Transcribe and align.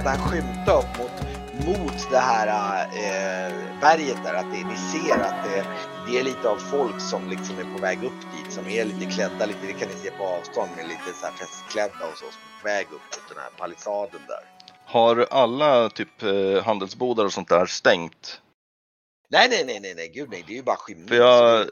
redan 0.00 0.18
skymta 0.18 0.78
upp 0.78 0.98
mot, 0.98 1.12
mot 1.66 2.10
det 2.10 2.18
här 2.18 2.48
eh, 2.84 3.80
berget 3.80 4.24
där. 4.24 4.34
Att 4.34 4.52
det, 4.52 4.64
ni 4.64 4.76
ser 4.76 5.20
att 5.20 5.44
det, 5.44 5.66
det 6.06 6.18
är 6.18 6.24
lite 6.24 6.48
av 6.48 6.56
folk 6.56 7.00
som 7.00 7.28
liksom 7.28 7.58
är 7.58 7.76
på 7.76 7.82
väg 7.82 8.04
upp 8.04 8.20
dit. 8.36 8.52
Som 8.52 8.68
är 8.68 8.84
lite 8.84 9.06
klädda, 9.06 9.46
lite, 9.46 9.66
det 9.66 9.72
kan 9.72 9.88
ni 9.88 9.94
se 9.94 10.10
på 10.10 10.24
avstånd, 10.24 10.70
med 10.76 10.88
lite 10.88 11.12
så 11.20 11.26
här 11.26 11.32
festklädda 11.32 12.06
och 12.12 12.18
så. 12.18 12.24
Som 12.24 12.42
är 12.42 12.60
på 12.62 12.68
väg 12.68 12.86
upp 12.86 12.92
mot 12.92 13.28
den 13.28 13.38
här 13.38 13.50
palissaden 13.58 14.20
där. 14.28 14.44
Har 14.84 15.26
alla 15.30 15.90
typ 15.90 16.22
eh, 16.22 16.64
handelsbodar 16.64 17.24
och 17.24 17.32
sånt 17.32 17.48
där 17.48 17.66
stängt? 17.66 18.40
Nej, 19.28 19.48
nej, 19.50 19.64
nej, 19.66 19.80
nej, 19.80 19.94
nej, 19.94 20.08
gud 20.14 20.28
nej, 20.30 20.44
det 20.46 20.52
är 20.52 20.56
ju 20.56 20.62
bara 20.62 20.76
skymning. 20.76 21.08
För 21.08 21.16
jag 21.16 21.68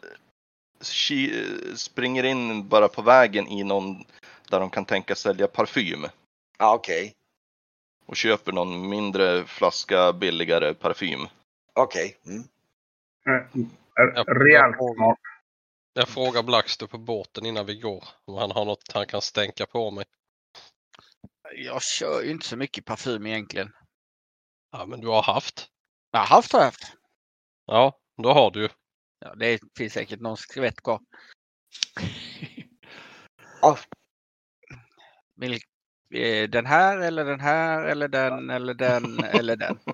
springer 1.76 2.24
in 2.24 2.68
bara 2.68 2.88
på 2.88 3.02
vägen 3.02 3.48
i 3.48 3.64
någon 3.64 4.04
där 4.50 4.60
de 4.60 4.70
kan 4.70 4.84
tänka 4.84 5.14
sälja 5.14 5.46
parfym. 5.46 6.06
Ja, 6.58 6.74
okej. 6.74 7.14
Och 8.08 8.16
köper 8.16 8.52
någon 8.52 8.88
mindre 8.88 9.44
flaska 9.46 10.12
billigare 10.12 10.74
parfym. 10.74 11.20
Okej. 11.74 12.18
Mm. 12.26 12.42
Ja, 13.94 14.24
Rejält 14.26 14.76
jag- 14.78 14.94
smart. 14.96 15.18
Jag 15.92 16.08
frågar 16.08 16.42
Blackster 16.42 16.86
på 16.86 16.98
båten 16.98 17.46
innan 17.46 17.66
vi 17.66 17.80
går 17.80 18.04
om 18.24 18.34
han 18.34 18.50
har 18.50 18.64
något 18.64 18.92
han 18.94 19.06
kan 19.06 19.22
stänka 19.22 19.66
på 19.66 19.90
mig. 19.90 20.04
Jag 21.56 21.82
kör 21.82 22.22
ju 22.22 22.30
inte 22.30 22.46
så 22.46 22.56
mycket 22.56 22.84
parfym 22.84 23.26
egentligen. 23.26 23.72
Ja, 24.72 24.86
men 24.86 25.00
du 25.00 25.06
har 25.08 25.22
haft. 25.22 25.68
Jag 26.10 26.18
har 26.20 26.26
haft 26.26 26.52
har 26.52 26.60
jag 26.60 26.66
haft. 26.66 26.92
Ja, 27.66 27.98
då 28.22 28.32
har 28.32 28.50
du 28.50 28.62
ju. 28.62 28.68
Ja, 29.18 29.34
det 29.34 29.60
finns 29.78 29.92
säkert 29.92 30.20
någon 30.20 30.36
skvätt 30.36 30.82
kvar. 30.82 31.00
Ja. 33.62 33.78
Vil- 35.40 35.52
eh, 35.52 35.58
Den 36.48 36.66
här 36.66 36.98
eller 36.98 37.24
den 37.24 37.40
här 37.40 37.84
eller 37.84 38.08
den 38.08 38.50
eller 38.50 38.74
den 38.74 39.24
eller 39.24 39.56
den. 39.56 39.78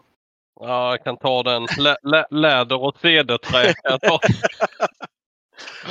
Ja, 0.61 0.91
jag 0.91 1.05
kan 1.05 1.17
ta 1.17 1.43
den. 1.43 1.67
Lä, 1.79 1.97
lä, 2.03 2.27
läder 2.31 2.83
och 2.83 2.99
cederträ 3.01 3.75
kan 3.75 3.93
jag 3.93 4.01
ta. 4.01 4.21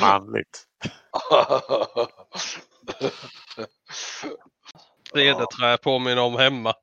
Manligt. 0.00 0.64
Cederträ 5.12 5.76
påminner 5.76 6.22
om 6.22 6.36
hemma. 6.36 6.74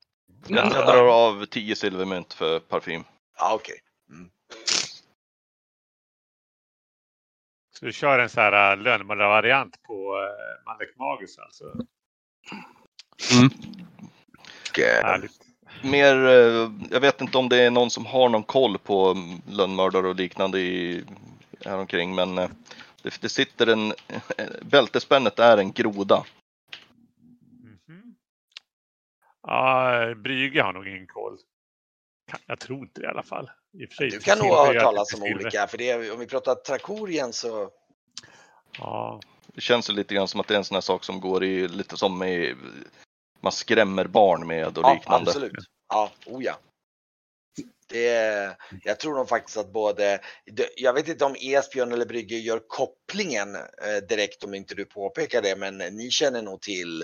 Jag 0.48 0.72
drar 0.72 1.08
av 1.08 1.46
10 1.46 1.76
silvermynt 1.76 2.34
för 2.34 2.60
parfym. 2.60 3.04
Ja, 3.38 3.54
okej. 3.54 3.80
Så 7.80 7.86
du 7.86 7.94
kör 7.94 8.20
en 8.20 8.30
så 8.30 8.42
här 8.42 8.72
äh, 8.72 8.78
lönnmördarvariant 8.84 9.82
på 9.84 10.16
uh, 10.16 10.66
Malek 10.66 10.96
Magus 10.98 11.40
alltså? 11.40 11.66
Och, 14.70 14.80
eh, 14.80 15.04
Härligt. 15.04 15.42
Mer, 15.84 16.16
eh, 16.26 16.72
jag 16.92 17.00
vet 17.00 17.22
inte 17.22 17.38
om 17.38 17.50
det 17.50 17.62
är 17.62 17.72
någon 17.72 17.90
som 17.90 18.06
har 18.06 18.30
någon 18.30 18.44
koll 18.44 18.78
på 18.78 19.12
mm, 19.12 19.42
lönnmördare 19.48 20.08
och 20.08 20.16
liknande 20.16 20.60
i, 20.60 21.04
här 21.66 21.78
omkring 21.78 22.16
men 22.16 22.38
eh, 22.38 22.50
det, 23.02 23.22
det 23.22 23.30
sitter 23.30 23.68
en, 23.68 23.94
bältespännet 24.62 25.40
är 25.40 25.58
en 25.58 25.72
groda. 25.72 26.24
Mhm. 27.88 28.16
Ja, 29.44 30.14
Brygge 30.16 30.62
har 30.62 30.74
nog 30.74 30.88
ingen 30.88 31.08
koll. 31.08 31.38
Jag 32.46 32.60
tror 32.60 32.80
inte 32.80 33.02
det 33.02 33.06
i 33.08 33.10
alla 33.10 33.24
fall. 33.24 33.50
I 33.74 33.86
och 33.86 33.90
för 33.90 33.96
sig, 33.96 34.10
Du 34.10 34.20
kan 34.20 34.38
nog 34.38 34.48
ha 34.48 34.66
hört 34.66 34.84
talas 34.84 35.14
om 35.14 35.24
olika, 35.24 35.68
för 35.68 35.78
det 35.78 35.90
är, 35.90 36.14
om 36.14 36.20
vi 36.20 36.28
pratar 36.28 36.56
Trakorien 36.56 37.34
så... 37.34 37.70
Ja, 38.78 39.20
Det 39.48 39.62
känns 39.62 39.90
ju 39.90 39.94
lite 39.94 40.16
grann 40.16 40.28
som 40.28 40.40
att 40.40 40.48
det 40.48 40.54
är 40.54 40.58
en 40.58 40.64
sån 40.64 40.76
här 40.76 40.82
sak 40.82 41.04
som 41.04 41.22
går 41.22 41.44
i 41.44 41.68
lite 41.68 41.98
som 41.98 42.18
med, 42.18 42.56
man 43.42 43.52
skrämmer 43.52 44.06
barn 44.06 44.48
med 44.48 44.78
och 44.78 44.84
Ja, 44.84 44.94
liknande. 44.94 45.32
absolut. 45.32 45.54
Ja, 45.90 46.12
oh 46.26 46.44
ja. 46.44 46.60
Det 47.88 48.08
är, 48.08 48.58
jag 48.84 49.00
tror 49.00 49.16
nog 49.16 49.30
faktiskt 49.30 49.58
att 49.58 49.74
både, 49.74 50.20
jag 50.76 50.94
vet 50.94 51.08
inte 51.08 51.26
om 51.26 51.36
Esbjörn 51.40 51.92
eller 51.92 52.06
Brygge 52.06 52.36
gör 52.36 52.62
kopplingen 52.68 53.56
eh, 53.56 53.98
direkt 54.10 54.44
om 54.44 54.54
inte 54.54 54.76
du 54.76 54.86
påpekar 54.86 55.42
det, 55.42 55.56
men 55.56 55.78
ni 55.78 56.12
känner 56.12 56.42
nog 56.42 56.62
till 56.62 57.02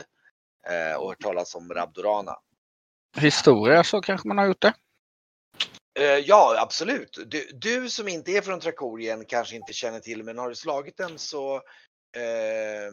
eh, 0.67 0.97
och 0.97 1.09
hört 1.09 1.21
talas 1.21 1.55
om 1.55 1.73
Rabdorana. 1.73 2.35
Historia 3.17 3.83
så 3.83 4.01
kanske 4.01 4.27
man 4.27 4.37
har 4.37 4.45
gjort 4.45 4.61
det. 4.61 4.73
Eh, 5.99 6.17
ja, 6.17 6.55
absolut. 6.59 7.19
Du, 7.25 7.49
du 7.53 7.89
som 7.89 8.07
inte 8.07 8.31
är 8.31 8.41
från 8.41 8.59
Trakorien 8.59 9.25
kanske 9.25 9.55
inte 9.55 9.73
känner 9.73 9.99
till, 9.99 10.23
men 10.23 10.37
har 10.37 10.49
du 10.49 10.55
slagit 10.55 10.97
den 10.97 11.17
så 11.17 11.55
eh, 12.15 12.91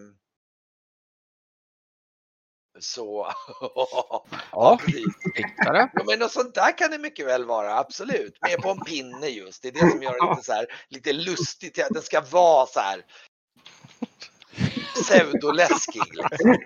så... 2.81 3.33
Ja. 4.53 4.79
Tittare. 5.35 5.91
Ja, 5.93 6.03
men 6.07 6.19
något 6.19 6.33
sånt 6.33 6.55
där 6.55 6.79
kan 6.79 6.91
det 6.91 6.99
mycket 6.99 7.27
väl 7.27 7.45
vara, 7.45 7.79
absolut. 7.79 8.39
Med 8.43 8.63
på 8.63 8.71
en 8.71 8.81
pinne 8.81 9.27
just. 9.27 9.63
Det 9.63 9.69
är 9.69 9.73
det 9.73 9.91
som 9.91 10.03
gör 10.03 10.27
det 10.27 10.31
lite 10.31 10.47
så 10.47 10.53
här, 10.53 10.67
lite 10.89 11.13
lustigt. 11.13 11.83
att 11.83 11.95
Den 11.95 12.03
ska 12.03 12.21
vara 12.21 12.67
så 12.67 12.81
här 12.81 13.05
pseudoläskig. 14.95 16.03
Liksom. 16.15 16.57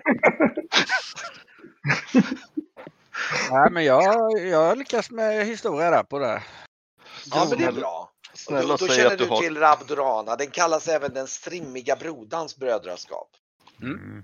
Nej, 3.51 3.71
men 3.71 3.85
jag, 3.85 4.31
jag 4.47 4.77
lyckas 4.77 5.11
med 5.11 5.45
historia 5.45 5.91
där 5.91 6.03
på 6.03 6.19
det. 6.19 6.43
Ja, 7.31 7.47
men 7.49 7.57
det 7.59 7.65
är 7.65 7.71
bra. 7.71 8.11
Och 8.31 8.39
Snälla 8.39 8.77
då, 8.77 8.87
då 8.87 8.93
känner 8.93 9.17
du 9.17 9.25
du 9.25 9.29
har 9.29 9.41
till 9.41 9.57
Rabdorana. 9.57 10.35
Den 10.35 10.49
kallas 10.49 10.87
även 10.87 11.13
den 11.13 11.27
strimmiga 11.27 11.95
brodans 11.95 12.57
brödraskap. 12.57 13.29
mm. 13.81 14.23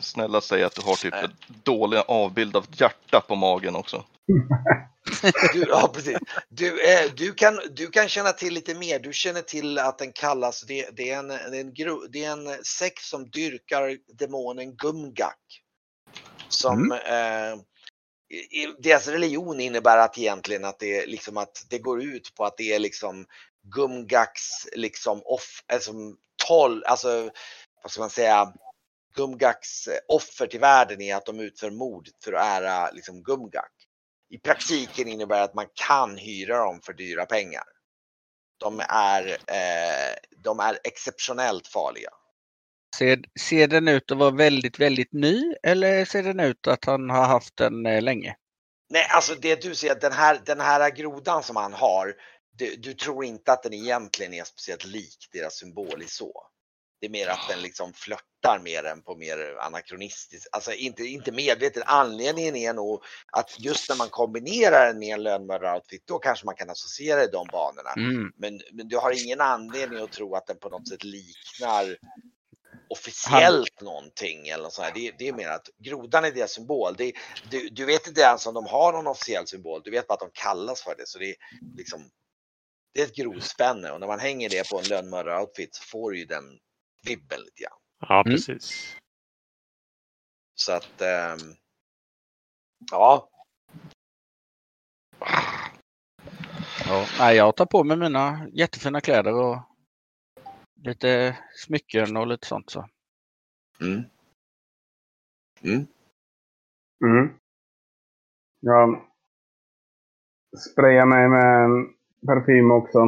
Snälla 0.00 0.40
säg 0.40 0.62
att 0.64 0.74
du 0.74 0.82
har 0.82 0.94
typ 0.94 1.14
en 1.14 1.36
dålig 1.62 2.02
avbild 2.08 2.56
av 2.56 2.66
hjärta 2.72 3.20
på 3.20 3.34
magen 3.34 3.76
också. 3.76 4.04
Du, 5.52 5.64
ja, 5.68 5.90
precis. 5.94 6.18
Du, 6.48 6.92
eh, 6.92 7.10
du, 7.16 7.34
kan, 7.34 7.60
du 7.70 7.86
kan 7.90 8.08
känna 8.08 8.32
till 8.32 8.54
lite 8.54 8.74
mer. 8.74 8.98
Du 8.98 9.12
känner 9.12 9.42
till 9.42 9.78
att 9.78 9.98
den 9.98 10.12
kallas, 10.12 10.62
det, 10.62 10.88
det, 10.96 11.10
är, 11.10 11.18
en, 11.18 11.28
det, 11.28 11.34
är, 11.34 11.60
en, 11.60 11.74
gro- 11.74 12.06
det 12.12 12.24
är 12.24 12.30
en 12.32 12.64
sekt 12.64 13.02
som 13.04 13.30
dyrkar 13.30 13.98
demonen 14.18 14.76
Gumgak. 14.76 15.38
Som 16.48 16.92
eh, 16.92 17.54
i- 18.38 18.62
i- 18.62 18.74
deras 18.78 19.08
religion 19.08 19.60
innebär 19.60 19.98
att 19.98 20.18
egentligen 20.18 20.64
att 20.64 20.78
det, 20.78 21.06
liksom 21.06 21.36
att 21.36 21.66
det 21.70 21.78
går 21.78 22.02
ut 22.02 22.34
på 22.34 22.44
att 22.44 22.56
det 22.56 22.72
är 22.74 22.78
liksom 22.78 23.26
Gumgaks 23.74 24.66
liksom 24.72 25.22
off, 25.24 25.64
alltså, 25.72 25.92
tolv, 26.48 26.82
alltså 26.86 27.30
vad 27.82 27.92
ska 27.92 28.00
man 28.00 28.10
säga, 28.10 28.52
Gumgaks 29.14 29.88
offer 30.08 30.46
till 30.46 30.60
världen 30.60 31.00
är 31.00 31.16
att 31.16 31.26
de 31.26 31.40
utför 31.40 31.70
mord 31.70 32.08
för 32.24 32.32
att 32.32 32.46
ära 32.46 32.90
liksom 32.90 33.22
Gumgak 33.22 33.72
i 34.32 34.38
praktiken 34.38 35.08
innebär 35.08 35.36
det 35.36 35.44
att 35.44 35.54
man 35.54 35.66
kan 35.74 36.16
hyra 36.16 36.58
dem 36.58 36.80
för 36.82 36.92
dyra 36.92 37.26
pengar. 37.26 37.64
De 38.58 38.80
är, 38.88 39.28
eh, 39.28 40.14
de 40.36 40.60
är 40.60 40.78
exceptionellt 40.84 41.66
farliga. 41.66 42.10
Ser, 42.98 43.20
ser 43.40 43.68
den 43.68 43.88
ut 43.88 44.10
att 44.10 44.18
vara 44.18 44.30
väldigt, 44.30 44.78
väldigt 44.78 45.12
ny 45.12 45.54
eller 45.62 46.04
ser 46.04 46.22
den 46.22 46.40
ut 46.40 46.66
att 46.66 46.84
han 46.84 47.10
har 47.10 47.24
haft 47.24 47.56
den 47.56 47.86
eh, 47.86 48.02
länge? 48.02 48.36
Nej, 48.90 49.06
alltså 49.10 49.34
det 49.34 49.62
du 49.62 49.74
ser, 49.74 49.94
den 49.94 50.12
här, 50.12 50.40
den 50.46 50.60
här 50.60 50.90
grodan 50.90 51.42
som 51.42 51.56
han 51.56 51.72
har, 51.72 52.14
du, 52.52 52.76
du 52.76 52.94
tror 52.94 53.24
inte 53.24 53.52
att 53.52 53.62
den 53.62 53.74
egentligen 53.74 54.34
är 54.34 54.44
speciellt 54.44 54.84
lik 54.84 55.28
deras 55.32 55.54
symbol 55.54 56.02
i 56.02 56.08
så. 56.08 56.32
Det 57.02 57.06
är 57.06 57.10
mer 57.10 57.28
att 57.28 57.48
den 57.48 57.62
liksom 57.62 57.92
flörtar 57.92 58.60
med 58.62 58.84
den 58.84 59.02
på 59.02 59.16
mer 59.16 59.56
anakronistiskt, 59.60 60.48
alltså 60.52 60.72
inte, 60.72 61.02
inte 61.02 61.32
medvetet. 61.32 61.82
Anledningen 61.86 62.56
är 62.56 62.72
nog 62.72 63.02
att 63.32 63.60
just 63.60 63.88
när 63.88 63.96
man 63.96 64.08
kombinerar 64.08 64.86
den 64.86 64.98
med 64.98 65.14
en 65.14 65.22
lönnmördaroutfit, 65.22 66.06
då 66.06 66.18
kanske 66.18 66.46
man 66.46 66.54
kan 66.54 66.70
associera 66.70 67.24
i 67.24 67.26
de 67.26 67.46
banorna. 67.52 67.90
Mm. 67.96 68.32
Men, 68.36 68.60
men 68.72 68.88
du 68.88 68.96
har 68.96 69.24
ingen 69.24 69.40
anledning 69.40 70.02
att 70.02 70.12
tro 70.12 70.34
att 70.34 70.46
den 70.46 70.58
på 70.58 70.68
något 70.68 70.88
sätt 70.88 71.04
liknar 71.04 71.96
officiellt 72.90 73.80
någonting 73.80 74.48
eller 74.48 74.62
något 74.62 74.72
sånt 74.72 74.86
här. 74.86 74.94
det, 74.94 75.14
det 75.18 75.28
är 75.28 75.32
mer 75.32 75.48
att 75.48 75.68
grodan 75.78 76.24
är 76.24 76.30
deras 76.30 76.52
symbol. 76.52 76.94
Det, 76.98 77.12
du, 77.50 77.68
du 77.68 77.84
vet 77.84 78.06
inte 78.06 78.20
ens 78.20 78.46
om 78.46 78.54
de 78.54 78.66
har 78.66 78.92
någon 78.92 79.06
officiell 79.06 79.46
symbol. 79.46 79.82
Du 79.84 79.90
vet 79.90 80.06
bara 80.06 80.14
att 80.14 80.20
de 80.20 80.30
kallas 80.32 80.82
för 80.82 80.94
det. 80.98 81.08
Så 81.08 81.18
det 81.18 81.30
är 81.30 81.36
liksom 81.76 82.10
det 82.94 83.00
är 83.00 83.04
ett 83.04 83.16
grodspänne 83.16 83.90
och 83.90 84.00
när 84.00 84.06
man 84.06 84.20
hänger 84.20 84.48
det 84.48 84.70
på 84.70 84.78
en 84.78 84.84
lönnmördaroutfit 84.84 85.74
så 85.74 85.82
får 85.82 86.10
du 86.10 86.18
ju 86.18 86.24
den 86.24 86.58
vibben 87.06 87.40
lite 87.40 87.62
grann. 87.62 87.78
Ja, 88.08 88.20
Mm. 88.20 88.24
precis. 88.34 88.96
Så 90.54 90.72
att 90.72 91.00
ehm, 91.00 91.38
ja, 92.90 93.28
Ja. 97.18 97.32
Jag 97.32 97.56
tar 97.56 97.66
på 97.66 97.84
mig 97.84 97.96
mina 97.96 98.48
jättefina 98.52 99.00
kläder 99.00 99.34
och 99.34 99.58
lite 100.74 101.38
smycken 101.54 102.16
och 102.16 102.26
lite 102.26 102.46
sånt. 102.46 102.70
Så. 102.70 102.88
mm. 103.80 104.02
Mm. 105.62 105.86
Mm. 107.04 107.38
Jag 108.60 109.08
sprayar 110.72 111.06
mig 111.06 111.28
med 111.28 111.68
parfym 112.26 112.70
också. 112.70 112.98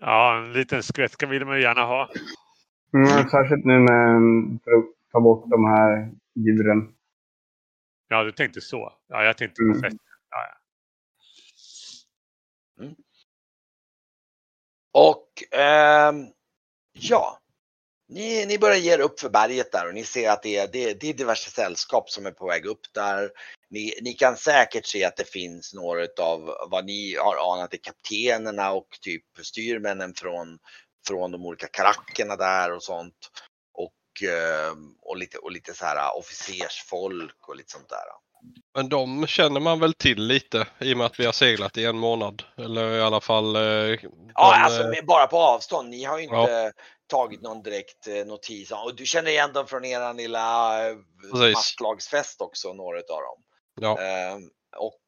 Ja, 0.00 0.36
en 0.38 0.52
liten 0.52 0.82
skvättka 0.82 1.26
vill 1.26 1.44
man 1.44 1.56
ju 1.56 1.62
gärna 1.62 1.84
ha. 1.84 2.08
Mm, 2.96 3.28
särskilt 3.28 3.64
nu 3.64 3.78
med, 3.78 4.20
för 4.64 4.70
att 4.70 4.84
ta 5.12 5.20
bort 5.20 5.50
de 5.50 5.64
här 5.64 6.10
djuren. 6.34 6.94
Ja, 8.08 8.24
du 8.24 8.32
tänkte 8.32 8.60
så. 8.60 8.92
Ja, 9.08 9.24
jag 9.24 9.36
tänkte 9.36 9.62
på 9.62 9.64
Mm. 9.68 9.80
fett. 9.80 10.00
ja, 10.30 10.38
ja. 10.48 10.52
Och 14.92 15.58
ehm, 15.58 16.26
ja, 16.92 17.38
ni, 18.08 18.46
ni 18.46 18.58
börjar 18.58 18.76
ge 18.76 18.92
er 18.94 19.00
upp 19.00 19.20
för 19.20 19.30
berget 19.30 19.72
där 19.72 19.88
och 19.88 19.94
ni 19.94 20.04
ser 20.04 20.30
att 20.30 20.42
det 20.42 20.56
är, 20.56 20.68
det, 20.72 21.00
det 21.00 21.08
är 21.08 21.14
diverse 21.14 21.50
sällskap 21.50 22.10
som 22.10 22.26
är 22.26 22.30
på 22.30 22.46
väg 22.46 22.66
upp 22.66 22.80
där. 22.94 23.30
Ni, 23.70 23.92
ni 24.02 24.12
kan 24.12 24.36
säkert 24.36 24.86
se 24.86 25.04
att 25.04 25.16
det 25.16 25.28
finns 25.30 25.74
några 25.74 26.06
av 26.20 26.40
vad 26.70 26.84
ni 26.84 27.16
har 27.16 27.54
anat 27.54 27.74
är 27.74 27.78
kaptenerna 27.78 28.72
och 28.72 28.88
typ 29.00 29.24
styrmännen 29.42 30.14
från, 30.14 30.58
från 31.08 31.30
de 31.32 31.46
olika 31.46 31.66
karackerna 31.68 32.36
där 32.36 32.72
och 32.72 32.82
sånt. 32.82 33.14
Och, 33.74 34.28
ehm, 34.30 34.94
och, 35.02 35.16
lite, 35.16 35.38
och 35.38 35.52
lite 35.52 35.74
så 35.74 35.84
här 35.84 36.18
officersfolk 36.18 37.48
och 37.48 37.56
lite 37.56 37.72
sånt 37.72 37.88
där. 37.88 37.98
Men 38.74 38.88
de 38.88 39.26
känner 39.26 39.60
man 39.60 39.80
väl 39.80 39.94
till 39.94 40.22
lite 40.22 40.66
i 40.80 40.94
och 40.94 40.98
med 40.98 41.06
att 41.06 41.20
vi 41.20 41.24
har 41.26 41.32
seglat 41.32 41.76
i 41.76 41.84
en 41.84 41.98
månad. 41.98 42.42
Eller 42.56 42.96
i 42.96 43.00
alla 43.00 43.20
fall... 43.20 43.56
Eh, 43.56 43.62
de, 43.62 44.30
Ja, 44.34 44.54
alltså 44.56 44.82
eh, 44.82 45.04
bara 45.04 45.26
på 45.26 45.38
avstånd. 45.38 45.88
Ni 45.88 46.04
har 46.04 46.18
ju 46.18 46.24
inte 46.24 46.36
Ja. 46.36 46.70
tagit 47.06 47.42
någon 47.42 47.62
direkt 47.62 48.06
eh, 48.06 48.26
notis. 48.26 48.70
om- 48.72 48.78
Och 48.84 48.96
du 48.96 49.06
känner 49.06 49.30
igen 49.30 49.52
dem 49.52 49.66
från 49.66 49.84
er 49.84 50.14
lilla 50.14 50.72
Precis. 51.32 51.54
masklagsfest 51.54 52.40
också, 52.40 52.72
några 52.72 52.98
av 52.98 53.04
dem. 53.22 53.42
ja. 53.80 54.00
Ehm, 54.00 54.50
och 54.76 55.00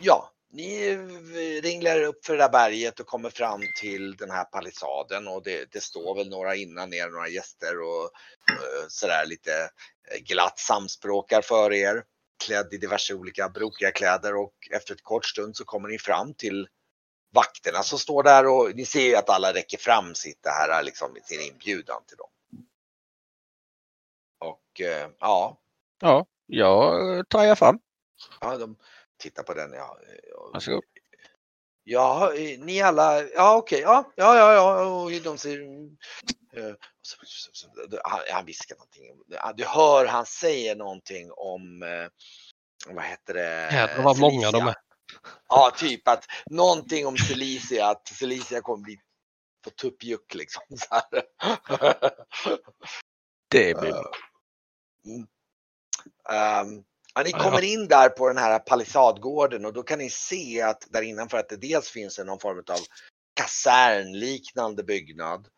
ja, 0.00 0.30
ni 0.52 0.96
ringlar 1.62 2.02
upp 2.02 2.26
för 2.26 2.32
det 2.32 2.42
där 2.42 2.48
berget 2.48 3.00
och 3.00 3.06
kommer 3.06 3.30
fram 3.30 3.60
till 3.80 4.16
den 4.16 4.30
här 4.30 4.44
palissaden 4.44 5.28
och 5.28 5.42
det, 5.42 5.72
det 5.72 5.80
står 5.80 6.14
väl 6.14 6.30
några 6.30 6.56
innan 6.56 6.94
er, 6.94 7.08
några 7.08 7.28
gäster 7.28 7.80
och 7.80 8.04
eh, 8.50 8.86
sådär 8.88 9.26
lite 9.26 9.52
eh, 10.10 10.18
glatt 10.20 10.58
samspråkar 10.58 11.42
för 11.42 11.72
er. 11.72 12.04
Klädd 12.44 12.72
i 12.72 12.78
diverse 12.78 13.14
olika 13.14 13.48
brokiga 13.48 13.90
kläder 13.90 14.36
och 14.36 14.54
efter 14.70 14.94
ett 14.94 15.02
kort 15.02 15.26
stund 15.26 15.56
så 15.56 15.64
kommer 15.64 15.88
ni 15.88 15.98
fram 15.98 16.34
till 16.34 16.68
vakterna 17.34 17.82
som 17.82 17.98
står 17.98 18.22
där 18.22 18.46
och 18.46 18.76
ni 18.76 18.84
ser 18.84 19.02
ju 19.02 19.16
att 19.16 19.30
alla 19.30 19.54
räcker 19.54 19.78
fram 19.78 20.14
sitt 20.14 20.42
det 20.42 20.50
här 20.50 20.82
liksom 20.82 21.16
sin 21.24 21.40
inbjudan 21.40 22.02
till 22.06 22.16
dem. 22.16 22.30
Och 24.38 24.80
eh, 24.80 25.10
ja, 25.18 25.58
Ja, 26.00 26.26
jag 26.46 27.16
eh, 27.16 27.22
trajar 27.22 27.54
fram. 27.54 27.78
ja, 28.40 28.56
de 28.56 28.76
tittar 29.22 29.42
på 29.42 29.54
den. 29.54 29.72
Ja, 29.72 29.98
ja, 30.30 30.50
Varsågod. 30.52 30.84
Ja, 31.84 32.34
eh, 32.34 32.60
ni 32.60 32.82
alla, 32.82 33.22
ja 33.22 33.56
okej, 33.56 33.80
ja, 33.80 34.12
ja, 34.16 34.36
ja, 34.36 34.52
ja, 34.54 34.86
och 34.86 35.10
de 35.10 35.38
säger, 35.38 35.60
eh, 36.52 36.74
han, 38.04 38.20
han 38.32 38.46
viskar 38.46 38.76
någonting. 38.76 39.22
Du 39.56 39.64
hör 39.64 40.06
han 40.06 40.26
säger 40.26 40.76
någonting 40.76 41.32
om, 41.32 41.82
eh, 41.82 42.08
vad 42.94 43.04
heter 43.04 43.34
det? 43.34 43.70
Jädrar 43.72 44.02
vad 44.02 44.18
många 44.18 44.50
de 44.50 44.66
är. 44.66 44.74
Ja, 45.48 45.72
typ 45.76 46.08
att 46.08 46.24
någonting 46.50 47.06
om 47.06 47.16
Celicia, 47.16 47.86
att 47.86 48.08
Celicia 48.08 48.60
kommer 48.60 48.82
bli 48.82 48.98
på 49.64 49.70
tuppjuck 49.70 50.34
liksom. 50.34 50.62
Så 50.76 50.86
här. 50.94 51.22
Det 53.48 53.80
blir 53.80 53.92
bra. 53.92 54.12
Mm. 55.06 55.26
Ehm, 56.30 56.84
ja, 57.14 57.22
ni 57.22 57.32
kommer 57.32 57.64
in 57.64 57.88
där 57.88 58.08
på 58.08 58.28
den 58.28 58.38
här 58.38 58.58
palissadgården 58.58 59.64
och 59.64 59.72
då 59.72 59.82
kan 59.82 59.98
ni 59.98 60.10
se 60.10 60.62
att 60.62 60.86
där 60.90 61.02
innanför 61.02 61.38
att 61.38 61.48
det 61.48 61.56
dels 61.56 61.90
finns 61.90 62.18
någon 62.18 62.40
form 62.40 62.58
av 62.58 62.78
kasernliknande 63.34 64.82
byggnad. 64.82 65.48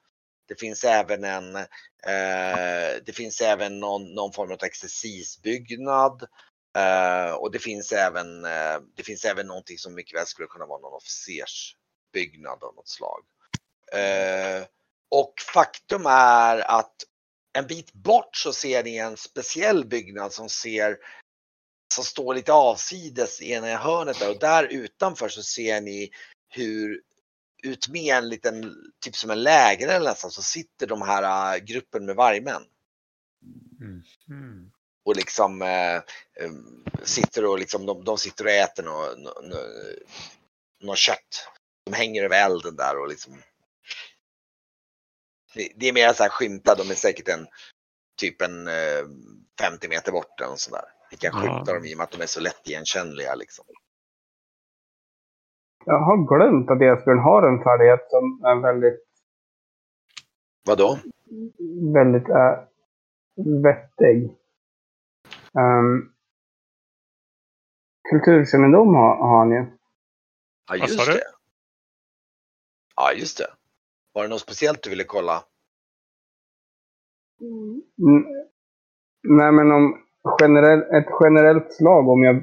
Det 0.48 0.60
finns 0.60 0.84
även 0.84 1.24
en, 1.24 1.56
eh, 1.56 3.02
det 3.06 3.12
finns 3.14 3.40
även 3.40 3.80
någon, 3.80 4.14
någon 4.14 4.32
form 4.32 4.52
av 4.52 4.64
exercisbyggnad. 4.64 6.22
Eh, 6.78 7.32
och 7.32 7.50
det 7.50 7.58
finns 7.58 7.92
även, 7.92 8.44
eh, 8.44 8.80
det 8.96 9.02
finns 9.02 9.24
även 9.24 9.46
någonting 9.46 9.78
som 9.78 9.94
mycket 9.94 10.18
väl 10.18 10.26
skulle 10.26 10.48
kunna 10.48 10.66
vara 10.66 10.80
någon 10.80 10.94
officersbyggnad 10.94 12.64
av 12.64 12.74
något 12.74 12.88
slag. 12.88 13.24
Eh, 13.92 14.64
och 15.10 15.34
faktum 15.54 16.06
är 16.06 16.58
att 16.58 16.94
en 17.52 17.66
bit 17.66 17.92
bort 17.92 18.36
så 18.36 18.52
ser 18.52 18.84
ni 18.84 18.96
en 18.96 19.16
speciell 19.16 19.84
byggnad 19.84 20.32
som 20.32 20.48
ser 20.48 20.96
som 21.94 22.04
står 22.04 22.34
lite 22.34 22.52
avsides 22.52 23.42
i 23.42 23.52
ena 23.52 23.76
hörnet 23.76 24.18
där 24.18 24.30
och 24.30 24.38
där 24.38 24.64
utanför 24.64 25.28
så 25.28 25.42
ser 25.42 25.80
ni 25.80 26.10
hur 26.48 27.00
utmed 27.62 28.14
en 28.16 28.28
liten, 28.28 28.74
typ 29.00 29.16
som 29.16 29.30
en 29.30 29.42
läger 29.42 30.00
nästan, 30.00 30.30
så 30.30 30.42
sitter 30.42 30.86
de 30.86 31.02
här 31.02 31.54
äh, 31.54 31.64
gruppen 31.64 32.06
med 32.06 32.16
vargmän 32.16 32.62
Mm. 34.28 34.70
och 35.04 35.16
liksom 35.16 35.62
eh, 35.62 35.96
eh, 35.96 36.52
sitter 37.02 37.44
och 37.44 37.58
liksom, 37.58 37.86
de, 37.86 38.04
de 38.04 38.18
sitter 38.18 38.44
och 38.44 38.50
äter 38.50 38.82
något, 38.82 39.18
något, 39.18 39.58
något 40.80 40.98
kött. 40.98 41.48
De 41.84 41.92
hänger 41.92 42.24
över 42.24 42.44
elden 42.44 42.76
där 42.76 42.98
och 42.98 43.08
liksom. 43.08 43.42
Det, 45.54 45.72
det 45.76 45.88
är 45.88 45.92
mer 45.92 46.12
så 46.12 46.22
här 46.22 46.30
skymta, 46.30 46.74
de 46.74 46.90
är 46.90 46.94
säkert 46.94 47.28
en 47.28 47.46
typ 48.16 48.42
en 48.42 48.68
eh, 48.68 49.04
50 49.60 49.88
meter 49.88 50.12
bort 50.12 50.40
eller 50.40 50.50
något 50.50 50.60
sånt 50.60 50.76
där. 50.76 50.93
Vi 51.10 51.16
kan 51.16 51.30
Ja. 51.34 51.40
skymta 51.40 51.74
dem 51.74 51.84
i 51.84 51.94
och 51.94 51.98
med 51.98 52.04
att 52.04 52.10
de 52.10 52.22
är 52.22 52.26
så 52.26 52.40
lättigenkännliga 52.40 53.34
liksom. 53.34 53.64
Jag 55.84 55.98
har 56.00 56.16
glömt 56.36 56.70
att 56.70 56.82
Esbjörn 56.82 57.18
har 57.18 57.42
en 57.48 57.62
färdighet 57.64 58.10
som 58.10 58.44
är 58.44 58.62
väldigt, 58.62 59.04
Vadå? 60.66 60.98
väldigt 61.94 62.28
äh, 62.28 62.64
vettig. 63.62 64.36
Um, 65.52 66.14
kulturkännedom 68.10 68.94
har, 68.94 69.16
har 69.16 69.38
han 69.38 69.50
ju. 69.50 69.66
Ja 70.68 70.76
just 70.76 71.06
det. 71.06 71.22
Ja 72.96 73.12
just 73.12 73.38
det. 73.38 73.46
Var 74.12 74.22
det 74.22 74.28
något 74.28 74.40
speciellt 74.40 74.82
du 74.82 74.90
ville 74.90 75.04
kolla? 75.04 75.44
Mm. 77.40 78.24
Nej, 79.22 79.52
men 79.52 79.72
om 79.72 80.03
generell, 80.40 80.80
ett 80.80 81.08
generellt 81.24 81.72
slag 81.72 82.08
om 82.08 82.22
jag 82.22 82.34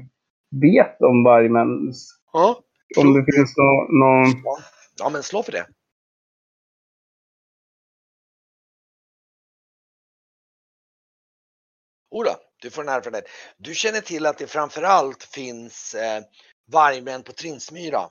vet 0.62 1.02
om 1.02 1.24
vargmän. 1.24 1.94
Ja. 2.34 2.64
Om 2.98 3.14
det 3.14 3.26
finns 3.36 3.58
nå- 3.58 3.88
någon... 3.90 4.44
Ja 5.00 5.10
men 5.10 5.24
slå 5.24 5.44
för 5.44 5.52
det. 5.52 5.68
Oda, 12.12 12.38
du 12.62 12.70
får 12.70 12.82
en 12.82 12.90
erfarenhet. 12.90 13.26
Du 13.58 13.76
känner 13.76 14.02
till 14.02 14.26
att 14.26 14.38
det 14.38 14.48
framförallt 14.48 15.24
finns 15.24 15.96
eh, 15.96 16.24
vargmän 16.72 17.24
på 17.24 17.32
Trinsmyra. 17.32 18.10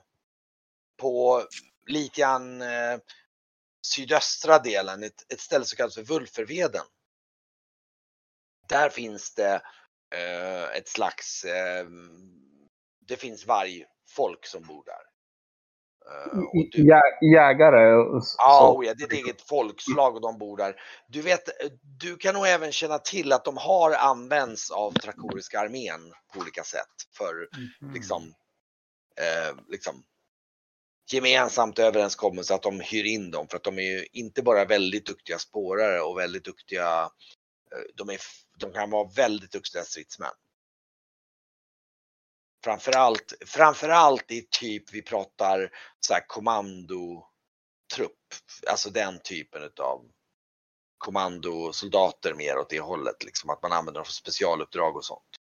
På 0.97 1.43
lite 1.87 2.21
grann 2.21 2.61
eh, 2.61 2.97
sydöstra 3.87 4.59
delen, 4.59 5.03
ett, 5.03 5.33
ett 5.33 5.39
ställe 5.39 5.65
som 5.65 5.77
kallas 5.77 5.95
för 5.95 6.03
Vulferveden. 6.03 6.85
Där 8.71 8.89
finns 8.89 9.33
det 9.35 9.61
eh, 10.15 10.77
ett 10.77 10.87
slags, 10.87 11.43
eh, 11.43 11.85
det 13.07 13.15
finns 13.15 13.45
vargfolk 13.47 14.45
som 14.45 14.63
bor 14.63 14.83
där. 14.85 15.01
Eh, 16.11 16.39
du- 16.71 16.83
Jä, 16.87 17.01
jägare. 17.35 17.89
Ja, 18.37 18.73
oh 18.75 18.85
ja, 18.85 18.93
det 18.93 19.03
är 19.03 19.07
ett 19.07 19.25
eget 19.25 19.41
folkslag 19.41 20.15
och 20.15 20.21
de 20.21 20.37
bor 20.37 20.57
där. 20.57 20.75
Du 21.07 21.21
vet, 21.21 21.49
du 21.99 22.17
kan 22.17 22.33
nog 22.33 22.47
även 22.47 22.71
känna 22.71 22.97
till 22.99 23.33
att 23.33 23.45
de 23.45 23.57
har 23.57 23.91
använts 23.91 24.71
av 24.71 24.91
Trakoriska 24.91 25.59
armén 25.59 26.13
på 26.33 26.39
olika 26.39 26.63
sätt 26.63 26.95
för 27.17 27.33
Mm. 27.81 27.93
liksom, 27.93 28.33
eh, 29.21 29.55
liksom 29.67 30.03
gemensamt 31.11 31.79
överenskommelse 31.79 32.53
att 32.55 32.63
de 32.63 32.79
hyr 32.79 33.05
in 33.05 33.31
dem 33.31 33.47
för 33.47 33.57
att 33.57 33.63
de 33.63 33.77
är 33.79 33.81
ju 33.99 34.05
inte 34.11 34.41
bara 34.43 34.65
väldigt 34.65 35.05
duktiga 35.05 35.37
spårare 35.37 36.01
och 36.01 36.17
väldigt 36.17 36.45
duktiga, 36.45 36.83
eh, 37.01 37.07
de, 37.95 38.09
är, 38.09 38.17
de 38.57 38.73
kan 38.73 38.89
vara 38.89 39.09
väldigt 39.15 39.51
duktiga 39.51 39.83
stridsmän. 39.83 40.33
Framförallt, 42.63 43.33
framförallt 43.45 44.31
i 44.31 44.47
typ, 44.51 44.93
vi 44.93 45.01
pratar 45.01 45.71
så 45.99 46.13
här 46.13 46.27
kommandotrupp, 46.27 47.25
alltså 48.67 48.89
den 48.89 49.19
typen 49.23 49.63
utav 49.63 50.11
kommandosoldater 50.97 52.33
mer 52.33 52.57
åt 52.57 52.69
det 52.69 52.79
hållet, 52.79 53.23
liksom 53.23 53.49
att 53.49 53.61
man 53.61 53.71
använder 53.71 53.99
dem 53.99 54.05
för 54.05 54.13
specialuppdrag 54.13 54.95
och 54.95 55.05
sånt. 55.05 55.37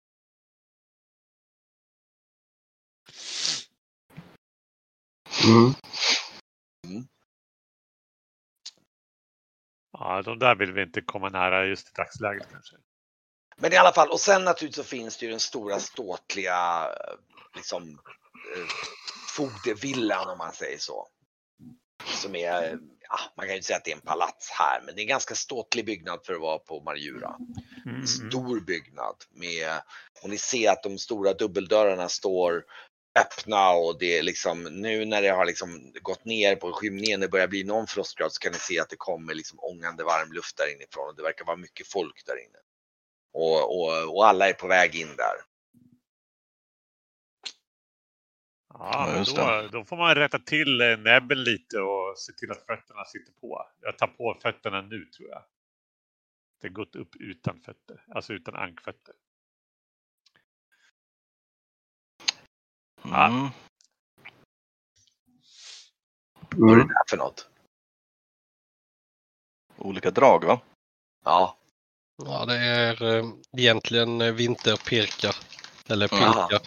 Mm. 5.43 5.73
Ja, 9.99 10.21
de 10.21 10.39
där 10.39 10.55
vill 10.55 10.71
vi 10.71 10.81
inte 10.81 11.01
komma 11.01 11.29
nära 11.29 11.65
just 11.65 11.87
i 11.87 11.91
dagsläget 11.95 12.47
kanske. 12.51 12.75
Men 13.57 13.73
i 13.73 13.77
alla 13.77 13.91
fall, 13.91 14.09
och 14.09 14.19
sen 14.19 14.43
naturligtvis 14.43 14.85
så 14.85 14.89
finns 14.89 15.17
det 15.17 15.25
ju 15.25 15.31
den 15.31 15.39
stora 15.39 15.79
ståtliga 15.79 16.85
eh, 16.85 17.15
liksom 17.55 17.83
eh, 18.55 18.65
fogdevillan 19.35 20.29
om 20.29 20.37
man 20.37 20.53
säger 20.53 20.77
så. 20.77 21.07
Som 22.05 22.35
är, 22.35 22.63
eh, 22.63 22.77
ja, 23.09 23.19
man 23.37 23.45
kan 23.45 23.49
ju 23.49 23.55
inte 23.55 23.67
säga 23.67 23.77
att 23.77 23.85
det 23.85 23.91
är 23.91 23.95
en 23.95 24.01
palats 24.01 24.51
här, 24.51 24.81
men 24.85 24.95
det 24.95 25.01
är 25.01 25.03
en 25.03 25.07
ganska 25.07 25.35
ståtlig 25.35 25.85
byggnad 25.85 26.19
för 26.25 26.33
att 26.33 26.41
vara 26.41 26.59
på 26.59 26.81
Marjura. 26.81 27.35
Mm. 27.85 28.07
stor 28.07 28.59
byggnad 28.59 29.15
med, 29.29 29.81
och 30.23 30.29
ni 30.29 30.37
ser 30.37 30.71
att 30.71 30.83
de 30.83 30.97
stora 30.97 31.33
dubbeldörrarna 31.33 32.09
står 32.09 32.63
öppna 33.19 33.71
och 33.71 33.99
det 33.99 34.17
är 34.17 34.23
liksom 34.23 34.63
nu 34.63 35.05
när 35.05 35.21
det 35.21 35.29
har 35.29 35.45
liksom 35.45 35.93
gått 36.01 36.25
ner 36.25 36.55
på 36.55 36.73
skymningen, 36.73 37.19
det 37.19 37.27
börjar 37.27 37.47
bli 37.47 37.63
någon 37.63 37.87
frostgrad 37.87 38.31
så 38.31 38.39
kan 38.39 38.51
ni 38.51 38.57
se 38.57 38.79
att 38.79 38.89
det 38.89 38.95
kommer 38.95 39.33
liksom 39.33 39.59
ångande 39.59 40.03
varm 40.03 40.31
luft 40.31 40.57
där 40.57 40.73
inifrån 40.75 41.07
och 41.07 41.15
det 41.15 41.23
verkar 41.23 41.45
vara 41.45 41.57
mycket 41.57 41.87
folk 41.87 42.25
där 42.25 42.37
inne. 42.45 42.59
Och, 43.33 43.79
och, 43.79 44.15
och 44.15 44.27
alla 44.27 44.49
är 44.49 44.53
på 44.53 44.67
väg 44.67 44.95
in 44.95 45.15
där. 45.17 45.35
Ja, 45.35 45.49
Ja, 48.73 49.07
men 49.13 49.23
då, 49.23 49.77
då 49.77 49.85
får 49.85 49.97
man 49.97 50.15
rätta 50.15 50.39
till 50.39 50.81
eh, 50.81 50.97
näbben 50.97 51.43
lite 51.43 51.79
och 51.79 52.17
se 52.17 52.33
till 52.33 52.51
att 52.51 52.65
fötterna 52.65 53.05
sitter 53.05 53.33
på. 53.41 53.65
Jag 53.81 53.97
tar 53.97 54.07
på 54.07 54.37
fötterna 54.41 54.81
nu 54.81 55.05
tror 55.05 55.29
jag. 55.29 55.43
Det 56.61 56.67
har 56.67 56.73
gått 56.73 56.95
upp 56.95 57.15
utan 57.15 57.59
fötter, 57.59 58.03
alltså 58.07 58.33
utan 58.33 58.55
ankfötter. 58.55 59.15
Mm. 63.05 63.49
Vad 66.55 66.71
är 66.71 66.75
det 66.75 66.81
Mm. 66.81 66.87
där 66.87 67.09
för 67.09 67.17
något? 67.17 67.47
Olika 69.77 70.11
drag 70.11 70.43
va? 70.45 70.59
Ja, 71.25 71.55
Ja, 72.25 72.45
det 72.45 72.55
är 72.57 73.03
eh, 73.17 73.25
egentligen 73.57 74.21
eh, 74.21 74.31
vinterpirkar. 74.31 75.35
Eller 75.87 76.07
pirkar. 76.07 76.61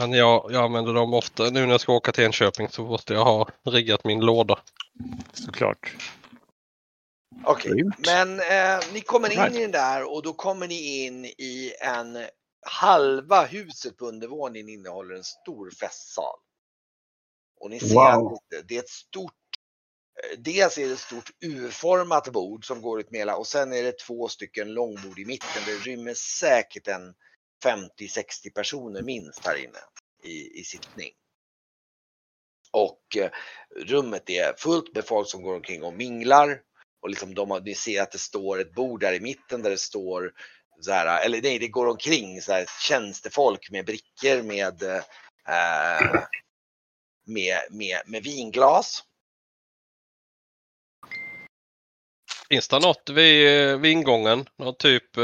Men 0.00 0.12
jag, 0.12 0.52
jag 0.52 0.64
använder 0.64 0.94
dem 0.94 1.14
ofta. 1.14 1.42
Nu 1.50 1.50
när 1.66 1.68
jag 1.72 1.80
ska 1.80 1.92
åka 1.92 2.12
till 2.12 2.24
Enköping 2.24 2.68
så 2.68 2.84
måste 2.84 3.14
jag 3.14 3.24
ha 3.24 3.48
riggat 3.62 4.04
min 4.04 4.20
låda. 4.20 4.58
Såklart. 5.32 5.96
Okej, 7.44 7.70
Grymt. 7.72 7.94
men 8.06 8.40
eh, 8.40 8.80
ni 8.92 9.00
kommer 9.00 9.32
in 9.32 9.38
Right. 9.38 9.54
i 9.56 9.60
den 9.60 9.70
där 9.70 10.12
och 10.14 10.22
då 10.22 10.32
kommer 10.32 10.68
ni 10.68 11.04
in 11.04 11.24
i 11.24 11.72
en 11.80 12.26
halva 12.66 13.44
huset 13.46 13.96
på 13.96 14.06
undervåningen 14.08 14.68
innehåller 14.68 15.14
en 15.14 15.24
stor 15.24 15.70
festsal. 15.70 16.38
Och 17.60 17.70
ni 17.70 17.80
ser 17.80 17.94
Wow. 17.94 18.34
att 18.34 18.40
det- 18.50 18.62
det 18.68 18.76
är 18.76 18.80
ett 18.80 18.88
stort, 18.90 19.32
eh, 20.24 20.38
dels 20.40 20.78
är 20.78 20.86
det 20.86 20.92
ett 20.94 21.00
stort 21.00 21.30
U-format 21.40 22.32
bord 22.32 22.66
som 22.66 22.82
går 22.82 23.00
ut 23.00 23.10
med 23.10 23.18
hela 23.20 23.36
och 23.36 23.46
sen 23.46 23.72
är 23.72 23.82
det 23.82 23.98
två 23.98 24.28
stycken 24.28 24.74
långbord 24.74 25.18
i 25.18 25.24
mitten. 25.24 25.62
Det 25.66 25.78
rymmer 25.78 26.14
säkert 26.14 26.88
en 26.88 27.14
50-60 27.64 28.50
personer 28.54 29.02
minst 29.02 29.46
här 29.46 29.56
inne 29.56 29.78
i, 30.24 30.60
i 30.60 30.64
sittning. 30.64 31.12
Och 32.72 33.16
eh, 33.16 33.30
rummet 33.86 34.30
är 34.30 34.54
fullt 34.58 34.94
med 34.94 35.04
folk 35.06 35.28
som 35.28 35.42
går 35.42 35.54
omkring 35.54 35.82
och 35.82 35.94
minglar. 35.94 36.60
Och 37.02 37.10
liksom 37.10 37.34
de 37.34 37.62
ni 37.64 37.74
ser 37.74 38.02
att 38.02 38.12
det 38.12 38.18
står 38.18 38.60
ett 38.60 38.74
bord 38.74 39.00
där 39.00 39.12
i 39.12 39.20
mitten 39.20 39.62
där 39.62 39.70
det 39.70 39.78
står 39.78 40.32
så 40.80 40.92
här, 40.92 41.24
eller 41.24 41.42
nej, 41.42 41.58
det 41.58 41.68
går 41.68 41.86
omkring 41.86 42.42
så 42.42 42.52
här 42.52 42.66
tjänstefolk 42.80 43.70
med 43.70 43.86
brickor 43.86 44.42
med, 44.42 44.82
eh, 44.82 46.24
med, 47.26 47.58
med, 47.70 48.02
med 48.06 48.22
vinglas. 48.22 49.02
Finns 52.48 52.68
det 52.68 52.78
något 52.78 53.10
vid, 53.10 53.70
eh, 53.70 53.76
vid 53.76 53.92
ingången? 53.92 54.48
Någon 54.58 54.76
typ 54.76 55.16
eh, 55.16 55.22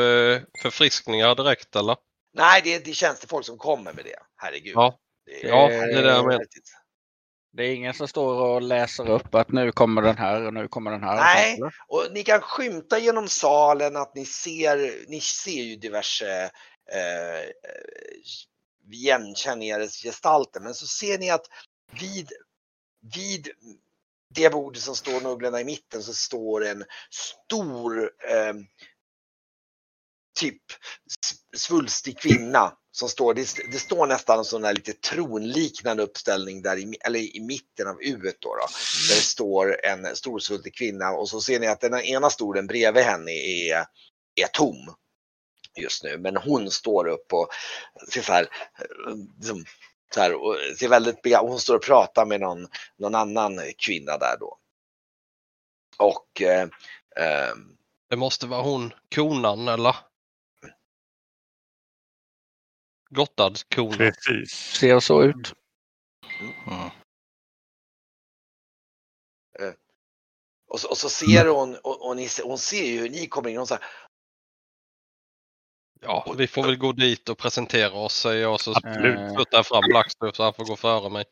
förfriskningar 0.62 1.34
direkt 1.34 1.76
eller? 1.76 1.96
Nej, 2.32 2.60
det 2.64 2.74
är, 2.74 2.80
det 2.80 2.90
är 2.90 2.94
tjänstefolk 2.94 3.46
som 3.46 3.58
kommer 3.58 3.92
med 3.92 4.04
det. 4.04 4.18
Herregud. 4.36 4.72
Ja. 4.76 4.98
Det 5.26 5.48
Ja, 5.48 5.68
det 5.68 5.74
är 5.74 6.02
det 6.02 6.08
jag 6.08 6.26
menar. 6.26 6.44
Det 7.52 7.62
är 7.62 7.74
ingen 7.74 7.94
som 7.94 8.08
står 8.08 8.34
och 8.34 8.62
läser 8.62 9.10
upp 9.10 9.34
att 9.34 9.52
nu 9.52 9.72
kommer 9.72 10.02
den 10.02 10.16
här 10.16 10.46
och 10.46 10.54
nu 10.54 10.68
kommer 10.68 10.90
den 10.90 11.02
här. 11.02 11.16
Nej. 11.16 11.60
Och 11.88 12.06
ni 12.12 12.22
kan 12.22 12.40
skymta 12.40 12.98
genom 12.98 13.28
salen 13.28 13.96
att 13.96 14.14
ni 14.14 14.24
ser, 14.24 15.08
ni 15.08 15.20
ser 15.20 15.62
ju 15.62 15.76
diverse 15.76 16.50
eh, 16.92 17.40
eh, 17.40 17.48
gestalter. 20.02 20.60
Men 20.60 20.74
så 20.74 20.86
ser 20.86 21.18
ni 21.18 21.30
att 21.30 21.46
vid, 22.00 22.32
vid 23.14 23.48
det 24.34 24.52
bordet 24.52 24.82
som 24.82 24.96
står 24.96 25.20
nugglorna 25.20 25.60
i 25.60 25.64
mitten 25.64 26.02
så 26.02 26.14
står 26.14 26.66
en 26.66 26.84
stor 27.10 28.10
eh, 28.30 28.54
typ 30.40 30.62
svulstig 31.56 32.18
kvinna 32.18 32.72
som 32.92 33.08
står, 33.08 33.34
det, 33.34 33.54
det 33.72 33.78
står 33.78 34.06
nästan 34.06 34.38
en 34.38 34.44
sån 34.44 34.62
där 34.62 34.74
lite 34.74 34.92
tronliknande 34.92 36.02
uppställning 36.02 36.62
där 36.62 36.76
i, 36.76 36.96
eller 37.04 37.18
i 37.36 37.40
mitten 37.40 37.88
av 37.88 38.02
U 38.02 38.16
då, 38.40 38.54
då. 38.54 38.66
Där 39.08 39.14
det 39.16 39.22
står 39.22 39.84
en 39.84 40.16
storsvultig 40.16 40.74
kvinna 40.74 41.10
och 41.10 41.28
så 41.28 41.40
ser 41.40 41.60
ni 41.60 41.66
att 41.66 41.80
den 41.80 42.00
ena 42.00 42.30
stolen 42.30 42.66
bredvid 42.66 43.04
henne 43.04 43.32
är, 43.32 43.84
är 44.34 44.46
tom 44.52 44.94
just 45.80 46.04
nu. 46.04 46.18
Men 46.18 46.36
hon 46.36 46.70
står 46.70 47.08
upp 47.08 47.32
och 47.32 47.48
ser 48.12 48.22
så 48.22 48.32
här, 48.32 48.48
liksom, 49.38 49.64
så 50.14 50.20
här 50.20 50.34
och 50.34 50.56
ser 50.78 50.88
väldigt 50.88 51.22
bega- 51.22 51.40
hon 51.48 51.60
står 51.60 51.76
och 51.76 51.82
pratar 51.82 52.26
med 52.26 52.40
någon, 52.40 52.66
någon 52.98 53.14
annan 53.14 53.60
kvinna 53.86 54.18
där 54.18 54.36
då. 54.40 54.58
Och 55.98 56.42
eh, 56.42 56.62
eh, 57.16 57.54
Det 58.10 58.16
måste 58.16 58.46
vara 58.46 58.62
hon 58.62 58.92
konan 59.14 59.68
eller? 59.68 59.96
Gottard-konan. 63.14 63.98
Precis. 63.98 64.50
Ser 64.52 65.00
så 65.00 65.22
ut. 65.22 65.54
Mm. 66.66 66.90
och, 70.68 70.80
så, 70.80 70.90
och 70.90 70.96
så 70.98 71.08
ser 71.08 71.48
hon 71.48 71.76
och, 71.76 72.08
och 72.08 72.16
ni, 72.16 72.28
ser- 72.28 72.44
hon 72.44 72.58
ser 72.58 72.84
ju 72.84 73.00
hur 73.00 73.10
ni 73.10 73.26
kommer 73.26 73.50
in 73.50 73.58
och 73.58 73.68
så 73.68 73.74
här, 73.74 73.84
Ja, 76.00 76.34
vi 76.38 76.46
får 76.46 76.62
väl 76.62 76.76
gå 76.76 76.92
dit 76.92 77.28
och 77.28 77.38
presentera 77.38 77.92
oss 77.92 78.14
säger 78.14 78.42
jag 78.42 78.60
så 78.60 78.70
Absolut. 78.70 79.18
Eh, 79.18 79.36
puttar 79.36 79.62
fram 79.62 79.82
Blackstuff 79.88 80.36
så 80.36 80.42
han 80.42 80.54
får 80.54 80.64
gå 80.64 80.76
före 80.76 81.10
mig. 81.10 81.24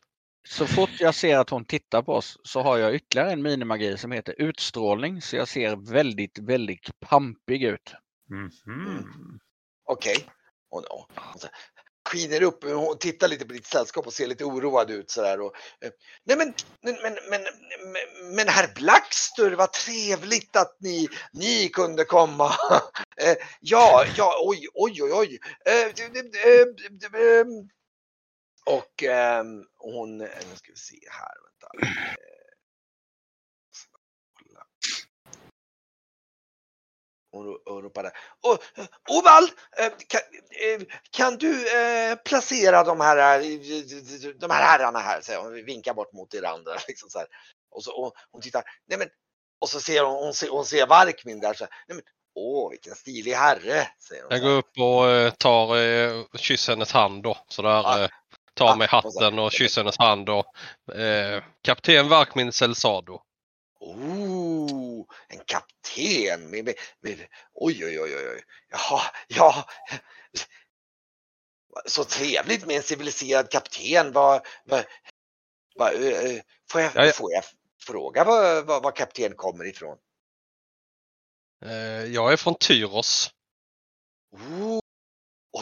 Så 0.47 0.67
fort 0.67 0.89
jag 0.99 1.15
ser 1.15 1.37
att 1.37 1.49
hon 1.49 1.65
tittar 1.65 2.01
på 2.01 2.13
oss 2.13 2.39
så 2.43 2.61
har 2.61 2.77
jag 2.77 2.95
ytterligare 2.95 3.31
en 3.31 3.41
minimagi 3.41 3.97
som 3.97 4.11
heter 4.11 4.35
utstrålning. 4.37 5.21
Så 5.21 5.35
jag 5.35 5.47
ser 5.47 5.91
väldigt, 5.91 6.39
väldigt 6.39 6.99
pampig 6.99 7.63
ut. 7.63 7.93
Mhm. 8.29 9.39
Okej. 9.85 10.15
Och, 10.71 10.85
och, 10.91 11.09
och 11.33 11.41
så 11.41 11.47
skiner 12.09 12.43
upp, 12.43 12.63
eh, 12.63 12.83
och 12.83 12.99
tittar 12.99 13.27
lite 13.27 13.45
på 13.45 13.53
ditt 13.53 13.65
sällskap 13.65 14.07
och 14.07 14.13
ser 14.13 14.27
lite 14.27 14.43
oroad 14.45 14.91
ut 14.91 15.11
sådär. 15.11 15.41
Och, 15.41 15.55
eh, 15.81 15.91
nej 16.23 16.37
men, 16.37 16.53
men, 16.81 16.95
men, 17.01 17.17
men, 17.29 17.41
men, 18.35 18.47
herr 18.47 18.73
Blackstur, 18.75 19.51
vad 19.51 19.73
trevligt 19.73 20.55
att 20.55 20.77
ni, 20.79 21.07
ni 21.33 21.69
kunde 21.69 22.05
komma. 22.05 22.51
Eh, 23.17 23.37
ja, 23.59 24.05
ja, 24.17 24.35
oj, 24.43 24.67
oj, 24.73 25.03
oj, 25.03 25.13
oj. 25.13 25.39
Och 28.65 29.03
hon, 29.77 30.17
nu 30.17 30.55
ska 30.55 30.71
vi 30.71 30.77
se 30.77 30.99
här, 31.09 31.35
vänta. 31.43 31.91
Eh, 31.91 32.13
ska 33.71 33.97
kolla. 34.33 34.65
Hon 37.31 37.57
hon 37.65 37.81
ropade. 37.83 38.11
"Åh, 38.43 38.57
eh, 38.77 38.85
Ovald, 39.09 39.49
eh, 39.77 39.91
kan, 40.07 40.21
eh, 40.65 40.81
kan 41.11 41.35
du 41.37 41.51
eh, 41.81 42.15
placera 42.15 42.83
de 42.83 43.01
här, 43.01 43.17
de 44.39 44.51
här 44.51 44.63
herrarna 44.63 44.99
här? 44.99 45.21
Säger 45.21 45.39
hon, 45.39 45.65
vinkar 45.65 45.93
bort 45.93 46.13
mot 46.13 46.33
er 46.33 46.43
andra. 46.43 46.73
Liksom 46.87 47.09
så 47.09 47.19
här. 47.19 47.27
Och 47.71 47.83
så 47.83 47.91
och 47.91 48.13
hon 48.31 48.41
tittar. 48.41 48.63
Nej 48.89 48.99
men, 48.99 49.07
och 49.61 49.69
så 49.69 49.79
ser 49.79 50.03
hon, 50.03 50.15
hon 50.23 50.33
ser, 50.33 50.49
hon 50.49 50.65
ser 50.65 50.87
Varkmin 50.87 51.39
där. 51.39 51.53
Så 51.53 51.63
här, 51.63 51.73
Nej 51.87 51.95
men, 51.95 52.03
åh 52.35 52.69
vilken 52.69 52.95
stilig 52.95 53.33
herre. 53.33 53.87
Säger 53.99 54.21
hon 54.23 54.31
Jag 54.31 54.39
så 54.39 54.45
går 54.47 54.57
upp 54.57 54.77
och 55.31 55.37
tar, 55.37 55.77
eh, 55.77 56.23
kysser 56.35 56.73
hennes 56.73 56.91
hand 56.91 57.23
då. 57.23 57.37
Sådär. 57.47 57.69
Ja. 57.69 57.99
Eh, 58.03 58.09
tar 58.53 58.67
Ja, 58.67 58.87
så- 58.87 59.19
hatten 59.19 59.39
och 59.39 59.51
kysser 59.51 59.81
hennes 59.81 59.97
hand 59.97 60.29
och 60.29 60.45
eh, 60.95 61.43
Kapten 61.63 62.09
Varkmin 62.09 62.51
Selsado. 62.51 63.21
Oh, 63.81 65.05
en 65.27 65.39
kapten. 65.45 66.49
Med, 66.49 66.65
med, 66.65 66.75
med, 67.01 67.27
oj, 67.53 67.85
oj, 67.85 68.01
oj, 68.01 68.15
oj, 68.15 68.29
oj. 68.29 68.43
Jaha, 68.69 69.01
ja. 69.27 69.69
Så 71.85 72.03
trevligt 72.03 72.65
med 72.65 72.75
en 72.75 72.83
civiliserad 72.83 73.49
kapten. 73.51 74.11
Vad, 74.11 74.45
vad, 74.65 74.85
vad, 75.75 75.93
får, 76.71 76.81
jag, 76.81 76.91
Ja, 76.95 77.05
ja. 77.05 77.11
får 77.11 77.31
jag 77.33 77.43
fråga 77.85 78.23
var, 78.23 78.61
var, 78.61 78.81
var 78.81 78.91
kapten 78.91 79.35
kommer 79.35 79.65
ifrån? 79.65 79.97
Eh, 81.65 82.05
jag 82.05 82.33
är 82.33 82.37
från 82.37 82.55
Tyros. 82.55 83.29
Oh. 84.31 84.80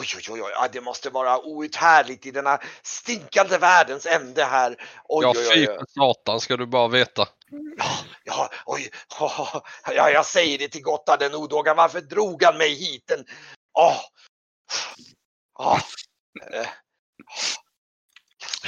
Oj, 0.00 0.06
oj, 0.16 0.22
oj, 0.30 0.42
oj, 0.42 0.50
ja, 0.54 0.68
det 0.72 0.80
måste 0.80 1.10
vara 1.10 1.38
outhärdligt 1.38 2.26
i 2.26 2.30
denna 2.30 2.58
stinkande 2.82 3.58
världens 3.58 4.06
ände 4.06 4.44
här. 4.44 4.76
Oj, 5.04 5.24
Ja, 5.24 5.34
fy 5.54 5.66
för 5.66 5.84
satan 5.88 6.40
ska 6.40 6.56
du 6.56 6.66
bara 6.66 6.88
veta. 6.88 7.28
Ja, 7.76 7.90
ja, 8.24 8.50
oj, 8.66 8.90
ja, 9.20 9.64
ja, 9.94 10.10
jag 10.10 10.26
säger 10.26 10.58
det 10.58 10.68
till 10.68 10.82
Gotthard 10.82 11.18
den 11.18 11.34
odågan. 11.34 11.76
Varför 11.76 12.00
drog 12.00 12.42
han 12.42 12.58
mig 12.58 12.74
hit? 12.74 13.10
En, 13.10 13.24
åh, 13.78 14.00
ja, 15.58 15.80
eh, 16.52 16.68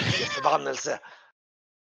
vilken 0.04 0.26
förbannelse. 0.26 1.00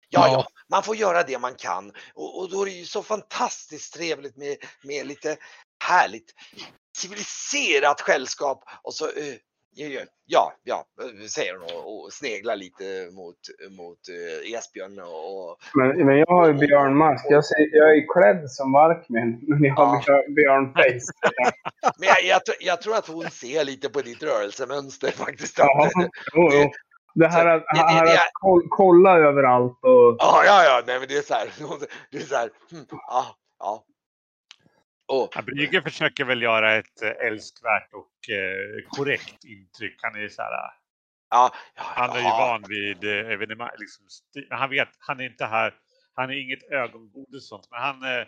Ja, 0.09 0.27
Ja. 0.27 0.33
ja, 0.33 0.47
man 0.69 0.83
får 0.83 0.97
göra 0.97 1.23
det 1.23 1.39
man 1.39 1.55
kan 1.55 1.93
och, 2.15 2.39
och 2.39 2.51
då 2.51 2.63
är 2.63 2.67
det 2.67 2.73
ju 2.73 2.87
så 2.87 3.03
fantastiskt 3.03 3.95
trevligt 3.95 4.37
med, 4.37 4.57
med 4.83 5.07
lite 5.07 5.37
härligt 5.85 6.35
civiliserat 6.97 8.01
sällskap 8.01 8.65
och 8.83 8.95
så 8.95 9.05
eh, 9.05 9.37
ja, 10.27 10.53
ja, 10.65 10.85
säger 11.29 11.55
hon 11.59 11.63
och, 11.63 12.05
och 12.05 12.13
sneglar 12.13 12.57
lite 12.57 12.85
mot, 13.13 13.37
mot 13.71 13.99
uh, 14.09 14.55
Esbjörn. 14.55 14.99
Och, 14.99 15.57
men, 15.75 16.07
men 16.07 16.19
jag 16.19 16.27
har 16.27 16.47
ju 16.47 16.55
björnmask. 16.55 17.27
Jag, 17.29 17.45
ser, 17.45 17.77
jag 17.77 17.97
är 17.97 18.13
klädd 18.13 18.51
som 18.51 18.73
Varkmin, 18.73 19.41
men 19.49 19.65
jag 19.65 19.75
har 19.75 20.05
ja. 20.07 20.23
björnface. 20.29 21.13
men 21.99 22.09
jag, 22.09 22.25
jag, 22.25 22.41
jag, 22.61 22.83
tror 22.83 22.97
att 22.97 23.09
hon 23.09 23.31
ser 23.31 23.65
lite 23.65 23.89
på 23.89 24.01
ditt 24.01 24.23
rörelsemönster 24.23 25.11
faktiskt. 25.11 25.59
Ja, 25.59 25.91
jo, 26.35 26.49
jo. 26.53 26.71
Det 27.15 27.29
här 27.29 27.47
att, 27.47 27.63
det, 27.75 28.01
det, 28.01 28.13
det, 28.13 28.19
att 28.19 28.71
kolla 28.71 29.19
överallt 29.19 29.79
och... 29.83 30.17
Ja, 30.19 30.43
ja, 30.47 30.65
ja, 30.65 30.83
nej 30.87 30.99
men 30.99 31.09
det 31.09 31.17
är 31.17 31.23
så 31.23 31.35
här. 31.35 31.49
Det 32.11 32.17
är 32.17 32.23
så 32.23 32.37
här, 32.37 32.51
hm, 32.71 32.87
ja, 32.91 33.25
ja. 33.59 33.85
Oh. 35.09 35.29
Ja, 35.35 35.43
Brygge 35.43 35.83
försöker 35.83 36.25
väl 36.25 36.43
göra 36.43 36.75
ett 36.75 37.03
eh, 37.03 37.27
älskvärt 37.27 37.93
och 37.93 38.31
eh, 38.31 38.89
korrekt 38.89 39.45
intryck. 39.45 39.99
Han 40.03 40.15
är 40.15 40.29
så 40.29 40.43
här. 40.43 40.51
Ja, 41.31 41.55
ja, 41.75 41.83
han 41.97 42.11
är 42.11 42.19
ju 42.19 42.23
van 42.23 42.65
vid 42.69 43.05
eh, 43.05 43.33
evenemang. 43.33 43.71
Liksom, 43.79 44.07
han 44.51 44.71
vet, 44.71 44.89
han 44.99 45.21
är 45.21 45.25
inte 45.25 45.45
här. 45.45 45.75
Han 46.15 46.31
är 46.31 46.35
inget 46.35 46.71
ögongodis 46.71 47.49
sånt, 47.49 47.69
men 47.71 47.81
han 47.81 48.03
eh, 48.03 48.27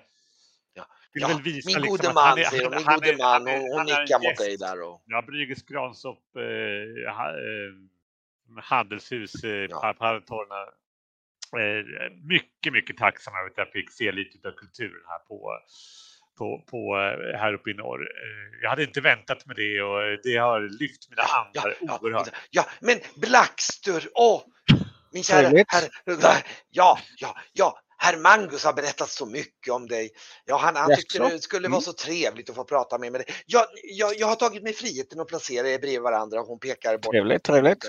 ja. 0.74 0.86
vill 1.12 1.22
ja, 1.22 1.40
min 1.44 1.54
liksom, 1.54 1.82
gode 1.82 2.12
man, 2.12 2.28
han 2.28 2.38
är, 2.38 2.44
säger 2.44 2.70
Min 2.70 2.84
gode 2.84 3.16
man. 3.16 3.46
Hon, 3.46 3.60
hon 3.60 3.84
nickar 3.84 4.28
mot 4.28 4.36
dig 4.36 4.56
där. 4.56 4.82
Och... 4.82 5.02
Ja, 5.06 5.22
Brygges 5.22 5.62
Gransopp, 5.62 6.36
eh, 6.36 7.14
ha, 7.14 7.30
eh, 7.30 8.62
handelshus, 8.62 9.44
eh, 9.44 9.50
ja. 9.50 9.94
Paratorna. 9.98 10.60
Eh, 11.58 12.12
mycket, 12.22 12.72
mycket 12.72 12.96
tacksam 12.96 13.34
över 13.34 13.50
att 13.50 13.56
jag 13.56 13.72
fick 13.72 13.90
se 13.90 14.12
lite 14.12 14.48
av 14.48 14.52
kulturen 14.52 15.02
här 15.06 15.18
på 15.18 15.58
på, 16.38 16.64
på, 16.70 16.96
eh, 16.96 17.38
här 17.38 17.54
uppe 17.54 17.70
i 17.70 17.74
norr. 17.74 18.00
Eh, 18.00 18.62
jag 18.62 18.70
hade 18.70 18.84
inte 18.84 19.00
väntat 19.00 19.46
med 19.46 19.56
det 19.56 19.82
och 19.82 20.18
det 20.22 20.36
har 20.36 20.60
lyft 20.60 21.10
mina 21.10 21.22
andar 21.22 21.76
ja, 21.80 21.98
oerhört. 22.02 22.28
Ja, 22.50 22.66
men 22.80 22.98
Blackstur, 23.16 24.08
åh! 24.14 24.42
Min 25.12 25.22
kära 25.22 25.64
herr, 25.68 25.88
ja, 26.70 26.98
ja, 27.16 27.36
ja, 27.52 27.78
herr 27.98 28.16
Mangus 28.16 28.64
har 28.64 28.72
berättat 28.72 29.08
så 29.08 29.26
mycket 29.26 29.72
om 29.72 29.86
dig. 29.86 30.10
Ja, 30.44 30.56
han, 30.56 30.76
han 30.76 30.96
tyckte 30.96 31.18
det 31.18 31.38
skulle 31.38 31.68
vara 31.68 31.76
mm. 31.76 31.82
så 31.82 31.92
trevligt 31.92 32.50
att 32.50 32.56
få 32.56 32.64
prata 32.64 32.98
med 32.98 33.12
dig. 33.12 33.24
Jag, 33.46 33.66
jag, 33.82 34.16
jag 34.16 34.26
har 34.26 34.36
tagit 34.36 34.62
mig 34.62 34.72
friheten 34.72 35.20
att 35.20 35.28
placera 35.28 35.68
er 35.68 35.78
bredvid 35.78 36.02
varandra 36.02 36.40
och 36.40 36.46
hon 36.46 36.58
pekar 36.58 36.98
bort. 36.98 37.12
Trevligt, 37.12 37.42
trevligt. 37.42 37.84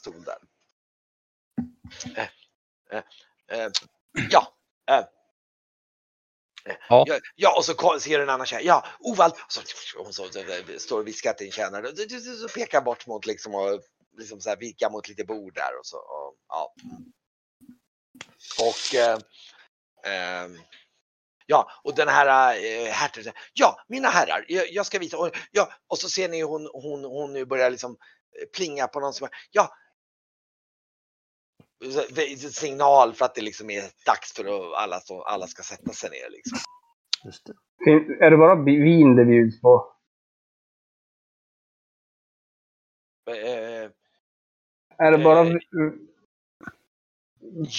Stod 0.00 0.24
där. 0.24 0.36
Äh, 2.16 2.26
äh, 2.90 3.64
äh, 3.64 3.70
ja, 4.30 4.54
Ja. 6.88 7.06
ja, 7.34 7.56
och 7.56 7.64
så 7.64 7.98
ser 8.00 8.18
du 8.18 8.22
en 8.22 8.30
annan 8.30 8.46
tjej. 8.46 8.66
Ja, 8.66 8.86
Ovald! 9.00 9.32
Och 9.32 9.52
så, 9.52 9.60
hon 9.96 10.12
så, 10.12 10.28
så, 10.32 10.78
står 10.78 11.00
och 11.00 11.06
viskar 11.06 11.32
till 11.32 11.46
en 11.46 11.52
tjänare. 11.52 11.86
Så 12.38 12.48
pekar 12.48 12.80
bort 12.80 13.06
mot 13.06 13.26
liksom 13.26 13.54
och 13.54 13.80
liksom 14.18 14.40
så 14.40 14.48
här, 14.48 14.56
vika 14.56 14.90
mot 14.90 15.08
lite 15.08 15.24
bord 15.24 15.54
där 15.54 15.78
och 15.78 15.86
så. 15.86 15.96
Och, 15.96 16.36
ja. 16.48 16.74
Och 18.60 18.94
eh, 18.94 19.18
eh, 20.12 20.48
Ja, 21.46 21.70
och 21.84 21.94
den 21.94 22.08
här 22.08 22.56
eh, 22.56 22.92
hertigen, 22.92 23.32
ja 23.52 23.84
mina 23.88 24.08
herrar, 24.08 24.44
jag, 24.48 24.72
jag, 24.72 24.86
ska 24.86 24.98
visa. 24.98 25.18
Och, 25.18 25.30
ja, 25.50 25.72
och 25.88 25.98
så 25.98 26.08
ser 26.08 26.28
ni 26.28 26.42
hon, 26.42 26.70
hon, 26.72 27.04
hon 27.04 27.32
nu 27.32 27.44
börjar 27.44 27.70
liksom 27.70 27.96
plinga 28.56 28.86
på 28.86 29.00
någon 29.00 29.12
som, 29.12 29.28
ja. 29.50 29.74
Signal 32.52 33.14
för 33.14 33.24
att 33.24 33.34
det 33.34 33.40
liksom 33.40 33.70
är 33.70 33.82
dags 34.06 34.32
för 34.32 34.44
att 34.44 34.74
alla, 34.74 35.00
så, 35.00 35.22
alla 35.22 35.46
ska 35.46 35.62
sätta 35.62 35.92
sig 35.92 36.10
ner 36.10 36.30
liksom. 36.30 36.58
Just 37.24 37.46
det. 37.46 37.54
Är 38.24 38.30
det 38.30 38.36
bara 38.36 38.64
vin 38.64 39.16
det 39.16 39.24
bjuds 39.24 39.60
på? 39.60 39.94
Eh, 43.30 43.90
är 44.98 45.10
det 45.12 45.24
bara... 45.24 45.40
Eh, 45.40 45.56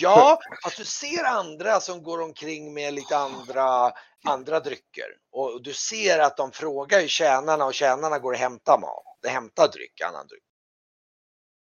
ja, 0.02 0.40
att 0.66 0.78
du 0.78 0.86
ser 0.86 1.24
andra 1.24 1.80
som 1.80 2.04
går 2.04 2.22
omkring 2.22 2.74
med 2.74 2.94
lite 2.94 3.18
andra, 3.18 3.92
andra 4.26 4.60
drycker. 4.60 5.08
Och 5.32 5.64
du 5.64 5.74
ser 5.74 6.20
att 6.20 6.38
de 6.38 6.52
frågar 6.52 7.00
ju 7.00 7.08
tjänarna 7.08 7.66
och 7.66 7.74
tjänarna 7.74 8.20
går 8.20 8.32
och 8.32 8.38
hämtar 8.38 8.80
mat. 8.80 9.32
Hämtar 9.32 9.68
dryck, 9.68 10.02
annan 10.02 10.28
dryck. 10.28 10.44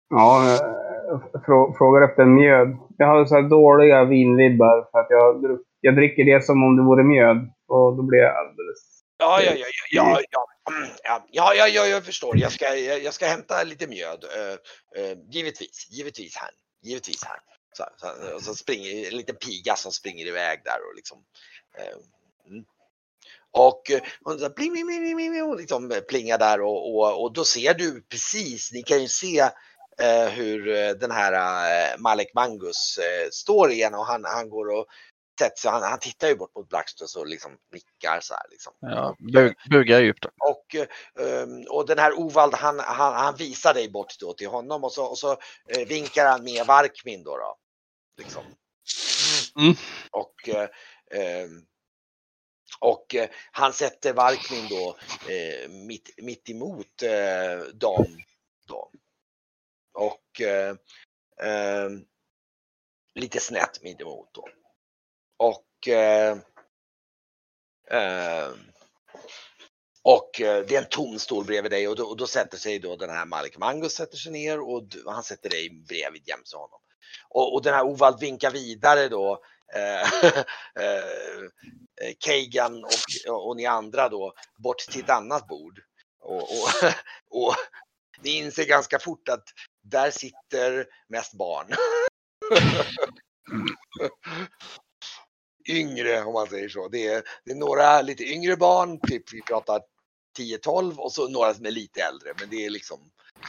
Ja, 0.10 0.60
frågar 1.78 2.10
efter 2.10 2.26
mjöd. 2.26 2.78
Jag 2.98 3.08
har 3.08 3.26
så 3.26 3.42
dåliga 3.42 4.04
vinvibbar 4.04 4.88
för 4.92 5.00
att 5.00 5.08
jag, 5.10 5.60
jag 5.82 5.96
dricker 5.96 6.24
det 6.26 6.46
som 6.46 6.64
om 6.64 6.78
det 6.78 6.84
vore 6.84 7.04
mjöd. 7.04 7.38
Och 7.68 7.98
då 7.98 8.04
blir 8.04 8.20
jag 8.20 8.36
alldeles... 8.38 9.04
Ja, 9.18 9.42
ja, 9.42 9.52
ja, 9.56 9.66
ja, 9.92 10.20
ja, 10.32 10.48
ja, 11.04 11.26
ja, 11.32 11.54
ja, 11.56 11.68
ja 11.68 11.86
jag 11.86 12.06
förstår. 12.06 12.38
Jag 12.38 12.52
ska, 12.52 12.76
jag 12.76 13.14
ska 13.14 13.26
hämta 13.26 13.64
lite 13.64 13.88
mjöd. 13.88 14.24
Uh, 14.24 14.54
uh, 15.02 15.18
givetvis, 15.32 15.88
givetvis 15.92 16.38
här. 16.38 16.50
Givetvis 16.84 17.24
här. 17.24 17.40
Så, 17.74 17.84
så, 17.98 18.36
och 18.36 18.42
så 18.42 18.56
springer 18.56 19.08
en 19.12 19.18
liten 19.18 19.36
piga 19.36 19.76
som 19.76 19.92
springer 19.92 20.28
iväg 20.28 20.62
där 20.64 20.78
och 20.90 20.96
liksom. 20.96 21.18
Uh, 21.80 22.52
mm. 22.52 22.66
Och 23.52 23.82
hon 24.24 24.40
så 24.40 24.50
bling, 24.50 24.72
bling, 24.72 25.16
bling, 25.16 25.44
och 25.44 25.58
liksom 25.58 25.94
plingar 26.10 26.38
där 26.38 26.62
och, 26.62 26.96
och, 26.96 27.24
och 27.24 27.34
då 27.34 27.44
ser 27.44 27.74
du 27.74 28.02
precis, 28.02 28.72
ni 28.74 28.84
kan 28.84 29.02
ju 29.02 29.08
se 29.08 29.40
eh, 29.40 29.50
hur 30.32 30.94
den 30.94 31.12
här 31.12 31.34
eh, 31.94 32.00
Malek 32.00 32.34
Mangus 32.34 32.98
eh, 32.98 33.30
står 33.32 33.72
igen 33.72 33.94
och 33.94 34.06
han, 34.06 34.26
han 34.26 34.50
går 34.50 34.68
och 34.68 34.86
sätt 35.40 35.58
så 35.58 35.70
han, 35.70 35.84
han 35.84 36.00
tittar 36.00 36.28
ju 36.28 36.36
bort 36.36 36.56
mot 36.56 36.70
Blackstone 36.70 37.24
och 37.24 37.28
liksom 37.28 37.58
nickar 37.72 38.20
så 38.22 38.34
här. 38.34 38.44
Liksom. 38.52 38.74
Ja, 38.80 39.16
bug, 39.34 39.56
bugar 39.70 40.00
djupt. 40.00 40.26
Och, 40.26 40.76
um, 41.24 41.66
och 41.70 41.88
den 41.88 42.00
här 42.00 42.20
Ovald 42.20 42.54
han, 42.54 42.80
han, 42.80 43.14
han 43.14 43.36
visar 43.36 43.74
dig 43.74 43.90
bort 43.90 44.20
då 44.20 44.34
till 44.34 44.48
honom 44.48 44.84
och 44.84 44.92
så, 44.92 45.06
och 45.06 45.18
så 45.18 45.38
vinkar 45.88 46.26
han 46.26 46.44
med 46.44 46.66
Varkmin 46.66 47.24
då. 47.24 47.38
då 47.38 47.58
liksom. 48.18 48.44
Mm. 49.60 49.76
Och, 50.12 50.50
um, 51.46 51.66
och 52.80 53.16
han 53.52 53.74
sätter 53.74 54.14
Varkmin 54.14 54.68
då 54.70 54.98
mitt, 55.70 56.10
mitt 56.18 56.50
emot 56.50 57.04
dem. 57.74 58.06
Då. 58.68 58.92
Och 59.96 60.42
um, 61.42 62.06
lite 63.16 63.40
snett 63.40 63.84
mittemot 63.84 64.30
då. 64.34 64.48
Och 65.38 65.88
eh, 65.88 66.38
eh, 67.92 68.50
och 70.02 70.42
eh, 70.42 70.66
det 70.66 70.76
är 70.76 70.82
en 70.82 70.90
tom 70.90 71.20
stol 71.20 71.46
bredvid 71.46 71.72
dig 71.72 71.88
och 71.88 71.96
då, 71.96 72.06
och 72.06 72.18
då 72.18 72.28
sätter 72.28 72.58
sig 72.58 72.80
då 72.80 72.96
den 72.96 73.10
här 73.10 73.26
Malik 73.26 73.58
Mangus 73.58 73.94
sätter 73.94 74.18
sig 74.18 74.32
ner 74.32 74.60
och 74.60 74.84
han 75.06 75.24
sätter 75.24 75.50
dig 75.50 75.70
bredvid 75.70 76.28
jämte 76.28 76.58
honom. 76.58 76.80
Och, 77.30 77.54
och 77.54 77.64
den 77.64 77.74
här 77.74 77.84
Ovald 77.84 78.20
vinkar 78.20 78.52
vidare 78.52 79.10
då 79.10 79.44
eh, 79.74 80.02
eh, 80.84 81.04
och, 83.28 83.48
och 83.48 83.56
ni 83.56 83.66
andra 83.66 84.10
då 84.10 84.34
bort 84.58 84.78
till 84.78 85.04
ett 85.04 85.10
annat 85.10 85.48
bord. 85.48 85.80
Och, 86.20 86.42
och, 86.42 86.70
och 87.30 87.56
ni 88.22 88.38
inser 88.38 88.66
ganska 88.66 89.00
fort 89.00 89.30
att 89.30 89.44
där 89.86 90.12
sitter 90.12 90.86
mest 91.08 91.34
barn. 91.34 91.68
yngre 95.70 96.24
om 96.24 96.34
man 96.34 96.48
säger 96.48 96.70
så. 96.70 96.88
Det 96.88 97.08
är, 97.08 97.24
det 97.46 97.52
är 97.52 97.56
några 97.56 98.02
lite 98.02 98.24
yngre 98.24 98.56
barn, 98.56 99.00
typ 99.00 99.34
vi 99.34 99.42
pratar 99.42 99.82
10-12 100.40 100.98
och 100.98 101.12
så 101.12 101.28
några 101.28 101.54
som 101.54 101.66
är 101.66 101.72
lite 101.72 102.02
äldre. 102.02 102.34
Men 102.40 102.50
det 102.50 102.66
är 102.66 102.70
liksom, 102.70 103.00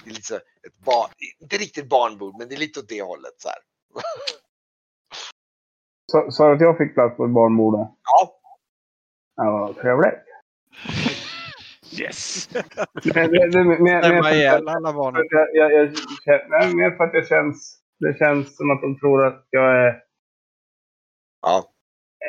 det 0.04 0.10
är 0.10 0.14
lite 0.14 0.26
så 0.26 0.36
ett 0.36 0.78
barn, 0.84 1.10
inte 1.40 1.56
riktigt 1.56 1.88
barnbord, 1.88 2.38
men 2.38 2.48
det 2.48 2.54
är 2.54 2.58
lite 2.58 2.80
åt 2.80 2.88
det 2.88 3.02
hållet 3.02 3.34
så 3.36 3.48
här. 3.48 3.58
Sa 6.30 6.48
du 6.48 6.54
att 6.54 6.60
jag 6.60 6.78
fick 6.78 6.94
plats 6.94 7.16
på 7.16 7.24
ett 7.24 7.30
barnbord? 7.30 7.74
Ja. 8.02 8.40
Ja, 9.36 9.74
trevligt. 9.80 10.14
Yes! 12.00 12.48
Stämma 13.00 14.32
ihjäl 14.32 14.68
alla 14.68 14.92
barnen. 14.92 15.22
Jag, 15.30 15.48
jag, 15.52 15.72
jag, 15.72 16.40
nej, 16.48 16.74
mer 16.74 16.96
för 16.96 17.04
att 17.04 17.12
det 17.12 17.28
känns, 17.28 17.78
det 18.00 18.18
känns 18.18 18.56
som 18.56 18.70
att 18.70 18.80
de 18.80 18.98
tror 18.98 19.26
att 19.26 19.46
jag 19.50 19.86
är 19.86 20.02
ja 21.42 21.64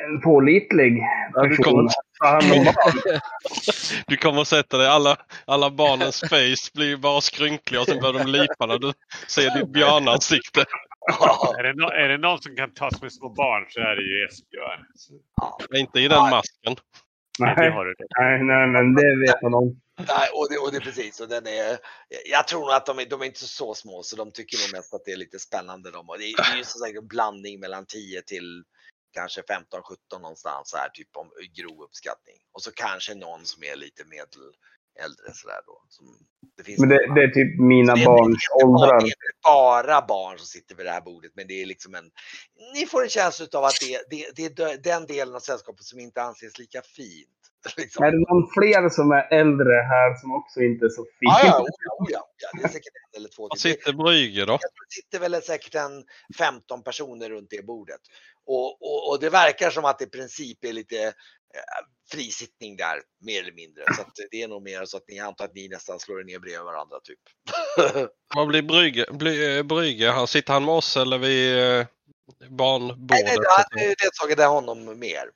en 0.06 0.21
pålitlig 0.21 1.03
person. 1.34 1.89
Du 4.08 4.17
kommer 4.17 4.41
att 4.41 4.47
sätta 4.47 4.77
dig, 4.77 4.88
alla, 4.88 5.17
alla 5.45 5.69
barnens 5.69 6.19
face 6.19 6.71
blir 6.73 6.97
bara 6.97 7.21
skrynkliga 7.21 7.82
och 7.82 7.88
sen 7.88 7.99
börjar 7.99 8.19
de 8.23 8.32
lipa 8.32 8.65
när 8.65 8.77
du 8.77 8.93
ser 9.27 9.60
ditt 9.60 9.69
björnansikte. 9.69 10.65
är, 11.60 11.63
det 11.63 11.73
no 11.73 11.88
är 11.88 12.10
det 12.10 12.17
någon 12.17 12.41
som 12.41 12.56
kan 12.56 12.73
tas 12.73 13.01
med 13.01 13.12
små 13.12 13.30
barn 13.30 13.65
så 13.69 13.80
är 13.80 13.95
det 13.95 14.01
ju 14.01 14.25
Esbjörn. 14.25 14.86
Ja. 15.36 15.77
Inte 15.80 15.99
i 15.99 16.08
den 16.08 16.30
masken. 16.30 16.75
Nej, 17.39 17.56
nej, 17.58 17.95
nej, 18.19 18.43
nej, 18.43 18.67
men 18.67 18.95
det 18.95 19.19
vet 19.28 19.41
man 19.41 19.54
om. 19.54 19.82
Nej, 19.97 20.30
och 20.34 20.47
det, 20.50 20.58
och 20.58 20.71
det 20.71 20.78
är 20.78 20.82
precis. 20.82 21.19
Och 21.19 21.28
den 21.28 21.47
är, 21.47 21.78
jag 22.32 22.47
tror 22.47 22.60
nog 22.60 22.71
att 22.71 22.86
de 22.86 23.00
är, 23.00 23.06
de 23.06 23.21
är 23.21 23.26
inte 23.26 23.47
så 23.47 23.73
små 23.73 24.04
så 24.04 24.15
de 24.15 24.32
tycker 24.32 24.58
nog 24.58 24.78
mest 24.78 24.93
att 24.93 25.06
det 25.06 25.12
är 25.12 25.17
lite 25.17 25.39
spännande. 25.39 25.91
De. 25.91 26.10
Och 26.10 26.17
det, 26.19 26.26
är, 26.26 26.38
det 26.38 26.54
är 26.54 26.58
ju 26.58 26.63
så 26.63 26.80
säkert 26.80 27.02
en 27.02 27.08
blandning 27.08 27.60
mellan 27.60 27.86
10 27.86 28.21
till 28.21 28.63
kanske 29.13 29.41
15-17 29.41 29.56
någonstans 30.21 30.73
här, 30.78 30.89
typ 30.89 31.17
om 31.17 31.32
grov 31.56 31.82
uppskattning. 31.82 32.36
Och 32.54 32.62
så 32.62 32.71
kanske 32.71 33.15
någon 33.15 33.45
som 33.45 33.63
är 33.63 33.76
lite 33.76 34.06
medel 34.06 34.52
äldre 35.06 35.34
sådär 35.34 35.62
då. 35.66 35.76
Som, 35.90 36.06
det 36.58 36.64
finns 36.64 36.80
Men 36.80 36.90
det, 36.90 37.14
det 37.16 37.22
är 37.24 37.28
typ 37.28 37.60
mina 37.60 37.96
Det 37.96 38.02
är 38.02 38.06
barns 38.06 38.44
åldrar. 38.64 39.02
Det 39.02 39.08
är 39.08 39.44
bara 39.44 40.02
barn 40.08 40.38
som 40.38 40.48
sitter 40.48 40.76
vid 40.76 40.86
det 40.86 40.92
här 40.92 41.02
bordet, 41.02 41.32
men 41.36 41.48
det 41.48 41.62
är 41.62 41.66
liksom 41.66 41.96
en... 41.96 42.12
Ni 42.74 42.86
får 42.86 43.04
en 43.04 43.10
känsla 43.10 43.60
av 43.60 43.64
att 43.64 43.80
det, 43.82 44.10
det, 44.10 44.36
det 44.36 44.62
är 44.62 44.78
den 44.84 45.06
delen 45.06 45.36
av 45.36 45.40
sällskapet 45.40 45.84
som 45.84 46.00
inte 46.00 46.22
anses 46.22 46.60
lika 46.60 46.82
fint. 46.82 47.30
Liksom. 47.78 48.06
Är 48.06 48.12
det 48.12 48.18
någon 48.18 48.50
fler 48.54 48.90
som 48.90 49.12
är 49.12 49.34
äldre 49.34 49.74
här 49.74 50.16
som 50.22 50.36
också 50.36 50.60
inte 50.62 50.86
är 50.86 50.90
så 50.90 51.04
fin? 51.04 51.12
Ja, 51.20 51.40
ja, 51.44 51.60
oh 51.60 51.68
ja, 51.86 52.04
oh 52.04 52.08
ja, 52.12 52.30
ja, 52.38 52.50
det 52.60 52.68
är 52.68 52.68
säkert 52.68 52.94
en 52.96 53.20
eller 53.20 53.30
två 53.30 53.50
till. 53.50 53.62
sitter 53.62 53.94
Brügge 53.94 54.46
då? 54.46 54.58
Det 54.58 54.96
sitter 55.02 55.20
väl 55.20 55.42
säkert 55.42 55.76
en 55.76 56.04
15 56.38 56.84
personer 56.84 57.30
runt 57.30 57.50
det 57.50 57.66
bordet. 57.66 58.02
Och, 58.48 58.82
och, 58.82 59.10
och 59.10 59.20
det 59.20 59.30
verkar 59.30 59.70
som 59.72 59.86
att 59.86 60.00
det 60.00 60.06
i 60.06 60.10
princip 60.10 60.66
är 60.66 60.74
lite 60.74 61.06
eh, 61.06 61.12
frisittning 62.12 62.78
där, 62.78 63.02
mer 63.20 63.42
eller 63.42 63.54
mindre. 63.54 63.84
Så 63.96 64.02
att 64.02 64.12
det 64.32 64.42
är 64.42 64.48
nog 64.48 64.64
mer 64.64 64.86
så 64.86 64.98
att 64.98 65.08
ni 65.08 65.20
antar 65.20 65.46
att 65.46 65.54
ni 65.54 65.68
nästan 65.68 66.00
slår 66.00 66.20
er 66.20 66.24
ner 66.24 66.40
bredvid 66.40 66.64
varandra 66.64 67.00
typ. 67.00 67.20
Vad 68.36 68.48
blir 68.48 68.62
Brügge? 68.62 69.14
Blir, 69.14 70.04
eh, 70.04 70.14
han, 70.14 70.28
sitter 70.28 70.54
han 70.54 70.66
med 70.66 70.74
oss 70.74 70.98
eller 70.98 71.18
vid 71.18 71.60
eh, 71.60 71.86
barnbordet? 72.50 73.10
Nej, 73.10 73.24
nej, 73.24 73.38
han 73.48 73.80
är 73.80 73.96
ledsagade 74.06 74.46
honom 74.46 75.00
mer. 75.00 75.32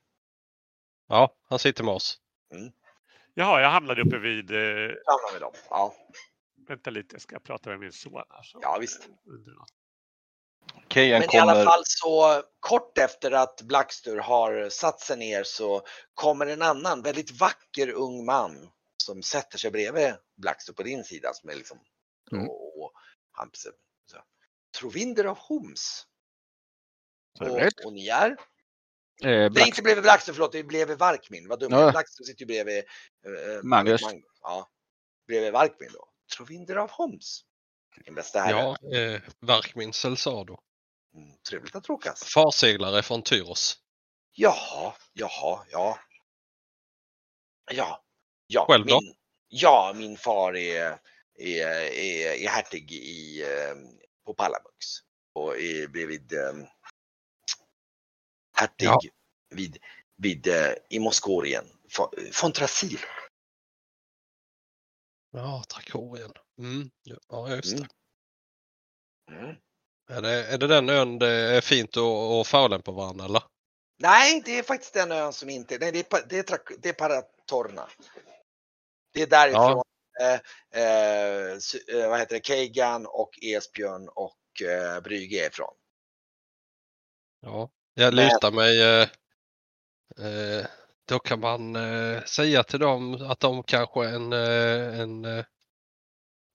Ja, 1.07 1.35
han 1.49 1.59
sitter 1.59 1.83
med 1.83 1.93
oss. 1.93 2.17
Jaha, 3.33 3.61
jag 3.61 3.69
hamnade 3.69 4.01
uppe 4.01 4.17
vid... 4.17 4.51
Eh, 4.51 4.57
Hamnar 4.57 5.31
med 5.33 5.41
dem. 5.41 5.53
Ja, 5.69 5.95
vänta 6.67 6.89
lite, 6.89 7.19
ska 7.19 7.35
jag 7.35 7.43
prata 7.43 7.69
med 7.69 7.79
min 7.79 7.91
son 7.91 8.13
här? 8.29 8.43
Så, 8.43 8.59
Ja, 8.61 8.77
visst. 8.79 9.09
Undrar 9.25 9.53
något. 9.53 9.80
Kejan 10.93 11.19
men 11.19 11.35
i 11.35 11.39
alla 11.39 11.53
kommer... 11.53 11.65
fall 11.65 11.83
så 11.85 12.43
kort 12.59 12.97
efter 12.97 13.31
att 13.31 13.61
Blackstur 13.61 14.17
har 14.17 14.69
satt 14.69 14.99
sig 14.99 15.17
ner 15.17 15.43
så 15.43 15.85
kommer 16.13 16.45
en 16.47 16.61
annan 16.61 17.01
väldigt 17.01 17.31
vacker 17.31 17.89
ung 17.89 18.25
man 18.25 18.69
som 19.03 19.23
sätter 19.23 19.57
sig 19.57 19.71
bredvid 19.71 20.13
Blackstur 20.37 20.73
på 20.73 20.83
din 20.83 21.03
sida 21.03 21.33
som 21.33 21.49
är 21.49 21.55
liksom 21.55 21.79
Mm. 22.31 22.49
och, 22.49 22.83
och 22.83 22.91
han 23.31 23.49
så, 23.53 23.69
Trovinder 24.79 25.25
av 25.25 25.37
Homs. 25.37 26.07
Och, 27.39 27.85
och 27.85 27.93
ni 27.93 28.07
är? 28.07 28.29
Eh, 28.29 28.35
Nej, 29.21 29.49
Black, 29.49 29.67
inte 29.67 29.81
bredvid 29.81 30.03
Blackstur, 30.03 30.33
förlåt, 30.33 30.51
det 30.51 30.59
är 30.59 30.63
bredvid 30.63 30.97
Varkmin. 30.97 31.47
Vad 31.47 31.59
dumt. 31.59 31.71
Ja. 31.71 31.91
Blackstur 31.91 32.23
sitter 32.23 32.39
ju 32.41 32.45
bredvid 32.45 32.77
eh, 32.77 33.63
Magnus. 33.63 34.01
Ja, 34.41 34.69
bredvid 35.27 35.53
Varkmin 35.53 35.89
då. 35.93 36.09
Trovinder 36.37 36.75
av 36.75 36.91
Homs. 36.91 37.45
Min 38.05 38.15
bästa 38.15 38.39
herre. 38.39 38.77
Ja, 38.81 38.97
eh, 38.97 39.21
Verkmin 39.39 39.93
Celsado. 39.93 40.59
Mm, 41.13 41.37
trevligt 41.49 41.75
att 41.75 41.89
råkas. 41.89 42.23
Farseglare 42.23 43.03
från 43.03 43.23
Tyros. 43.23 43.77
Jaha, 44.31 44.93
jaha, 45.13 45.65
ja. 45.71 45.99
Ja, 47.71 48.03
ja. 48.47 48.65
Själv 48.69 48.85
då? 48.85 49.01
Min, 49.01 49.15
ja, 49.47 49.93
min 49.95 50.17
far 50.17 50.55
är, 50.55 50.99
är, 51.39 51.67
är, 51.91 52.33
är 52.33 52.49
hertig 52.49 52.91
i, 52.91 53.41
eh, 53.43 53.75
på 54.25 54.33
Palamux. 54.33 54.85
Och 55.33 55.57
är 55.57 55.87
bredvid 55.87 56.33
eh, 56.33 56.53
hertig 58.53 58.85
Ja. 58.85 58.99
vid, 59.49 59.77
vid 60.15 60.47
eh, 60.47 60.73
i 60.89 60.99
Moskorien. 60.99 61.65
Von 62.41 62.51
Trasil. 62.51 62.99
Ja, 65.31 65.63
Trakorien. 65.69 66.31
Mm. 66.59 66.91
Ja, 67.29 67.55
just 67.55 67.77
det. 67.77 67.87
Mm. 69.31 69.45
Mm. 69.45 69.55
Är, 70.11 70.21
det. 70.21 70.45
är 70.53 70.57
det 70.57 70.67
den 70.67 70.89
ön 70.89 71.19
det 71.19 71.27
är 71.29 71.61
fint 71.61 71.97
att, 71.97 72.03
att 72.03 72.47
förolämpa 72.47 72.91
varandra 72.91 73.25
eller? 73.25 73.43
Nej, 73.99 74.41
det 74.45 74.59
är 74.59 74.63
faktiskt 74.63 74.93
den 74.93 75.11
ön 75.11 75.33
som 75.33 75.49
inte, 75.49 75.77
nej 75.77 75.91
det 75.91 76.13
är, 76.13 76.27
det 76.29 76.37
är, 76.51 76.59
det 76.81 76.89
är 76.89 76.93
Paratorna. 76.93 77.87
Det 79.13 79.21
är 79.21 79.27
därifrån 79.27 79.83
eh, 80.21 80.81
eh, 80.83 81.51
s- 81.57 81.75
eh, 81.75 82.09
vad 82.09 82.19
heter 82.19 82.35
det, 82.35 82.45
Keigan 82.45 83.05
och 83.05 83.29
Esbjörn 83.41 84.09
och 84.09 84.61
eh, 84.61 85.01
Brygge 85.01 85.43
är 85.45 85.47
ifrån. 85.49 85.73
Ja, 87.41 87.69
jag 87.93 88.13
Men- 88.13 88.25
lutar 88.25 88.51
mig. 88.51 88.81
Eh, 88.81 89.07
eh, 90.27 90.65
då 91.05 91.19
kan 91.19 91.39
man 91.39 91.75
eh, 91.75 92.23
säga 92.23 92.63
till 92.63 92.79
dem 92.79 93.25
att 93.29 93.39
de 93.39 93.63
kanske 93.63 94.05
är 94.05 94.13
en, 94.15 94.33
eh, 94.33 94.99
en 94.99 95.25
eh, 95.25 95.45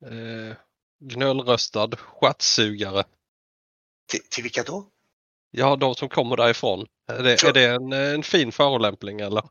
eh, 0.05 0.57
gnöllröstad 1.01 1.91
stjärtsugare. 1.97 3.05
Till, 4.07 4.21
till 4.31 4.43
vilka 4.43 4.63
då? 4.63 4.91
Ja, 5.51 5.77
de 5.77 5.95
som 5.95 6.09
kommer 6.09 6.37
därifrån. 6.37 6.87
Är 7.09 7.23
det, 7.23 7.43
är 7.45 7.53
det 7.53 7.65
en, 7.65 7.93
en 7.93 8.23
fin 8.23 8.53
förolämpning 8.53 9.21
eller? 9.21 9.43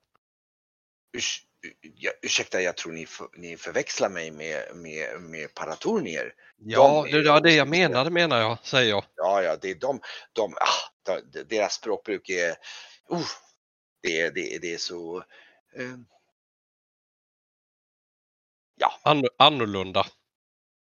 Urs, 1.17 1.41
ja, 1.81 2.11
ursäkta, 2.21 2.61
jag 2.61 2.77
tror 2.77 2.91
ni, 2.93 3.05
för, 3.05 3.27
ni 3.37 3.57
förväxlar 3.57 4.09
mig 4.09 4.31
med, 4.31 4.75
med, 4.75 5.21
med 5.21 5.53
Paratornier. 5.53 6.33
Ja, 6.57 7.07
är 7.07 7.21
det 7.21 7.29
var 7.29 7.41
det 7.41 7.53
jag 7.53 7.67
menade 7.67 8.09
menar 8.09 8.39
jag, 8.39 8.57
säger 8.63 8.89
jag. 8.89 9.05
Ja, 9.15 9.41
ja, 9.43 9.55
det 9.61 9.69
är 9.71 9.75
de, 9.75 9.99
de, 10.33 10.53
ah, 10.53 11.21
de 11.31 11.43
deras 11.43 11.73
språkbruk 11.73 12.29
är, 12.29 12.49
uh, 13.11 13.25
det, 14.01 14.21
är- 14.21 14.31
det, 14.31 14.55
är- 14.55 14.59
det 14.59 14.73
är 14.73 14.77
så, 14.77 15.17
eh, 15.75 15.95
An, 19.03 19.23
annorlunda. 19.37 20.05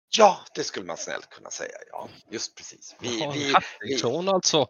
Ja, 0.09 0.39
det 0.55 0.63
skulle 0.63 0.85
man 0.85 0.97
snällt 0.97 1.29
kunna 1.29 1.51
säga. 1.51 1.77
Ja, 1.91 2.09
just 2.29 2.55
precis. 2.55 2.95
Vi, 2.99 3.23
en 3.23 3.33
vi, 3.33 3.53
hertigson 3.53 4.29
alltså. 4.29 4.67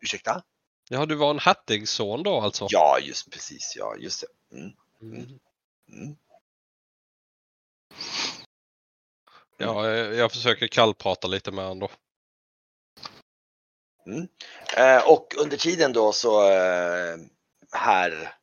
ursäkta? 0.00 0.42
Ja, 0.88 1.06
du 1.06 1.14
var 1.14 1.30
en 1.30 1.38
hertigson 1.38 2.22
då 2.22 2.40
alltså? 2.40 2.66
Ja, 2.70 2.98
just 3.02 3.30
precis. 3.30 3.72
Ja, 3.76 3.96
just 3.96 4.20
det. 4.20 4.56
Mm, 4.56 4.72
Mm. 5.00 5.38
mm. 5.88 6.16
Ja, 9.56 9.90
eh, 9.90 10.18
jag 10.18 10.32
försöker 10.32 10.68
kallprata 10.68 11.28
lite 11.28 11.50
med 11.50 11.64
honom 11.64 11.78
då. 11.78 11.90
Eh, 14.76 15.08
och 15.08 15.34
under 15.38 15.56
tiden 15.56 15.92
då 15.92 16.12
så 16.12 16.50
eh, 16.50 17.16
här 17.72 18.34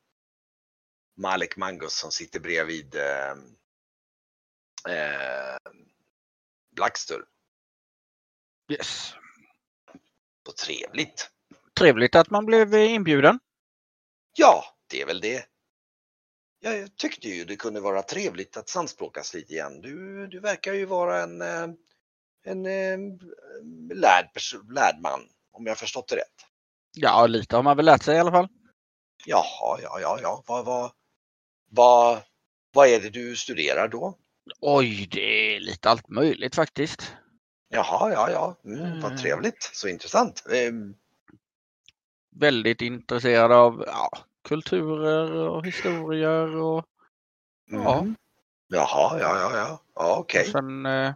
Malik 1.18 1.58
Mangus 1.58 1.94
som 1.94 2.12
sitter 2.12 2.40
bredvid 2.40 2.96
eh, 2.96 3.36
eh, 4.90 5.72
Blackstur. 6.76 7.26
yes. 8.72 9.14
Så 10.46 10.52
trevligt. 10.52 11.30
Trevligt 11.80 12.16
att 12.16 12.30
man 12.30 12.46
blev 12.46 12.74
inbjuden. 12.74 13.40
Ja, 14.38 14.66
det 14.90 15.02
är 15.02 15.06
väl 15.06 15.22
det. 15.22 15.46
Jag 16.60 16.98
tyckte 16.98 17.28
ju 17.30 17.46
det 17.46 17.56
kunde 17.56 17.80
vara 17.80 18.02
trevligt 18.02 18.58
att 18.58 18.70
samspråkas 18.70 19.34
lite 19.34 19.54
igen. 19.54 19.82
Du, 19.82 20.28
du 20.28 20.40
verkar 20.40 20.74
ju 20.74 20.86
vara 20.86 21.24
en, 21.24 21.42
eh, 21.42 21.68
en 22.44 22.66
eh, 22.66 22.98
lärd, 23.94 24.30
lärd 24.70 25.02
man, 25.02 25.20
om 25.52 25.66
jag 25.66 25.78
förstått 25.78 26.08
det 26.08 26.16
rätt. 26.16 26.46
Ja, 26.98 27.28
lite 27.28 27.56
har 27.56 27.64
man 27.64 27.78
väl 27.78 27.86
lärt 27.86 28.04
sig 28.04 28.16
i 28.16 28.20
alla 28.20 28.32
fall. 28.32 28.48
Jaha, 29.26 29.80
ja, 29.82 30.00
ja, 30.02 30.20
ja. 30.22 30.44
Vad, 30.48 30.66
vad, 30.66 30.92
vad, 31.72 32.22
vad 32.74 32.88
är 32.88 33.00
det 33.00 33.10
du 33.10 33.36
studerar 33.36 33.88
då? 33.88 34.18
Oj, 34.60 35.08
det 35.12 35.56
är 35.56 35.60
lite 35.60 35.90
allt 35.90 36.10
möjligt 36.10 36.56
faktiskt. 36.56 37.14
Jaha, 37.70 38.12
ja, 38.12 38.30
ja. 38.32 38.56
Mm, 38.66 38.86
Mm. 38.86 39.02
vad 39.02 39.18
trevligt. 39.18 39.64
Så 39.74 39.88
intressant. 39.88 40.44
Ehm, 40.54 40.96
Väldigt 42.36 42.82
intresserad 42.82 43.52
av 43.52 43.84
ja, 43.88 44.10
kulturer 44.48 45.32
och 45.50 45.66
historier 45.66 46.56
och, 46.56 46.86
Ja. 47.66 48.00
mm. 48.00 48.16
Jaha, 48.68 49.20
ja, 49.20 49.40
ja, 49.40 49.58
ja. 49.58 49.82
Ja, 49.96 50.18
okej. 50.18 50.42
och 50.42 50.52
sen 50.52 50.86
eh, 50.86 51.14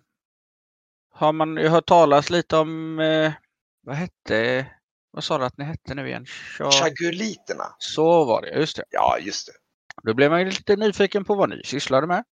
har 1.11 1.33
man 1.33 1.57
ju 1.57 1.67
hört 1.67 1.85
talas 1.85 2.29
lite 2.29 2.57
om 2.57 2.99
eh, 2.99 3.33
vad 3.81 3.95
hette, 3.95 4.65
vad 5.11 5.23
sa 5.23 5.37
du 5.37 5.45
att 5.45 5.57
ni 5.57 5.65
hette 5.65 5.95
nu 5.95 6.07
igen? 6.07 6.25
Cha- 6.25 6.71
Chaguliterna. 6.71 7.75
Så 7.77 8.25
var 8.25 8.41
det, 8.41 8.49
just 8.59 8.75
det. 8.75 8.83
Ja, 8.89 9.17
just 9.19 9.47
det. 9.47 9.53
Då 10.03 10.13
blev 10.13 10.31
man 10.31 10.39
ju 10.39 10.45
lite 10.45 10.75
nyfiken 10.75 11.25
på 11.25 11.35
vad 11.35 11.49
ni 11.49 11.61
sysslade 11.65 12.07
med. 12.07 12.23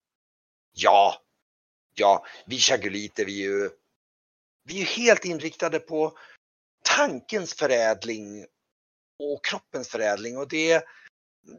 Ja, 0.80 1.22
ja, 1.96 2.26
vi 2.46 2.58
chaguliter, 2.58 3.26
vi 3.26 3.44
är 3.44 3.50
ju, 3.50 3.70
vi 4.64 4.74
är 4.74 4.80
ju 4.80 4.86
helt 4.86 5.26
inriktade 5.26 5.80
på 5.80 6.18
tankens 6.84 7.54
förädling 7.54 8.46
och 9.20 9.46
kroppens 9.46 9.90
förädling 9.90 10.38
och 10.38 10.48
det 10.48 10.86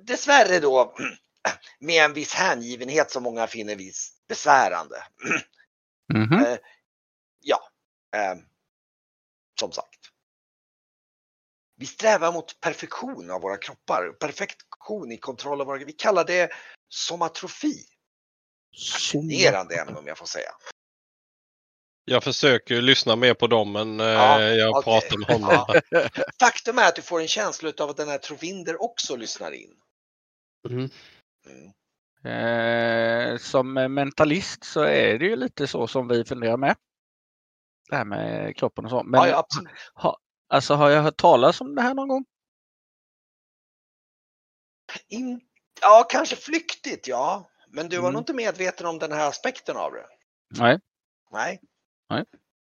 dessvärre 0.03 0.61
då 0.61 0.95
med 1.81 2.05
en 2.05 2.13
viss 2.13 2.35
hängivenhet 2.35 3.11
som 3.11 3.23
många 3.23 3.47
finner 3.47 3.77
viss 3.77 4.13
besvärande. 4.29 4.97
Mhm. 6.13 6.45
Eh, 6.45 6.59
ja, 7.41 7.71
eh, 8.17 8.35
som 9.61 9.73
sagt. 9.73 10.01
Vi 11.77 11.87
strävar 11.87 12.33
mot 12.33 12.61
perfektion 12.61 13.31
av 13.31 13.41
våra 13.41 13.57
kroppar, 13.57 14.13
perfektion 14.21 15.13
i 15.13 15.17
kontroll 15.19 15.61
av 15.61 15.67
våra 15.67 15.85
Vi 15.85 15.93
kallar 15.93 16.25
det 16.25 16.51
somatrofi. 16.89 17.98
Fascinerande 18.77 19.81
ämne 19.81 19.99
om 19.99 20.07
jag 20.07 20.19
får 20.19 20.27
säga. 20.27 20.51
Jag 22.05 22.25
försöker 22.25 22.81
lyssna 22.81 23.17
mer 23.17 23.35
på 23.35 23.47
dem 23.47 23.73
men 23.73 24.01
eh, 24.01 24.07
Ja, 24.07 24.43
jag 24.43 24.71
okej. 24.71 24.83
pratar 24.85 25.19
med 25.19 25.29
honom. 25.29 25.81
Ja. 25.91 26.09
Faktum 26.41 26.79
är 26.79 26.89
att 26.89 26.97
du 26.97 27.03
får 27.03 27.21
en 27.21 27.29
känsla 27.29 27.73
av 27.81 27.91
att 27.91 27.97
den 27.97 28.09
här 28.09 28.19
Trovinder 28.19 28.83
också 28.83 29.17
lyssnar 29.17 29.53
in. 29.53 29.75
Mm. 30.69 30.91
Mm. 31.47 31.73
Eh, 32.25 33.39
som 33.39 33.73
mentalist 33.73 34.65
så 34.65 34.81
är 34.81 35.19
det 35.19 35.25
ju 35.25 35.37
lite 35.37 35.67
så 35.67 35.87
som 35.87 36.09
vi 36.09 36.25
funderar 36.25 36.57
med. 36.57 36.77
Det 37.91 37.97
här 37.97 38.05
med 38.05 38.57
kroppen 38.57 38.85
och 38.85 38.91
så. 38.91 39.03
Men 39.03 39.21
ja, 39.21 39.29
ja, 39.29 39.39
absolut. 39.39 39.73
alltså 40.49 40.75
har 40.75 40.91
jag 40.91 41.03
hört 41.03 41.17
talas 41.17 41.61
om 41.61 41.75
det 41.75 41.83
här 41.83 41.95
någon 41.95 42.09
gång? 42.09 42.25
In, 45.09 45.41
ja, 45.81 46.07
kanske 46.11 46.37
flyktigt, 46.37 47.09
ja. 47.09 47.51
Men 47.71 47.89
du 47.89 47.97
var 47.97 48.03
Mm. 48.09 48.13
nog 48.13 48.21
inte 48.21 48.35
medveten 48.35 48.87
om 48.87 48.99
den 48.99 49.13
här 49.13 49.29
aspekten 49.29 49.77
av 49.77 49.93
det? 49.93 50.07
Nej. 50.59 50.81
Nej. 51.31 51.61
Nej. 52.11 52.25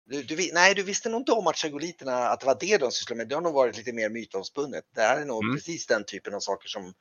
Du, 0.06 0.24
du, 0.24 0.50
nej, 0.54 0.76
du 0.76 0.84
visste 0.84 1.10
nog 1.10 1.22
inte 1.22 1.32
om 1.32 1.48
att 1.48 1.58
chagoliterna, 1.58 2.28
att 2.30 2.40
det 2.40 2.46
var 2.46 2.58
det 2.60 2.78
de 2.78 2.92
sysslade 2.92 3.18
med. 3.18 3.28
Det 3.28 3.36
har 3.36 3.42
nog 3.42 3.54
varit 3.54 3.78
lite 3.78 3.94
mer 3.94 4.10
mytomspunnet. 4.10 4.84
Det 4.96 5.02
här 5.02 5.22
är 5.22 5.26
nog 5.26 5.44
Mm. 5.44 5.56
precis 5.56 5.88
den 5.88 6.04
typen 6.06 6.34
av 6.34 6.40
saker 6.40 6.68
som 6.70 6.94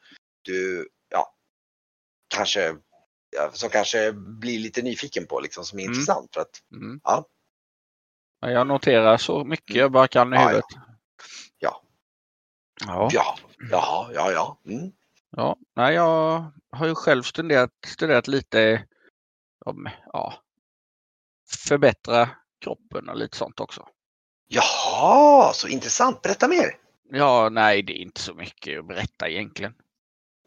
du, 0.42 0.88
ja, 1.10 1.34
kanske, 2.28 2.76
ja, 3.30 3.50
som 3.52 3.70
kanske 3.70 4.12
blir 4.12 4.58
lite 4.58 4.82
nyfiken 4.82 5.26
på, 5.26 5.40
liksom, 5.40 5.64
som 5.64 5.78
är 5.78 5.82
Mm. 5.82 5.92
intressant. 5.92 6.34
För 6.34 6.40
att, 6.40 6.62
Mm. 6.72 7.00
Ja. 7.04 7.26
Ja, 8.40 8.50
Jag 8.50 8.66
noterar 8.66 9.16
så 9.16 9.44
mycket 9.44 9.76
jag 9.76 9.92
bara 9.92 10.08
kan 10.08 10.32
i 10.32 10.36
Ja, 10.36 10.40
ja. 10.42 10.48
huvudet. 10.48 10.64
Ja. 11.58 11.82
Ja. 12.86 13.08
ja, 13.12 13.38
jaha, 13.70 14.10
ja, 14.14 14.32
ja. 14.32 14.58
Mm. 14.72 14.92
Ja, 15.36 15.56
nej, 15.76 15.94
jag 15.94 16.44
har 16.70 16.86
ju 16.86 16.94
själv 16.94 17.22
studerat, 17.22 17.70
studerat 17.86 18.28
lite 18.28 18.86
om 19.64 19.88
ja, 20.12 20.34
förbättra 21.68 22.28
kroppen 22.60 23.08
och 23.08 23.16
lite 23.16 23.36
sånt 23.36 23.60
också. 23.60 23.88
Jaha, 24.48 25.52
så 25.52 25.68
intressant. 25.68 26.22
Berätta 26.22 26.48
mer. 26.48 26.76
Ja, 27.10 27.48
nej, 27.48 27.82
det 27.82 27.92
är 27.92 28.02
inte 28.02 28.20
så 28.20 28.34
mycket 28.34 28.78
att 28.78 28.86
berätta 28.86 29.28
egentligen. 29.28 29.74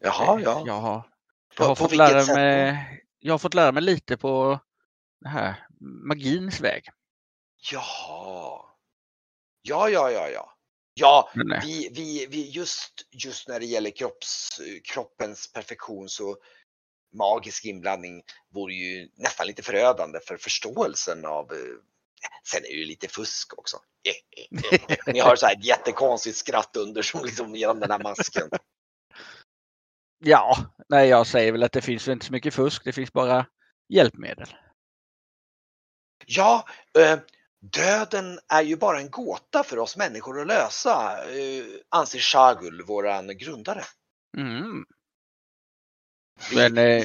Jaha, 0.00 0.40
ja. 0.40 0.62
Jag 0.66 0.80
har, 0.80 1.00
På- 1.00 1.08
jag 1.56 1.64
har 1.64 1.74
på 1.74 1.76
fått 1.76 1.92
vilket 1.92 2.12
lära 2.26 2.34
mig. 2.34 3.04
Jag 3.18 3.32
har 3.32 3.38
fått 3.38 3.54
lära 3.54 3.72
mig 3.72 3.82
lite 3.82 4.16
på 4.16 4.60
det 5.20 5.28
här 5.28 5.66
magins 5.80 6.60
väg. 6.60 6.88
Jaha. 7.72 8.60
Ja, 9.62 9.88
ja, 9.88 10.10
ja, 10.10 10.28
ja. 10.28 10.57
Ja, 10.98 11.30
vi, 11.62 11.88
vi, 11.92 12.26
vi 12.26 12.50
just, 12.50 12.92
just 13.10 13.48
när 13.48 13.60
det 13.60 13.66
gäller 13.66 13.90
kropps, 13.90 14.60
kroppens 14.84 15.52
perfektion 15.52 16.08
så 16.08 16.36
magisk 17.14 17.64
inblandning 17.64 18.22
vore 18.54 18.74
ju 18.74 19.08
nästan 19.16 19.46
lite 19.46 19.62
förödande 19.62 20.18
för 20.20 20.36
förståelsen 20.36 21.24
av 21.24 21.52
eh, 21.52 21.58
Sen 22.44 22.64
är 22.64 22.68
det 22.68 22.74
ju 22.74 22.84
lite 22.84 23.08
fusk 23.08 23.58
också. 23.58 23.76
Ni 25.06 25.18
har 25.20 25.36
så 25.36 25.46
här 25.46 25.56
ett 25.56 25.64
jättekonstigt 25.64 26.36
skratt 26.36 26.76
under 26.76 27.02
som 27.02 27.24
liksom 27.24 27.54
genom 27.54 27.80
den 27.80 27.90
här 27.90 28.02
masken. 28.02 28.50
Ja, 30.24 30.56
nej, 30.88 31.08
jag 31.08 31.26
säger 31.26 31.52
väl 31.52 31.62
att 31.62 31.72
det 31.72 31.82
finns 31.82 32.08
inte 32.08 32.26
så 32.26 32.32
mycket 32.32 32.54
fusk. 32.54 32.84
Det 32.84 32.92
finns 32.92 33.12
bara 33.12 33.46
hjälpmedel. 33.88 34.54
Ja, 36.26 36.68
eh, 36.98 37.18
döden 37.60 38.38
är 38.48 38.62
ju 38.62 38.76
bara 38.76 39.00
en 39.00 39.10
gåta 39.10 39.64
för 39.64 39.78
oss 39.78 39.96
människor 39.96 40.40
att 40.40 40.46
lösa, 40.46 41.24
eh, 41.30 41.64
anser 41.88 42.18
Shagul, 42.18 42.82
våran 42.82 43.26
grundare. 43.38 43.84
Mm. 44.36 44.84
Men 46.54 46.78
eh, 46.78 47.04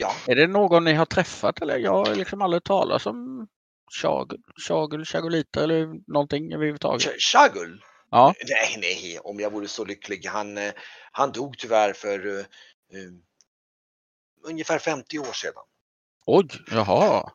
Ja, 0.00 0.12
är 0.26 0.34
det 0.36 0.46
någon 0.46 0.84
ni 0.84 0.92
har 0.92 1.06
träffat 1.06 1.62
eller? 1.62 1.76
Jag 1.78 1.92
har 1.92 2.14
liksom 2.14 2.42
aldrig 2.42 2.64
talat 2.64 3.06
om 3.06 3.48
Chagul, 4.02 4.42
Chagul, 4.68 5.04
Chagoliter 5.04 5.62
eller 5.62 6.10
någonting 6.12 6.52
överhuvudtaget. 6.54 7.06
Sh- 7.06 7.18
Shagul? 7.18 7.84
Ja, 8.10 8.34
Nej, 8.48 8.76
nej, 8.80 9.18
om 9.18 9.40
jag 9.40 9.52
vore 9.52 9.68
så 9.68 9.84
lycklig. 9.84 10.26
Han, 10.26 10.58
eh, 10.58 10.72
han 11.12 11.32
dog 11.32 11.58
tyvärr 11.58 11.92
för 11.92 12.38
eh, 12.38 12.44
ungefär 14.44 14.78
50 14.78 15.18
år 15.18 15.32
sedan. 15.32 15.52
oj, 16.26 16.48
jaha. 16.70 17.30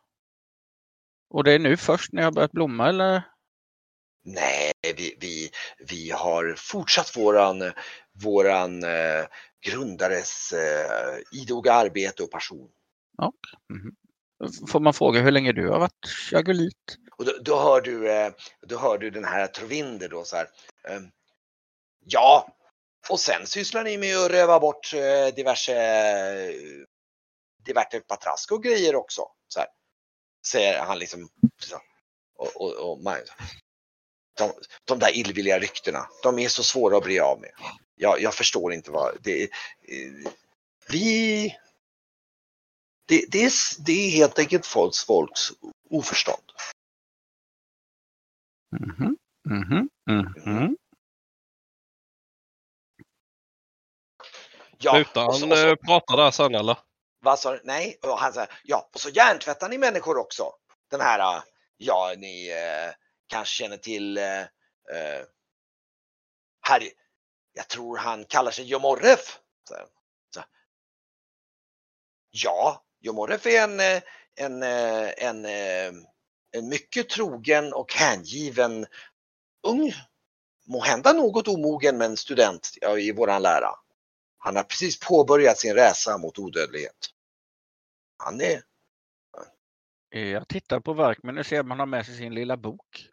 Och 1.34 1.44
det 1.44 1.54
är 1.54 1.60
nu 1.60 1.78
först 1.78 2.14
när 2.14 2.22
jag 2.22 2.34
börjat 2.34 2.52
blomma 2.52 2.90
eller? 2.90 3.22
Nej, 4.26 4.72
vi, 4.82 5.18
vi, 5.20 5.50
vi 5.90 6.12
har 6.12 6.56
fortsatt 6.58 7.18
våran, 7.18 7.74
våran 8.24 8.84
eh, 8.84 9.26
grundares 9.66 10.54
eh, 10.54 11.42
idoga 11.42 11.74
arbete 11.74 12.24
och 12.24 12.32
passion. 12.32 12.70
Får 14.68 14.80
man 14.80 14.94
fråga 14.94 15.22
hur 15.22 15.32
länge 15.32 15.52
du 15.52 15.70
har 15.70 15.80
varit 15.80 16.08
Chagolit? 16.32 16.98
Och 17.18 17.26
då, 17.26 17.32
då, 17.42 17.60
hör 17.60 17.82
du, 17.82 18.12
eh, 18.12 18.32
då 18.68 18.78
hör 18.78 18.98
du 18.98 19.10
den 19.10 19.26
här 19.26 19.48
Trovinder 19.48 20.10
då 20.10 20.24
så 20.24 20.36
här. 20.36 20.48
Eh, 20.88 21.02
ja, 22.06 22.48
och 23.10 23.20
sen 23.20 23.48
sysslar 23.48 23.84
ni 23.84 23.98
med 23.98 24.18
att 24.18 24.32
röva 24.32 24.60
bort 24.60 24.94
eh, 24.94 25.36
diverse, 25.36 25.74
eh, 25.74 26.54
diverse 27.66 28.00
patrask 28.00 28.52
och 28.52 28.64
grejer 28.64 28.96
också. 28.96 29.22
Säger 30.48 30.80
han 30.86 31.00
liksom. 31.00 31.30
Så. 31.58 31.82
Och, 32.36 32.62
och, 32.62 32.92
och 32.92 33.00
man, 33.04 33.18
de, 34.38 34.52
de 34.86 35.00
där 35.00 35.16
illvilliga 35.18 35.60
ryktena, 35.60 36.08
de 36.24 36.40
är 36.40 36.48
så 36.50 36.64
svåra 36.64 36.98
att 36.98 37.04
bli 37.04 37.20
av 37.20 37.42
med. 37.42 37.52
Jag, 37.96 38.22
jag 38.22 38.34
förstår 38.34 38.74
inte 38.74 38.92
vad 38.92 39.18
det 39.24 39.44
är. 39.44 39.48
eh, 39.82 40.32
Vi... 40.90 41.58
Det, 43.06 43.26
det, 43.32 43.44
är, 43.44 43.52
det 43.86 43.92
är 43.92 44.10
helt 44.12 44.40
enkelt 44.40 44.66
folks, 44.66 45.06
folks 45.06 45.50
oförstånd. 45.90 46.44
Mhm, 48.80 49.18
mhm, 49.50 49.90
mhm. 50.46 50.78
Ja, 54.78 54.92
Slutar 54.94 55.28
och 55.28 55.36
så- 55.36 55.42
han 55.46 55.52
och 55.52 55.58
så- 55.58 55.68
eh, 55.68 55.76
prata 55.76 56.16
där 56.16 56.32
sen 56.32 56.56
eller? 56.56 56.78
Vad 57.24 57.40
sa 57.40 57.52
du? 57.52 57.62
Nej, 57.64 58.00
och 58.02 58.20
han 58.20 58.34
sa 58.34 58.48
ja, 58.64 58.90
och 58.94 59.02
så 59.02 59.10
hjärntvättar 59.10 59.70
ni 59.70 59.78
människor 59.78 60.18
också. 60.18 60.52
Den 60.92 61.02
här, 61.02 61.38
äh, 61.38 61.44
ja, 61.78 62.14
ni 62.18 62.50
eh, 62.50 62.94
kanske 63.28 63.64
känner 63.64 63.78
till 63.78 64.18
eh, 64.18 64.46
Harry, 66.62 66.92
jag 67.54 67.68
tror 67.68 67.98
han 67.98 68.26
kallar 68.26 68.52
sig 68.52 68.66
Jomorref. 68.66 69.40
Så, 69.70 69.76
så. 70.36 70.44
Ja, 72.32 72.84
Jomorref 73.00 73.46
är 73.46 73.64
en, 73.64 73.80
en, 74.36 74.64
en, 74.64 75.46
en, 75.46 76.06
en 76.52 76.70
mycket 76.70 77.10
trogen 77.10 77.74
och 77.74 77.94
hängiven 77.94 78.86
ung, 79.68 79.94
måhända 80.68 81.14
något 81.14 81.48
omogen 81.48 81.98
men 81.98 82.18
student 82.18 82.70
ja, 82.82 82.98
i 82.98 83.12
våran 83.12 83.42
lära. 83.42 83.70
Han 84.38 84.56
har 84.56 84.64
precis 84.64 85.00
påbörjat 85.00 85.60
sin 85.60 85.74
resa 85.74 86.18
mot 86.18 86.40
odödlighet. 86.40 87.13
Han 88.24 88.42
är... 88.42 88.62
Eh, 90.16 90.28
Jag 90.28 90.48
tittar 90.48 90.80
på 90.80 90.94
verk 90.94 91.20
men 91.24 91.36
nu 91.36 91.44
ser 91.44 91.64
man 91.64 91.80
har 91.80 91.86
med 91.86 92.06
sig 92.06 92.16
sin 92.16 92.36
lilla 92.36 92.58
bok. 92.58 93.08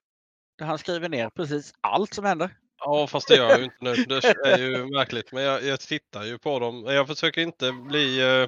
Där 0.59 0.66
han 0.66 0.79
skriver 0.79 1.09
ner 1.09 1.31
precis 1.31 1.73
allt 1.81 2.14
som 2.14 2.25
händer. 2.25 2.57
Ja 2.79 3.07
fast 3.07 3.29
det 3.29 3.37
gör 3.37 3.49
jag 3.51 3.59
ju 3.59 3.64
inte 3.64 3.77
nu. 3.81 3.94
Det 3.94 4.25
är 4.44 4.59
ju 4.59 4.87
märkligt 4.87 5.33
men 5.33 5.42
jag, 5.42 5.62
jag 5.64 5.81
tittar 5.81 6.25
ju 6.25 6.38
på 6.38 6.59
dem. 6.59 6.85
Jag 6.85 7.07
försöker 7.07 7.40
inte 7.40 7.73
bli... 7.73 8.20
eh, 8.20 8.46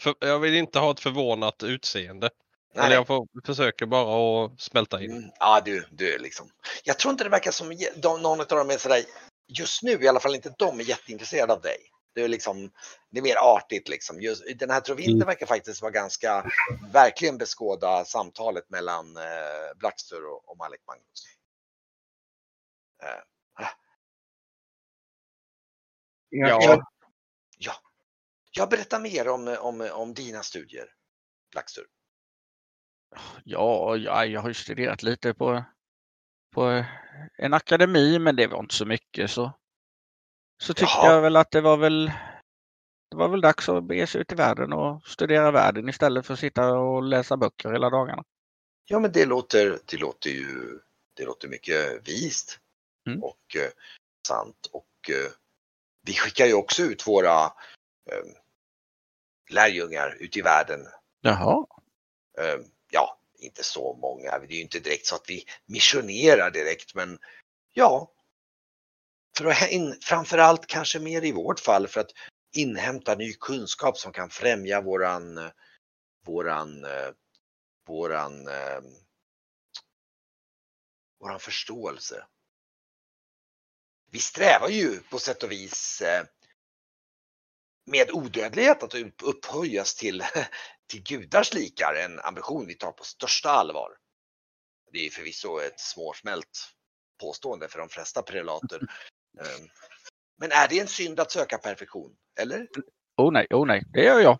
För, 0.00 0.14
jag 0.20 0.38
vill 0.38 0.54
inte 0.54 0.78
ha 0.78 0.90
ett 0.90 1.00
förvånat 1.00 1.62
utseende. 1.62 2.30
Nej, 2.74 2.86
Eller 2.86 2.96
jag 2.96 3.06
får, 3.06 3.28
försöker 3.46 3.86
bara 3.86 4.44
att 4.44 4.60
smälta 4.60 5.02
in. 5.02 5.10
Mm, 5.10 5.30
ja, 5.38 5.62
du, 5.64 5.86
du 5.90 6.14
är 6.14 6.18
liksom. 6.18 6.50
Jag 6.84 6.98
tror 6.98 7.12
inte 7.12 7.24
det 7.24 7.30
verkar 7.30 7.50
som 7.50 7.76
de, 7.96 8.22
någon 8.22 8.40
av 8.40 8.46
dem 8.46 8.70
är 8.70 8.78
sådär, 8.78 9.02
just 9.58 9.82
nu 9.82 9.90
i 9.90 10.08
alla 10.08 10.20
fall 10.20 10.34
inte 10.34 10.54
de 10.58 10.80
är 10.80 10.84
jätteintresserade 10.84 11.52
av 11.52 11.60
dig. 11.60 11.76
Det 12.14 12.22
är 12.22 12.28
liksom, 12.28 12.70
det 13.10 13.18
är 13.18 13.22
mer 13.22 13.36
artigt 13.36 13.88
liksom. 13.88 14.20
Just, 14.20 14.58
den 14.58 14.70
här 14.70 14.80
Trovinter 14.80 15.12
Mm. 15.12 15.26
verkar 15.26 15.46
faktiskt 15.46 15.82
vara 15.82 15.92
ganska, 15.92 16.50
verkligen 16.92 17.38
beskåda 17.38 18.04
samtalet 18.04 18.70
mellan 18.70 19.16
eh, 19.16 19.76
Blackster 19.76 20.26
och, 20.26 20.48
och 20.48 20.56
Malik 20.58 20.80
Magnus. 20.86 21.24
Eh, 23.02 23.22
Ja, 26.30 26.48
Ja. 26.62 26.82
ja. 27.58 27.72
Jag 28.50 28.70
berättar 28.70 29.00
mer 29.00 29.28
om, 29.28 29.56
om, 29.60 29.90
om 29.92 30.14
dina 30.14 30.42
studier, 30.42 30.94
Blackster. 31.52 31.84
Ja, 33.44 33.96
ja, 33.96 34.24
jag 34.24 34.40
har 34.40 34.48
ju 34.48 34.54
studerat 34.54 35.02
lite 35.02 35.34
på, 35.34 35.64
på 36.54 36.84
en 37.38 37.54
akademi 37.54 38.18
men 38.18 38.36
det 38.36 38.46
var 38.46 38.60
inte 38.60 38.74
så 38.74 38.86
mycket 38.86 39.30
så. 39.30 39.52
Så 40.62 40.74
tyckte 40.74 40.94
Jaha. 40.96 41.12
jag 41.14 41.20
väl 41.22 41.36
att 41.36 41.50
det 41.50 41.60
var 41.60 41.76
väl 41.76 42.12
det 43.10 43.16
var 43.16 43.28
väl 43.28 43.40
dags 43.40 43.68
att 43.68 43.84
bege 43.84 44.06
sig 44.06 44.20
ut 44.20 44.32
i 44.32 44.34
världen 44.34 44.72
och 44.72 45.06
studera 45.06 45.50
världen 45.50 45.88
istället 45.88 46.26
för 46.26 46.34
att 46.34 46.40
sitta 46.40 46.72
och 46.78 47.02
läsa 47.02 47.36
böcker 47.36 47.72
hela 47.72 47.90
dagarna. 47.90 48.24
Ja, 48.84 48.98
men 48.98 49.12
det 49.12 49.26
låter, 49.26 49.78
det 49.84 49.96
låter 49.96 50.30
ju 50.30 50.78
det 51.14 51.24
låter 51.24 51.48
mycket 51.48 52.08
vist 52.08 52.60
Mm. 53.06 53.22
och 53.22 53.56
eh, 53.56 53.70
sant. 54.28 54.68
Och 54.72 55.10
eh, 55.10 55.30
vi 56.02 56.12
skickar 56.12 56.46
ju 56.46 56.54
också 56.54 56.82
ut 56.82 57.06
våra 57.06 57.44
eh, 58.10 58.24
lärjungar 59.50 60.16
ut 60.20 60.36
i 60.36 60.40
världen. 60.40 60.80
Jaha. 61.20 61.66
Eh, 62.38 62.60
ja, 62.90 63.18
inte 63.38 63.64
så 63.64 63.94
många, 63.94 64.38
det 64.38 64.54
är 64.54 64.56
ju 64.56 64.62
inte 64.62 64.80
direkt 64.80 65.06
så 65.06 65.14
att 65.14 65.24
vi 65.30 65.44
missionerar 65.66 66.50
direkt 66.50 66.94
men 66.94 67.18
ja. 67.72 68.12
För 69.38 69.44
att 69.44 69.70
in, 69.70 69.98
framförallt 70.02 70.66
kanske 70.66 70.98
mer 70.98 71.24
i 71.24 71.32
vårt 71.32 71.60
fall 71.60 71.88
för 71.88 72.00
att 72.00 72.10
inhämta 72.56 73.14
ny 73.14 73.32
kunskap 73.32 73.98
som 73.98 74.12
kan 74.12 74.30
främja 74.30 74.80
våran, 74.80 75.50
våran, 76.26 76.86
våran, 77.86 78.48
våran 81.20 81.40
förståelse. 81.40 82.24
Vi 84.10 84.18
strävar 84.18 84.68
ju 84.68 85.00
på 85.00 85.18
sätt 85.18 85.42
och 85.42 85.52
vis 85.52 86.00
eh, 86.00 86.24
med 87.86 88.10
odödlighet 88.10 88.82
att 88.82 88.94
upphöjas 89.22 89.94
till, 89.94 90.24
till 90.86 91.02
gudars 91.02 91.54
likar, 91.54 91.94
en 91.94 92.20
ambition 92.20 92.66
vi 92.66 92.74
tar 92.74 92.92
på 92.92 93.04
största 93.04 93.50
allvar. 93.50 93.90
Det 94.92 95.06
är 95.06 95.10
förvisso 95.10 95.58
ett 95.58 95.80
småsmält 95.80 96.74
påstående 97.20 97.68
för 97.68 97.78
de 97.78 97.88
flesta 97.88 98.22
prelater. 98.22 98.80
Ehm, 99.40 99.68
men 100.36 100.52
är 100.52 100.68
det 100.68 100.80
en 100.80 100.86
synd 100.86 101.20
att 101.20 101.32
söka 101.32 101.58
perfektion? 101.58 102.16
Eller? 102.40 102.68
Oh 103.16 103.32
nej, 103.32 103.46
oh 103.50 103.66
nej, 103.66 103.82
det 103.92 104.04
gör 104.04 104.20
jag. 104.20 104.38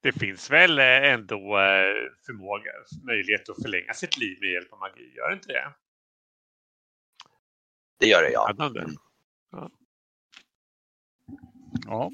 Det 0.00 0.12
finns 0.12 0.50
väl 0.50 0.78
eh, 0.78 1.12
ändå 1.12 1.36
eh, 1.36 2.10
förmåga, 2.26 2.70
möjlighet 3.02 3.48
att 3.48 3.62
förlänga 3.62 3.94
sitt 3.94 4.18
liv 4.18 4.38
med 4.40 4.50
hjälp 4.50 4.72
av 4.72 4.78
magi, 4.78 5.14
gör 5.16 5.28
det 5.28 5.34
inte 5.34 5.48
det? 5.48 5.72
Det 7.98 8.06
gör 8.06 8.22
det 8.22 8.30
ja. 8.30 8.50
Mm. 8.50 8.96
Ja. 9.50 9.70
ja. 11.86 12.10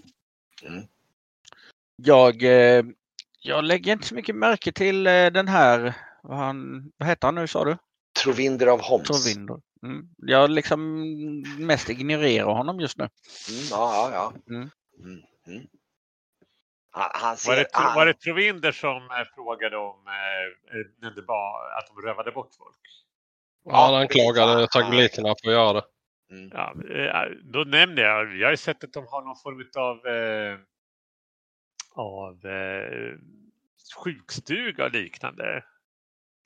Mm. 0.62 0.84
Jag, 1.96 2.42
eh, 2.42 2.84
jag 3.38 3.64
lägger 3.64 3.92
inte 3.92 4.06
så 4.06 4.14
mycket 4.14 4.36
märke 4.36 4.72
till 4.72 5.04
den 5.04 5.48
här, 5.48 5.96
vad, 6.22 6.38
han, 6.38 6.90
vad 6.96 7.08
heter 7.08 7.28
han 7.28 7.34
nu 7.34 7.46
sa 7.46 7.64
du? 7.64 7.76
Trovinder 8.22 8.66
av 8.66 8.80
Homs. 8.80 9.08
Trovinder. 9.08 9.60
Mm. 9.82 10.08
Jag 10.16 10.50
liksom 10.50 11.00
mest 11.58 11.90
ignorerar 11.90 12.52
honom 12.52 12.80
just 12.80 12.98
nu. 12.98 13.04
Mm, 13.04 13.62
ja, 13.70 14.10
ja, 14.12 14.12
ja. 14.12 14.54
Mm. 14.54 14.70
Mm, 14.98 15.22
mm. 15.46 15.66
Han, 16.92 17.36
ser, 17.36 17.50
var, 17.50 17.56
det, 17.56 17.66
han... 17.72 17.94
var 17.94 18.06
det 18.06 18.14
Trovinder 18.14 18.72
som 18.72 18.96
eh, 18.96 19.34
frågade 19.34 19.76
om 19.76 20.06
eh, 20.06 20.76
när 21.00 21.10
det 21.10 21.22
var 21.22 21.78
att 21.78 21.86
de 21.86 22.08
rövade 22.08 22.32
bort 22.32 22.54
folk? 22.58 22.76
Ja, 23.64 23.84
han 23.86 23.94
anklagade 23.94 24.66
tagoliterna 24.66 25.34
för 25.42 25.50
att 25.50 25.54
göra 25.54 25.72
det. 25.72 25.82
Mm. 26.30 26.50
Ja, 26.54 26.74
eh, 26.94 27.30
då 27.42 27.58
nämnde 27.58 28.02
jag, 28.02 28.36
jag 28.36 28.46
har 28.46 28.50
ju 28.50 28.56
sett 28.56 28.84
att 28.84 28.92
de 28.92 29.06
har 29.06 29.22
någon 29.22 29.36
form 29.36 29.70
av, 29.76 30.06
eh, 30.06 30.58
av 31.94 32.46
eh, 32.46 33.18
sjukstuga 34.04 34.84
och 34.84 34.92
liknande. 34.92 35.64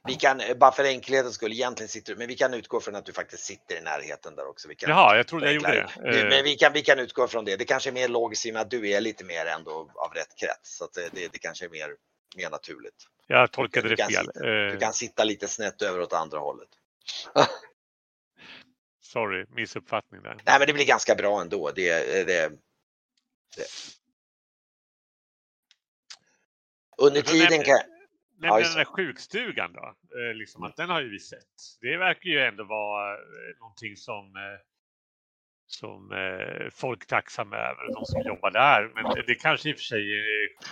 Vi 0.07 0.15
kan, 0.15 0.43
bara 0.57 0.73
för 0.73 0.85
enkelhetens 0.85 1.35
skull, 1.35 1.53
egentligen 1.53 1.89
sitter 1.89 2.13
du, 2.13 2.19
men 2.19 2.29
vi 2.29 2.37
kan 2.37 2.55
utgå 2.55 2.81
från 2.81 2.95
att 2.95 3.07
du 3.07 3.13
faktiskt 3.13 3.45
sitter 3.45 3.77
i 3.77 3.81
närheten 3.81 4.37
där 4.37 4.49
också. 4.49 4.69
Vi 4.69 4.75
kan, 4.75 4.91
Jaha, 4.91 5.17
jag 5.17 5.27
trodde 5.27 5.47
jag 5.47 5.55
gjorde 5.55 5.89
det. 6.03 6.13
Du, 6.13 6.29
men 6.29 6.45
vi 6.45 6.57
kan, 6.57 6.73
vi 6.73 6.83
kan 6.83 6.99
utgå 6.99 7.29
från 7.29 7.45
det. 7.45 7.57
Det 7.57 7.65
kanske 7.65 7.91
är 7.91 7.93
mer 7.93 8.09
logiskt 8.09 8.47
i 8.47 8.51
och 8.51 8.55
med 8.55 8.63
att 8.63 8.71
du 8.71 8.91
är 8.91 9.01
lite 9.01 9.25
mer 9.25 9.47
ändå 9.47 9.91
av 9.95 10.13
rätt 10.15 10.37
krets. 10.37 10.77
Så 10.77 10.89
det, 10.95 11.09
det, 11.13 11.33
det 11.33 11.39
kanske 11.39 11.65
är 11.65 11.69
mer, 11.69 11.91
mer 12.37 12.51
naturligt. 12.51 12.95
Jag 13.27 13.53
tolkade 13.53 13.89
du 13.89 13.95
det 13.95 14.05
fel. 14.05 14.27
Sitta, 14.27 14.45
du 14.45 14.79
kan 14.79 14.93
sitta 14.93 15.25
lite 15.25 15.49
snett 15.49 15.83
över 15.83 16.01
åt 16.01 16.13
andra 16.13 16.39
hållet. 16.39 16.69
Sorry, 19.03 19.47
missuppfattning 19.49 20.23
där. 20.23 20.37
Nej, 20.45 20.59
men 20.59 20.67
det 20.67 20.73
blir 20.73 20.87
ganska 20.87 21.15
bra 21.15 21.41
ändå. 21.41 21.71
Det, 21.71 22.25
det, 22.27 22.49
det. 23.57 23.67
Under 26.97 27.23
tiden 27.23 27.63
kan 27.63 27.94
men 28.39 28.63
den 28.63 28.75
där 28.75 28.85
sjukstugan 28.85 29.73
då, 29.73 29.95
eh, 30.19 30.35
liksom 30.35 30.63
att 30.63 30.77
den 30.77 30.91
har 30.91 31.01
ju 31.01 31.11
vi 31.11 31.19
sett. 31.19 31.79
Det 31.81 31.97
verkar 31.97 32.31
ju 32.31 32.41
ändå 32.41 32.65
vara 32.65 33.13
eh, 33.13 33.59
någonting 33.61 33.97
som, 33.97 34.37
eh, 34.37 34.61
som 35.67 36.11
folk 36.73 37.03
är 37.03 37.07
tacksamma 37.07 37.57
över, 37.57 37.95
de 37.95 38.05
som 38.05 38.23
jobbar 38.23 38.51
där. 38.51 38.93
Men 38.95 39.25
det 39.27 39.35
kanske 39.35 39.71
i 39.71 39.73
och 39.73 39.77
för 39.77 39.85
sig 39.85 40.03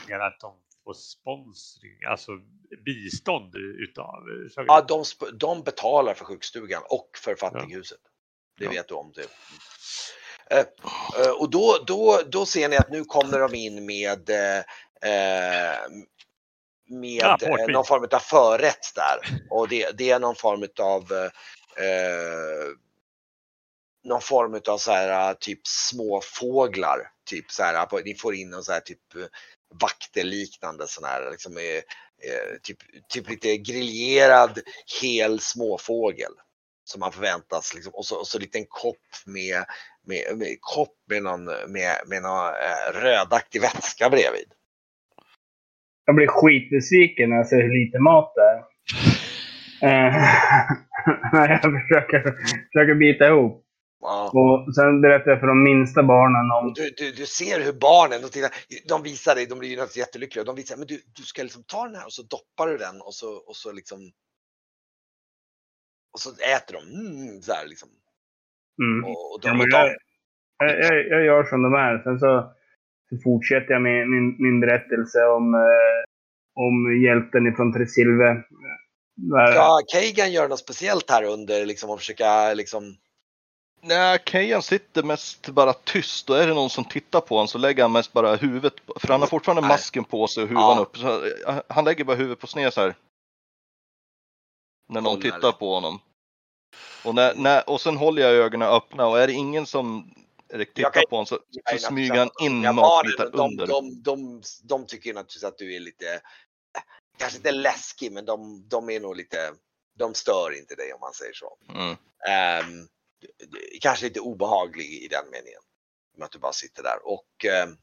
är 0.09 0.21
att 0.21 0.41
de 0.41 0.57
får 0.85 0.95
sponsring, 0.95 2.05
alltså 2.09 2.33
bistånd 2.85 3.57
utav 3.57 4.25
Ja, 4.57 4.85
de, 4.89 5.05
de 5.35 5.63
betalar 5.63 6.15
för 6.15 6.25
sjukstugan 6.25 6.83
och 6.89 7.11
för 7.25 7.35
fattighuset. 7.35 8.01
Ja. 8.03 8.09
Det 8.59 8.75
vet 8.75 8.89
du 8.89 8.95
om. 8.95 9.13
Det. 9.15 9.29
Och 11.39 11.51
då, 11.51 11.85
då, 11.87 12.21
då 12.27 12.47
ser 12.47 12.69
ni 12.69 12.77
att 12.77 12.91
nu 12.91 13.05
kommer 13.05 13.39
de 13.39 13.55
in 13.55 13.87
med 13.87 14.31
med 16.93 17.23
ja, 17.23 17.39
eh, 17.43 17.67
någon 17.69 17.85
form 17.85 18.09
av 18.13 18.19
förrätt 18.19 18.95
där. 18.95 19.41
Och 19.51 19.69
det, 19.69 19.91
det 19.99 20.11
är 20.11 20.19
någon 20.19 20.37
form 20.37 20.69
av 20.81 21.13
eh, 21.77 22.69
någon 24.05 24.21
form 24.21 24.61
av 24.69 24.79
så 24.79 24.93
här 24.93 25.35
typ 25.35 25.67
små 25.67 26.21
fåglar. 26.25 26.99
Typ 27.25 27.51
så 27.51 27.63
här, 27.63 28.05
ni 28.05 28.15
får 28.15 28.35
in 28.35 28.51
någon 28.51 28.65
så 28.65 28.73
här 28.73 28.81
typ 28.81 28.99
vakteliknande 29.81 30.89
sån 30.89 31.05
här 31.05 31.31
liksom 31.31 31.57
eh, 31.57 31.83
eh, 32.31 32.59
typ, 32.63 32.79
typ 33.09 33.31
lite 33.31 33.57
griljerad 33.57 34.59
hel 35.03 35.41
småfågel 35.41 36.33
som 36.85 37.01
man 37.01 37.13
förväntas 37.13 37.75
liksom, 37.75 37.95
och 37.95 38.07
så, 38.07 38.17
och 38.17 38.27
så 38.27 38.39
en 38.39 38.43
liten 38.43 38.67
kopp 38.69 38.97
med, 39.27 39.65
med, 40.07 40.39
med 40.39 40.57
kopp 40.61 40.97
med 41.09 41.23
någon, 41.23 41.45
med, 41.45 42.03
med 42.07 42.23
någon 42.23 42.49
eh, 42.49 42.93
rödaktig 42.93 43.61
vätska 43.61 44.11
bredvid. 44.11 44.53
Jag 46.05 46.15
blir 46.15 46.27
skitbesviken 46.27 47.31
när 47.31 47.37
jag 47.37 47.47
ser 47.47 47.63
hur 47.63 47.85
lite 47.85 47.99
mat 47.99 48.33
det 48.35 48.43
är. 48.43 48.59
Eh, 49.89 50.15
jag 51.63 51.83
försöker, 51.83 52.23
försöker 52.73 52.95
bita 52.95 53.27
ihop. 53.27 53.59
Wow. 54.01 54.37
Och 54.37 54.75
sen 54.75 55.01
berättar 55.01 55.31
jag 55.31 55.41
för 55.41 55.47
de 55.47 55.63
minsta 55.63 56.03
barnen 56.03 56.51
om... 56.51 56.73
Du, 56.75 56.91
du, 56.97 57.13
du 57.13 57.27
ser 57.27 57.61
hur 57.61 57.73
barnen, 57.73 58.23
de, 58.23 58.29
tittar, 58.29 58.51
de 58.89 59.03
visar 59.03 59.35
dig, 59.35 59.47
de 59.47 59.59
blir 59.59 59.69
ju 59.69 59.77
naturligtvis 59.77 60.05
jättelyckliga. 60.05 60.45
De 60.45 60.57
visar, 60.57 60.77
men 60.77 60.87
du, 60.87 61.03
du 61.17 61.23
ska 61.23 61.43
liksom 61.43 61.63
ta 61.63 61.87
den 61.87 61.95
här 61.95 62.07
och 62.07 62.13
så 62.13 62.23
doppar 62.23 62.67
du 62.67 62.77
den 62.77 63.01
och 63.01 63.15
så, 63.15 63.37
och 63.37 63.57
så 63.57 63.73
liksom... 63.73 63.99
Och 66.13 66.21
så 66.21 66.31
äter 66.31 66.75
de, 66.79 66.83
mm, 66.83 67.43
så 67.43 67.53
här 67.53 67.67
liksom. 67.67 67.89
Mm. 68.83 69.05
Och, 69.05 69.35
och 69.35 69.41
de, 69.41 69.49
ja, 69.49 69.85
och 70.63 70.67
jag, 70.67 70.79
jag, 70.85 71.07
jag, 71.09 71.25
gör 71.25 71.45
som 71.45 71.63
de 71.63 71.75
är. 71.75 72.03
Sen 72.03 72.19
så 72.19 72.53
så 73.13 73.19
fortsätter 73.23 73.73
jag 73.73 73.83
med 73.83 74.09
min, 74.09 74.37
min 74.39 74.61
berättelse 74.61 75.19
om, 75.25 75.55
eh, 75.55 76.03
om 76.55 77.03
hjälten 77.03 77.47
ifrån 77.47 77.73
Tresilve. 77.73 78.43
Ja, 79.55 79.81
Kagan 79.93 80.33
gör 80.33 80.49
något 80.49 80.59
speciellt 80.59 81.11
här 81.11 81.25
under 81.25 81.67
liksom 81.67 81.91
att 81.91 81.99
försöka 81.99 82.55
liksom 82.55 82.97
Nej, 83.85 84.19
Kagan 84.25 84.63
sitter 84.63 85.03
mest 85.03 85.49
bara 85.49 85.73
tyst 85.73 86.31
och 86.31 86.39
är 86.39 86.47
det 86.47 86.55
någon 86.55 86.71
som 86.71 86.85
tittar 86.85 87.21
på 87.21 87.35
honom 87.35 87.49
så 87.49 87.59
lägger 87.59 87.83
han 87.83 87.93
mest 87.93 88.13
bara 88.13 88.37
huvudet, 88.37 88.75
för 88.97 89.09
han 89.09 89.21
har 89.21 89.29
fortfarande 89.29 89.63
Nej. 89.63 89.69
masken 89.69 90.05
på 90.05 90.27
sig 90.27 90.43
och 90.43 90.49
huvan 90.49 90.77
ja. 90.77 90.83
upp. 90.83 90.97
Så 90.97 91.25
eh, 91.25 91.61
han 91.69 91.85
lägger 91.85 92.05
bara 92.05 92.17
huvudet 92.17 92.39
på 92.39 92.47
sned 92.47 92.73
så 92.73 92.81
här. 92.81 92.95
När 94.89 95.01
någon 95.01 95.17
Håller. 95.17 95.31
tittar 95.31 95.53
på 95.53 95.75
honom. 95.75 96.01
Och, 97.05 97.15
när, 97.15 97.35
när, 97.35 97.71
och 97.71 97.81
sen 97.81 97.97
håller 97.97 98.23
jag 98.23 98.33
ögonen 98.33 98.69
öppna 98.69 99.07
och 99.07 99.21
är 99.21 99.27
det 99.27 99.33
ingen 99.33 99.67
som 99.67 100.15
Erik 100.53 100.75
tittar 100.75 100.91
kan, 100.91 101.03
på 101.11 101.17
honom 101.17 101.27
så, 101.27 101.39
så 101.71 101.79
smyger 101.79 102.19
han 102.19 102.31
in 102.41 102.75
matbitar 102.75 103.31
de, 103.31 103.41
under. 103.41 103.67
De, 103.67 104.03
de, 104.03 104.43
de, 104.63 104.87
tycker 104.87 105.15
naturligtvis 105.15 105.45
att 105.45 105.59
du 105.59 105.75
är 105.77 105.81
lite, 105.81 106.21
kanske 107.19 107.37
inte 107.37 107.53
läskig, 107.53 108.13
men 108.13 108.25
de, 108.25 108.69
de 108.69 108.91
är 108.91 109.01
nog 109.01 109.17
lite, 109.17 109.55
de 109.99 110.15
stör 110.15 110.59
inte 110.59 110.75
dig 110.75 110.93
om 110.93 111.01
man 111.01 111.13
säger 111.13 111.33
så. 111.33 111.59
Mm. 111.69 111.91
Um, 111.91 112.89
kanske 113.81 114.05
lite 114.05 114.21
obehaglig 114.21 114.87
i 114.87 115.09
den 115.09 115.25
meningen. 115.31 115.61
Med 116.17 116.25
att 116.25 116.33
du 116.33 116.39
bara 116.39 116.53
sitter 116.53 116.83
där 116.83 117.07
och 117.07 117.45
um, 117.65 117.79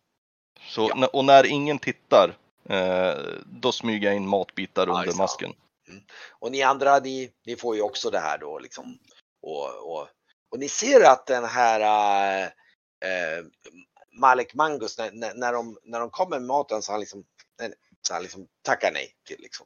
så, 0.68 0.92
ja. 0.96 1.08
Och 1.08 1.26
när 1.26 1.46
ingen 1.46 1.80
tittar, 1.80 2.38
eh, 2.70 3.16
då 3.46 3.72
smyger 3.72 4.08
jag 4.08 4.16
in 4.16 4.28
matbitar 4.28 4.88
ja, 4.88 5.00
under 5.00 5.18
masken. 5.18 5.54
Mm. 5.88 6.04
Och 6.40 6.52
ni 6.52 6.62
andra, 6.64 7.00
ni, 7.00 7.32
ni 7.46 7.56
får 7.56 7.76
ju 7.76 7.82
också 7.82 8.10
det 8.10 8.20
här 8.20 8.38
då 8.38 8.60
liksom. 8.60 9.00
Och, 9.42 9.94
och, 9.94 10.08
och 10.50 10.60
ni 10.60 10.70
ser 10.70 11.04
att 11.12 11.28
den 11.28 11.46
här 11.46 11.80
äh, 11.80 12.46
eh, 13.10 13.46
Malek 14.20 14.54
Mangus, 14.54 14.98
när, 14.98 15.34
när, 15.34 15.54
de, 15.54 15.80
när 15.84 16.00
de 16.00 16.10
kommer 16.10 16.40
med 16.40 16.48
maten 16.48 16.82
så 16.82 16.92
han 16.92 17.00
liksom, 17.00 17.26
så 18.02 18.14
han 18.14 18.24
liksom 18.24 18.48
tackar 18.62 18.92
nej 18.92 19.16
till 19.24 19.42
liksom. 19.42 19.66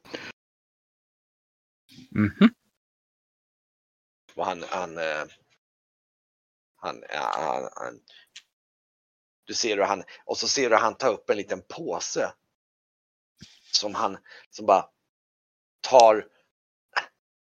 Mm 2.16 2.30
-hmm. 2.30 2.54
Och 4.34 4.46
han, 4.46 4.62
han, 4.68 4.98
eh, 4.98 5.24
han, 6.76 7.04
han, 7.10 7.68
han, 7.72 8.00
du 9.44 9.54
ser 9.54 9.76
hur 9.76 9.84
han, 9.84 10.04
och 10.24 10.38
så 10.38 10.48
ser 10.48 10.70
du 10.70 10.76
han 10.76 10.94
ta 10.94 11.08
upp 11.08 11.30
en 11.30 11.36
liten 11.36 11.62
påse. 11.68 12.34
Som 13.72 13.94
han, 13.94 14.18
som 14.50 14.66
bara 14.66 14.88
tar 15.80 16.28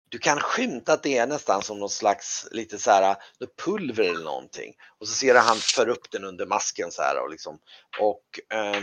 du 0.09 0.19
kan 0.19 0.41
skymta 0.41 0.93
att 0.93 1.03
det 1.03 1.19
är 1.19 1.27
nästan 1.27 1.63
som 1.63 1.79
någon 1.79 1.91
slags 1.91 2.49
lite 2.51 2.79
så 2.79 2.91
här 2.91 3.17
pulver 3.65 4.05
eller 4.05 4.25
någonting. 4.25 4.75
Och 4.99 5.09
så 5.09 5.15
ser 5.15 5.35
du 5.35 5.41
han 5.41 5.57
för 5.57 5.89
upp 5.89 6.11
den 6.11 6.25
under 6.25 6.47
masken 6.47 6.93
så 6.93 7.03
här 7.03 7.23
och 7.23 7.31
liksom. 7.31 7.59
Och 8.01 8.57
eh, 8.57 8.83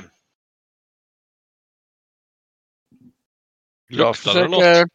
Jag 3.88 4.08
Luktar 4.08 4.34
det 4.34 4.48
något? 4.48 4.90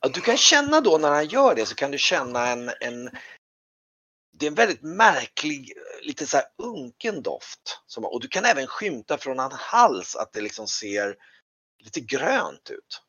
Ja, 0.00 0.08
du 0.08 0.20
kan 0.20 0.36
känna 0.36 0.80
då 0.80 0.98
när 0.98 1.10
han 1.10 1.26
gör 1.26 1.54
det 1.54 1.66
så 1.66 1.74
kan 1.74 1.90
du 1.90 1.98
känna 1.98 2.46
en, 2.46 2.70
en 2.80 3.10
det 4.32 4.46
är 4.46 4.50
en 4.50 4.54
väldigt 4.54 4.82
märklig, 4.82 5.72
lite 6.02 6.26
så 6.26 6.36
här 6.36 6.46
unken 6.58 7.22
doft. 7.22 7.80
Som, 7.86 8.04
och 8.04 8.20
du 8.20 8.28
kan 8.28 8.44
även 8.44 8.66
skymta 8.66 9.18
från 9.18 9.38
hans 9.38 9.54
hals 9.54 10.16
att 10.16 10.32
det 10.32 10.40
liksom 10.40 10.68
ser 10.68 11.16
lite 11.84 12.00
grönt 12.00 12.70
ut. 12.70 13.02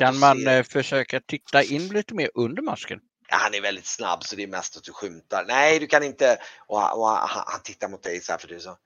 Kan 0.00 0.18
man 0.18 0.38
ser- 0.38 0.58
eh, 0.58 0.62
försöka 0.62 1.20
titta 1.20 1.62
in 1.62 1.88
lite 1.88 2.14
mer 2.14 2.30
under 2.34 2.62
masken? 2.62 3.00
Han 3.28 3.54
är 3.54 3.60
väldigt 3.60 3.86
snabb 3.86 4.24
så 4.24 4.36
det 4.36 4.42
är 4.42 4.46
mest 4.46 4.76
att 4.76 4.84
du 4.84 4.92
skymtar. 4.92 5.44
Nej, 5.48 5.78
du 5.78 5.86
kan 5.86 6.02
inte. 6.02 6.38
Och, 6.66 6.80
han- 6.80 6.98
och 6.98 7.06
han, 7.06 7.44
han 7.46 7.62
tittar 7.62 7.88
mot 7.88 8.02
dig 8.02 8.20
så 8.20 8.32
här 8.32 8.38
för 8.38 8.48
du 8.48 8.54
är 8.56 8.60
så. 8.60 8.78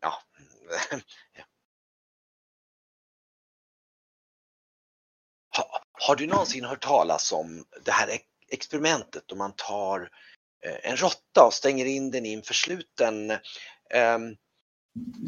Ja. 0.00 0.22
Ha, 5.56 5.82
har 5.92 6.16
du 6.16 6.26
någonsin 6.26 6.64
hört 6.64 6.82
talas 6.82 7.32
om 7.32 7.64
det 7.84 7.90
här 7.92 8.08
ex- 8.08 8.24
experimentet 8.48 9.22
då 9.26 9.36
man 9.36 9.52
tar 9.56 10.00
eh, 10.66 10.90
en 10.90 10.96
råtta 10.96 11.44
och 11.46 11.54
stänger 11.54 11.84
in 11.86 12.10
den 12.10 12.26
i 12.26 12.32
en 12.34 12.42
försluten, 12.42 13.30
eh, 13.30 14.14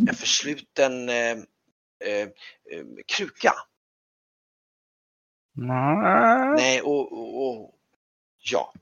en 0.08 0.14
försluten 0.16 1.08
eh, 1.08 1.38
kruka? 3.06 3.54
Nej. 5.54 6.54
Nej, 6.56 6.82
och, 6.82 7.12
och, 7.12 7.48
och 7.48 7.74
ja, 8.38 8.72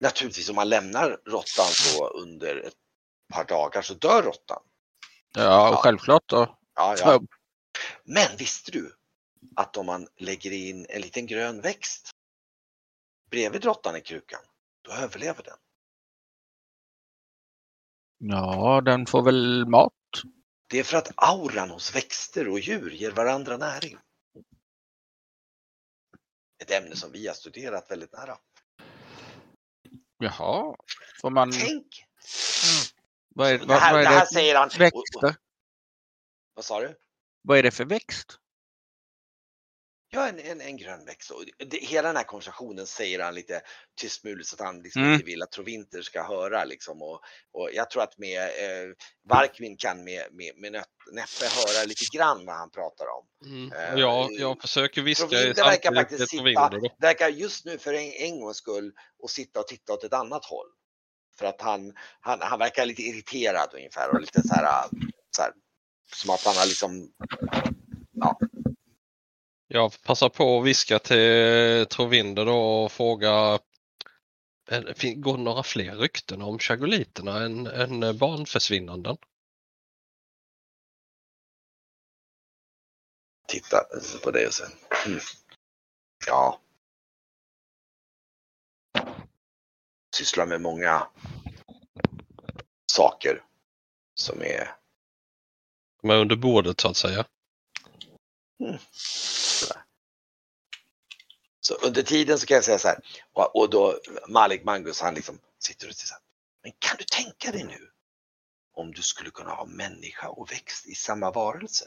naturligtvis 0.00 0.48
om 0.48 0.56
man 0.56 0.68
lämnar 0.68 1.20
råttan 1.26 1.66
så 1.66 2.08
under 2.08 2.56
ett 2.56 2.74
par 3.32 3.44
dagar 3.44 3.82
så 3.82 3.94
dör 3.94 4.22
råttan. 4.22 4.62
Ja, 5.34 5.70
och 5.70 5.78
självklart 5.78 6.22
då. 6.26 6.58
Ja, 6.74 6.96
ja. 6.98 7.20
Men 8.04 8.36
visste 8.38 8.70
du 8.70 8.96
att 9.56 9.76
om 9.76 9.86
man 9.86 10.08
lägger 10.16 10.52
in 10.52 10.86
en 10.88 11.00
liten 11.00 11.26
grön 11.26 11.60
växt 11.60 12.10
bredvid 13.30 13.64
råttan 13.64 13.96
i 13.96 14.00
krukan, 14.00 14.40
då 14.82 14.92
överlever 14.92 15.42
den. 15.42 15.56
Ja, 18.18 18.80
den 18.84 19.06
får 19.06 19.22
väl 19.22 19.66
mat. 19.66 19.92
Det 20.66 20.78
är 20.78 20.84
för 20.84 20.96
att 20.96 21.12
auran 21.16 21.70
hos 21.70 21.96
växter 21.96 22.48
och 22.48 22.58
djur 22.58 22.90
ger 22.90 23.10
varandra 23.10 23.56
näring. 23.56 23.98
Ett 26.68 26.82
ämne 26.82 26.96
som 26.96 27.12
vi 27.12 27.26
har 27.26 27.34
studerat 27.34 27.90
väldigt 27.90 28.12
nära. 28.12 28.38
Jaha. 30.18 30.76
Får 31.20 31.30
man... 31.30 31.52
Tänk! 31.52 32.04
Vad 33.28 33.48
är, 33.48 33.58
Det 33.58 33.66
vad, 33.66 33.76
här, 33.78 33.92
vad 33.92 34.02
det 34.02 34.06
är 34.06 34.10
här 34.10 34.20
det? 34.20 34.26
säger 34.26 34.54
han. 34.54 34.68
Växter? 34.78 35.36
Vad 36.54 36.64
sa 36.64 36.80
du? 36.80 36.98
Vad 37.42 37.58
är 37.58 37.62
det 37.62 37.70
för 37.70 37.84
växt? 37.84 38.38
Ja, 40.10 40.28
en, 40.28 40.38
en, 40.38 40.60
en 40.60 40.76
grön 40.76 41.04
växt. 41.04 41.30
Och 41.30 41.44
det, 41.66 41.76
hela 41.76 42.08
den 42.08 42.16
här 42.16 42.24
konversationen 42.24 42.86
säger 42.86 43.20
han 43.20 43.34
lite 43.34 43.60
tystmulet 44.00 44.46
så 44.46 44.54
att 44.54 44.60
han 44.60 44.82
liksom 44.82 45.02
Mm. 45.02 45.14
inte 45.14 45.26
vill 45.26 45.42
att 45.42 45.52
Trovinter 45.52 46.02
ska 46.02 46.22
höra. 46.22 46.64
Liksom. 46.64 47.02
Och, 47.02 47.20
och 47.52 47.70
jag 47.72 47.90
tror 47.90 48.02
att 48.02 48.18
med 48.18 48.42
eh, 48.42 48.94
Varkvin 49.28 49.76
kan 49.76 50.04
med, 50.04 50.24
med, 50.32 50.52
med 50.56 50.72
näppe 51.12 51.44
höra 51.44 51.84
lite 51.84 52.04
grann 52.16 52.46
vad 52.46 52.56
han 52.56 52.70
pratar 52.70 53.06
om. 53.06 53.26
Mm. 53.46 53.72
Eh, 53.72 53.94
och 53.94 54.32
Jag, 54.32 54.60
försöker 54.60 55.02
viska 55.02 55.26
Trovinter 55.26 55.64
verkar 55.64 55.94
faktiskt 55.94 56.30
sitta, 56.30 56.70
verkar 57.00 57.28
just 57.28 57.64
nu 57.64 57.78
för 57.78 57.94
en, 57.94 58.12
en 58.12 58.40
gångs 58.40 58.56
skull 58.56 58.92
och 59.22 59.30
sitta 59.30 59.60
och 59.60 59.66
titta 59.66 59.92
åt 59.92 60.04
ett 60.04 60.12
annat 60.12 60.44
håll. 60.44 60.66
För 61.38 61.46
att 61.46 61.60
han, 61.60 61.94
han, 62.20 62.38
han 62.42 62.58
verkar 62.58 62.86
lite 62.86 63.02
irriterad 63.02 63.70
ungefär 63.74 64.10
och 64.14 64.20
lite 64.20 64.42
så 64.48 64.54
här, 64.54 64.84
så 65.36 65.42
här 65.42 65.52
som 66.14 66.30
att 66.30 66.44
han 66.44 66.56
har 66.56 66.66
liksom 66.66 67.12
Jag 69.68 70.02
passar 70.02 70.28
på 70.28 70.58
att 70.58 70.66
viska 70.66 70.98
till 70.98 71.86
Trovinder 71.90 72.44
då 72.46 72.84
och 72.84 72.92
fråga 72.92 73.58
eh, 74.70 74.80
Går 75.16 75.36
det 75.36 75.42
några 75.42 75.62
fler 75.62 75.96
rykten 75.96 76.42
om 76.42 76.58
chagoliterna 76.58 77.44
än, 77.44 77.66
än 77.66 78.18
barnförsvinnanden? 78.18 79.16
titta 83.48 83.84
på 84.24 84.30
det 84.30 84.54
sen. 84.54 84.70
Mm. 85.06 85.20
Ja. 86.26 86.60
Sysslar 90.16 90.46
med 90.46 90.60
många 90.60 91.08
saker 92.92 93.44
som 94.14 94.42
är 94.42 94.74
De 96.02 96.10
är 96.10 96.16
under 96.16 96.36
bordet 96.36 96.80
så 96.80 96.88
att 96.88 96.96
säga. 96.96 97.24
Sådär. 98.58 99.84
Så 101.60 101.74
under 101.74 102.02
tiden 102.02 102.38
så 102.38 102.46
kan 102.46 102.54
jag 102.54 102.64
säga 102.64 102.78
så 102.78 102.88
här. 102.88 102.98
Och, 103.32 103.70
då 103.70 104.00
Malik 104.28 104.64
Mangus 104.64 105.00
han 105.00 105.14
liksom 105.14 105.38
sitter 105.58 105.88
och 105.88 105.94
säger 105.94 106.06
så. 106.06 106.14
Men 106.62 106.72
kan 106.78 106.96
du 106.98 107.04
tänka 107.04 107.52
dig 107.52 107.64
nu 107.64 107.90
om 108.72 108.92
du 108.92 109.02
skulle 109.02 109.30
kunna 109.30 109.50
ha 109.50 109.66
människa 109.66 110.28
och 110.28 110.52
växt 110.52 110.86
i 110.86 110.94
samma 110.94 111.30
varelse? 111.30 111.84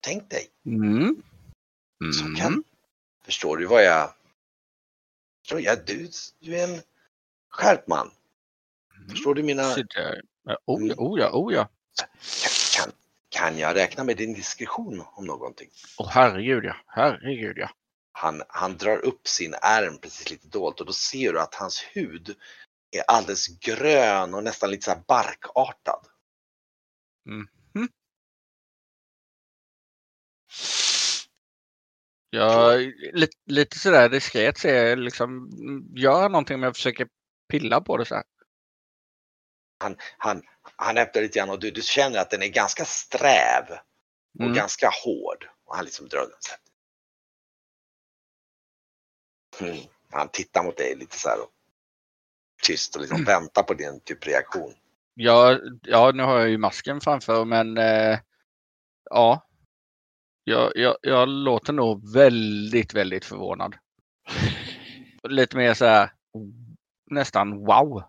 Tänk 0.00 0.30
dig. 0.30 0.50
Mm. 0.66 1.22
Mm. 2.04 2.36
kan. 2.36 2.64
Förstår 3.24 3.56
du 3.56 3.66
vad 3.66 3.84
jag... 3.84 4.14
Förstår 5.40 5.60
jag 5.60 5.86
du, 5.86 6.10
du 6.38 6.58
är 6.58 6.68
en 6.68 6.82
skärpt 7.48 7.88
man. 7.88 8.10
Förstår 9.10 9.34
du 9.34 9.42
mina... 9.42 9.74
Där. 10.48 10.56
Ja, 10.64 10.74
Oh 10.74 10.86
ja, 10.86 10.94
oh 10.98 11.20
ja, 11.20 11.30
oh 11.32 11.54
ja. 11.54 11.68
Kan, 12.76 12.92
kan, 13.28 13.58
jag 13.58 13.76
räkna 13.76 14.04
med 14.04 14.16
din 14.16 14.34
diskretion 14.34 15.04
om 15.14 15.26
någonting? 15.26 15.68
Åh 15.98 16.08
herregud 16.10 16.64
ja, 16.64 16.76
herregud 16.86 17.58
ja. 17.58 17.70
Han, 18.12 18.42
han 18.48 18.76
drar 18.76 18.98
upp 18.98 19.28
sin 19.28 19.54
ärm 19.62 19.98
precis 19.98 20.30
lite 20.30 20.48
dolt 20.48 20.80
och 20.80 20.86
då 20.86 20.92
ser 20.92 21.32
du 21.32 21.40
att 21.40 21.54
hans 21.54 21.82
hud 21.92 22.36
är 22.90 23.02
alldeles 23.08 23.46
grön 23.58 24.34
och 24.34 24.44
nästan 24.44 24.70
lite 24.70 24.84
så 24.84 24.90
här 24.90 25.02
barkartad. 25.06 26.06
Ja, 32.30 32.72
lite, 33.12 33.36
lite 33.46 33.78
sådär 33.78 34.08
diskret 34.08 34.58
ser 34.58 34.84
jag 34.84 34.98
liksom, 34.98 35.50
gör 35.96 36.28
någonting 36.28 36.54
om 36.54 36.62
jag 36.62 36.76
försöker 36.76 37.08
pilla 37.48 37.80
på 37.80 37.96
det 37.96 38.04
så 38.04 38.14
här. 38.14 38.24
Han, 39.78 39.96
han, 40.18 40.42
han 40.76 40.98
öppnar 40.98 41.22
lite 41.22 41.38
grann 41.38 41.50
och 41.50 41.60
du, 41.60 41.70
du 41.70 41.82
känner 41.82 42.18
att 42.18 42.30
den 42.30 42.42
är 42.42 42.48
ganska 42.48 42.84
sträv 42.84 43.64
och 44.38 44.44
Mm. 44.44 44.54
ganska 44.54 44.90
hård. 45.04 45.48
Och 45.64 45.76
han 45.76 45.84
liksom 45.84 46.08
drar 46.08 46.20
den 46.20 46.30
så. 46.40 46.54
Mm. 49.64 49.78
Han 50.10 50.28
tittar 50.28 50.62
mot 50.62 50.76
dig 50.76 50.96
lite 50.96 51.18
så 51.18 51.28
här 51.28 51.40
och 51.40 51.50
tyst 52.62 52.94
och 52.96 53.00
liksom 53.02 53.24
väntar 53.24 53.62
på 53.62 53.74
din 53.74 54.00
typ 54.00 54.26
reaktion. 54.26 54.74
Ja, 55.14 55.58
ja, 55.82 56.12
nu 56.14 56.22
har 56.22 56.38
jag 56.38 56.48
ju 56.48 56.58
masken 56.58 57.00
framför 57.00 57.44
men 57.44 57.78
eh, 57.78 58.18
ja. 59.10 59.44
Jag, 60.44 60.72
jag, 60.74 60.96
jag 61.02 61.28
låter 61.28 61.72
nog 61.72 62.12
väldigt, 62.12 62.94
väldigt 62.94 63.24
förvånad. 63.24 63.76
Lite 65.28 65.56
mer 65.56 65.74
så 65.74 65.84
här 65.84 66.12
nästan 67.10 67.64
wow. 67.64 68.02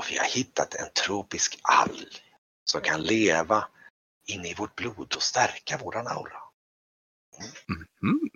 Har 0.00 0.06
vi 0.10 0.18
har 0.18 0.24
hittat 0.24 0.74
en 0.74 0.88
tropisk 0.92 1.60
alg 1.62 2.06
som 2.64 2.80
kan 2.80 3.02
leva 3.02 3.68
inne 4.26 4.48
i 4.48 4.54
vårt 4.54 4.76
blod 4.76 5.14
och 5.16 5.22
stärka 5.22 5.78
våran 5.78 6.06
aura. 6.06 6.42
Mhm. 7.68 8.30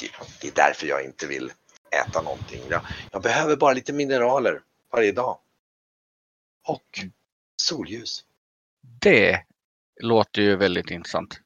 Det, 0.00 0.10
det 0.40 0.48
är 0.48 0.52
därför 0.52 0.86
jag 0.86 1.04
inte 1.04 1.26
vill 1.26 1.52
äta 1.90 2.22
någonting. 2.22 2.62
Jag, 2.68 2.86
jag 3.12 3.22
behöver 3.22 3.56
bara 3.56 3.72
lite 3.72 3.92
mineraler 3.92 4.62
varje 4.92 5.12
dag. 5.12 5.38
Och 6.64 7.00
solljus. 7.62 8.24
Det 9.00 9.44
låter 10.00 10.42
ju 10.42 10.56
väldigt 10.56 10.90
intressant. 10.90 11.40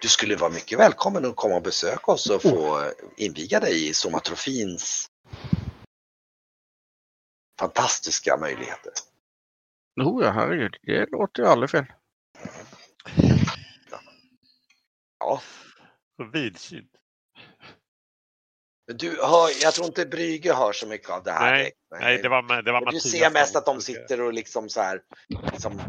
Du 0.00 0.08
skulle 0.08 0.36
vara 0.36 0.50
mycket 0.50 0.78
välkommen 0.78 1.24
att 1.24 1.36
komma 1.36 1.54
och 1.54 1.62
besöka 1.62 2.12
oss 2.12 2.30
och 2.30 2.42
få 2.42 2.92
inviga 3.16 3.60
dig 3.60 3.88
i 3.88 3.94
somatrofins 3.94 5.08
fantastiska 7.60 8.36
möjligheter. 8.36 8.92
Oh 10.00 10.24
ja, 10.24 10.30
herregud. 10.30 10.76
Det 10.82 11.10
låter 11.10 11.42
ju 11.42 11.48
aldrig 11.48 11.70
fel. 11.70 11.84
Ja, 15.18 15.40
vidsynt. 16.32 16.90
du 18.86 19.08
hör, 19.08 19.62
jag 19.62 19.74
tror 19.74 19.86
inte 19.86 20.06
Brygge 20.06 20.54
hör 20.54 20.72
så 20.72 20.86
mycket 20.86 21.10
av 21.10 21.22
det 21.22 21.32
här. 21.32 21.52
Nej. 21.52 21.72
Nej, 22.00 22.22
det 22.22 22.28
var, 22.28 22.62
det 22.62 22.72
var 22.72 22.80
du 22.80 22.84
Mattias 22.84 23.10
ser 23.10 23.30
mest 23.30 23.56
att 23.56 23.66
de 23.66 23.80
sitter 23.80 24.20
och 24.20 24.32
liksom 24.32 24.68
så 24.68 24.80
här, 24.80 25.02
liksom, 25.52 25.80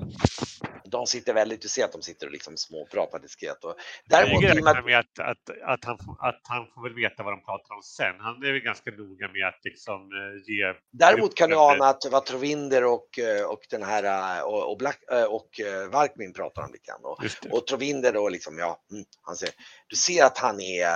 de 0.94 1.08
sitter 1.08 1.34
väldigt, 1.34 1.62
du 1.62 1.68
ser 1.68 1.86
att 1.86 1.92
de 1.92 2.02
sitter 2.02 2.26
och 2.26 2.32
liksom 2.32 2.58
småpratar 2.58 3.20
diskret. 3.20 3.64
Och 3.64 3.76
Däremot, 4.06 4.44
i 4.44 4.60
och 4.60 4.64
med 4.64 4.78
att, 4.78 4.86
med 4.86 5.00
att, 5.00 5.20
att, 5.20 5.50
att, 5.64 5.86
han, 5.86 5.98
att 6.20 6.42
han 6.44 6.68
får 6.68 6.84
väl 6.84 6.94
veta 6.94 7.24
vad 7.24 7.34
de 7.34 7.44
pratar 7.44 7.76
om 7.76 7.84
sen. 7.84 8.20
Han 8.20 8.44
är 8.44 8.52
väl 8.52 8.62
ganska 8.62 8.92
noga 8.92 9.28
med 9.28 9.48
att 9.48 9.60
liksom 9.64 10.02
eh, 10.02 10.54
ge... 10.54 10.74
däremot 10.92 11.36
kan 11.36 11.50
du 11.50 11.56
ana 11.56 11.86
att 11.86 12.06
vad 12.12 12.26
Trovinder 12.26 12.84
och, 12.84 13.20
eh, 13.20 13.46
och 13.46 13.62
den 13.70 13.84
här 13.84 14.04
eh, 14.38 14.44
och, 14.44 14.72
och, 14.72 14.78
Black, 14.78 15.00
och 15.30 15.50
Varkmin 15.92 16.34
pratar 16.34 16.62
om 16.62 16.72
lite 16.72 16.86
grann. 16.88 17.04
Och, 17.04 17.24
det. 17.42 17.50
och 17.50 17.68
Trovinder 17.68 18.14
då 18.14 18.30
liksom, 18.30 18.58
ja, 18.58 18.84
mm, 18.92 19.06
han 19.22 19.36
säger, 19.36 19.56
du 19.88 19.96
ser 19.96 20.24
att 20.24 20.38
han 20.38 20.62
är 20.62 20.88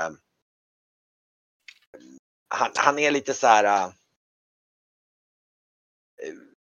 han, 2.50 2.72
han 2.76 3.00
är 3.00 3.12
lite 3.12 3.34
så 3.34 3.48
här 3.48 3.92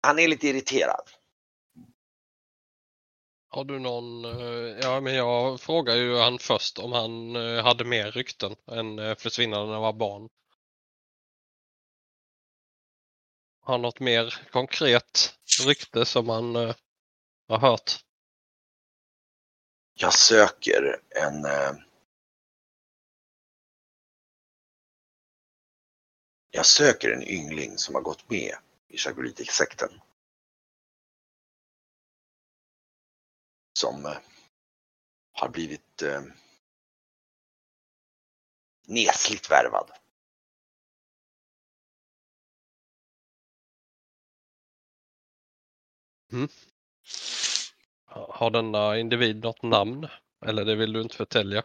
han 0.01 0.19
är 0.19 0.27
lite 0.27 0.47
irriterad. 0.47 1.18
Har 3.51 3.63
du 3.63 3.79
någon, 3.79 4.25
eh, 4.25 4.79
ja 4.81 5.01
men 5.01 5.15
jag 5.15 5.61
frågade 5.61 5.99
ju 5.99 6.17
han 6.17 6.39
först 6.39 6.79
om 6.79 6.91
han 6.91 7.35
eh, 7.35 7.63
hade 7.63 7.85
mer 7.85 8.11
rykten 8.11 8.55
än 8.67 8.99
eh, 8.99 9.15
försvinnanden 9.15 9.67
när 9.67 9.73
han 9.73 9.83
var 9.83 9.93
barn. 9.93 10.29
Har 13.61 13.73
han 13.73 13.81
något 13.81 13.99
mer 13.99 14.47
konkret 14.51 15.35
rykte 15.65 16.05
som 16.05 16.29
han 16.29 16.55
har 17.47 17.57
hört? 17.59 17.91
Jag 19.93 20.13
söker 20.13 21.01
en 21.09 21.45
Jag 26.51 26.65
söker 26.65 27.11
en 27.11 27.23
yngling 27.23 27.77
som 27.77 27.95
har 27.95 28.01
gått 28.01 28.29
med 28.29 28.55
i 28.87 28.97
Chagolitic-sekten. 28.97 30.01
Som 33.73 34.05
eh, 34.05 34.17
har 35.31 35.49
blivit 35.49 36.01
eh, 36.01 36.21
nesligt 38.87 39.51
värvad. 39.51 39.91
Ha- 48.05 48.31
Har 48.37 48.51
denna 48.51 48.97
individ 48.99 49.43
något 49.43 49.63
namn? 49.63 50.07
Eller 50.45 50.65
det 50.65 50.75
vill 50.75 50.93
du 50.93 51.01
inte 51.01 51.15
förtälja? 51.15 51.63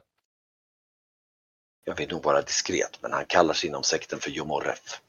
Jag 1.84 1.96
vill 1.96 2.08
nog 2.10 2.22
vara 2.22 2.42
diskret, 2.42 3.02
men 3.02 3.12
han 3.12 3.26
kallar 3.26 3.54
sig 3.54 3.68
inom 3.70 3.82
sekten 3.82 4.18
för 4.20 4.30
Jomorref. 4.30 5.00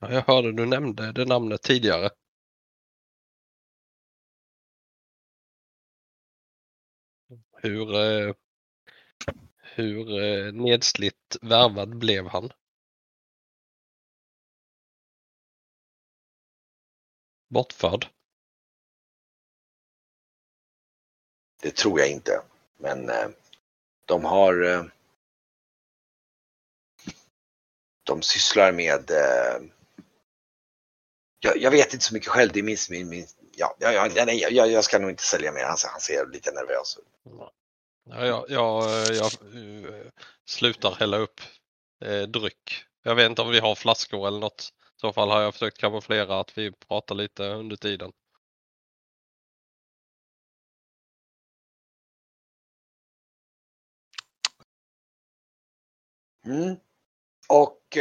Ja, 0.00 0.12
Jag 0.12 0.22
hörde 0.22 0.52
du 0.52 0.66
nämnde 0.66 1.12
det 1.12 1.24
namnet 1.24 1.62
tidigare. 1.62 2.10
Hur, 7.62 7.94
eh, 7.94 8.34
hur 9.62 10.22
eh, 10.22 10.52
nedslitt 10.52 11.36
värvad 11.42 11.98
blev 11.98 12.26
han? 12.26 12.52
Bortförd? 17.48 18.08
Det 21.62 21.76
tror 21.76 22.00
jag 22.00 22.10
inte. 22.10 22.42
Men 22.76 23.08
eh, 23.10 23.28
de 24.06 24.24
har... 24.24 24.62
Eh, 24.62 24.84
de 28.02 28.22
sysslar 28.22 28.72
med... 28.72 29.10
Eh, 29.10 29.62
jag, 31.40 31.56
jag 31.56 31.70
vet 31.70 31.94
inte 31.94 32.04
så 32.04 32.14
mycket 32.14 32.28
själv. 32.28 32.50
Det 32.52 32.58
är 32.58 32.62
min... 32.62 32.76
min, 32.90 33.08
min 33.08 33.26
ja, 33.60 33.92
ja, 33.92 34.24
nej, 34.26 34.46
jag, 34.50 34.70
jag 34.70 34.84
ska 34.84 34.98
nog 34.98 35.10
inte 35.10 35.22
sälja 35.22 35.52
mer. 35.52 35.64
Han, 35.64 35.76
ser- 35.76 35.88
han 35.88 36.00
ser 36.00 36.26
lite 36.26 36.52
nervös 36.52 36.98
ut. 36.98 37.04
Ja, 38.04 38.26
jag, 38.26 38.44
jag, 38.48 38.84
eh, 38.84 39.16
jag 39.16 39.26
eh, 39.26 40.10
slutar 40.44 40.94
hälla 40.94 41.16
upp 41.16 41.40
eh, 42.04 42.22
dryck. 42.22 42.84
Jag 43.02 43.14
vet 43.14 43.30
inte 43.30 43.42
om 43.42 43.50
vi 43.50 43.58
har 43.58 43.74
flaskor 43.74 44.28
eller 44.28 44.38
något. 44.40 44.72
I 44.96 45.00
så 45.00 45.12
fall 45.12 45.30
har 45.30 45.40
jag 45.40 45.54
försökt 45.54 45.78
kamouflera 45.78 46.40
att 46.40 46.58
vi 46.58 46.72
pratar 46.72 47.14
lite 47.14 47.44
under 47.44 47.76
tiden. 47.76 48.12
Mm. 56.46 56.76
Och... 57.48 57.96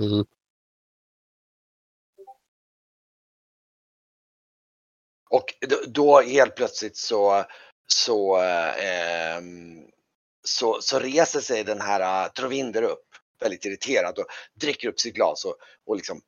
Mm. 0.00 0.24
Och 5.30 5.54
då- 5.68 5.84
då 5.86 6.20
helt 6.20 6.56
plötsligt 6.56 6.96
så, 6.96 7.44
så, 7.86 8.42
eh, 8.42 9.40
så, 10.44 10.82
så 10.82 10.98
reser 10.98 11.40
sig 11.40 11.64
den 11.64 11.80
här 11.80 12.24
äh, 12.24 12.26
uh, 12.26 12.32
Trovinder 12.32 12.82
upp 12.82 13.04
väldigt 13.40 13.64
irriterad 13.64 14.18
och 14.18 14.26
dricker 14.54 14.88
upp 14.88 15.00
sitt 15.00 15.14
glas 15.14 15.44
och, 15.44 15.56
och, 15.86 15.96
liksom, 15.96 16.22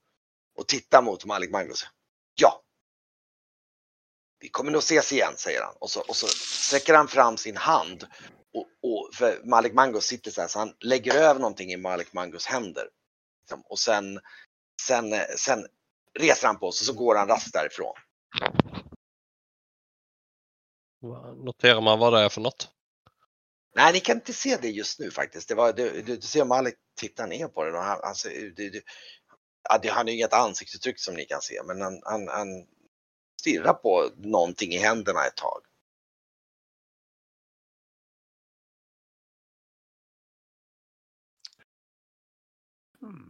och 0.58 0.68
tittar 0.68 1.02
mot 1.02 1.24
Malik 1.24 1.50
Magnus. 1.50 1.86
Ja. 2.34 2.62
Vi 4.40 4.48
kommer 4.48 4.70
nog 4.72 4.78
ses 4.82 5.12
igen, 5.12 5.34
säger 5.36 5.62
han. 5.62 5.74
Och 5.78 5.90
så, 5.90 6.00
och 6.00 6.16
så 6.16 6.26
sträcker 6.28 6.94
han 6.94 7.08
fram 7.08 7.36
sin 7.36 7.56
hand. 7.56 8.06
Och, 8.54 8.66
och, 8.82 9.14
för 9.14 9.40
Malik 9.44 9.72
Mangos 9.72 10.04
sitter 10.04 10.30
så 10.30 10.40
här, 10.40 10.48
så 10.48 10.58
han 10.58 10.74
lägger 10.80 11.14
över 11.14 11.40
någonting 11.40 11.72
i 11.72 11.76
Malik 11.76 12.12
Mangos 12.12 12.46
händer. 12.46 12.88
Liksom. 13.52 13.62
Och 13.70 13.78
sen, 13.78 14.20
sen, 14.82 15.14
sen 15.38 15.66
reser 16.18 16.46
han 16.46 16.58
på 16.58 16.72
sig 16.72 16.84
och 16.84 16.86
så 16.86 17.04
går 17.04 17.14
han 17.14 17.28
raskt 17.28 17.52
därifrån. 17.52 17.94
Noterar 21.44 21.80
man 21.80 21.98
vad 21.98 22.12
det 22.12 22.20
är 22.20 22.28
för 22.28 22.40
något? 22.40 22.68
Nej, 23.74 23.92
ni 23.92 24.00
kan 24.00 24.16
inte 24.16 24.32
se 24.32 24.56
det 24.56 24.68
just 24.68 24.98
nu 24.98 25.10
faktiskt. 25.10 25.48
Det 25.48 25.54
var, 25.54 25.72
du, 25.72 26.02
du, 26.02 26.16
du 26.16 26.22
ser 26.22 26.44
Malik 26.44 26.74
titta 27.00 27.26
ner 27.26 27.48
på 27.48 27.64
det 27.64 27.72
och 27.72 27.84
han, 27.84 28.14
ser- 28.14 28.50
det, 28.56 28.70
det, 28.70 28.82
ja, 29.68 29.80
han 29.92 30.06
har 30.06 30.12
ju 30.12 30.16
inget 30.16 30.32
ansiktsuttryck 30.32 31.00
som 31.00 31.14
ni 31.14 31.24
kan 31.24 31.42
se, 31.42 31.62
men 31.66 31.80
han, 31.80 32.00
han, 32.04 32.28
han 32.28 32.48
stirrar 33.40 33.74
på 33.74 34.10
någonting 34.16 34.72
i 34.72 34.78
händerna 34.78 35.26
ett 35.26 35.36
tag. 35.36 35.62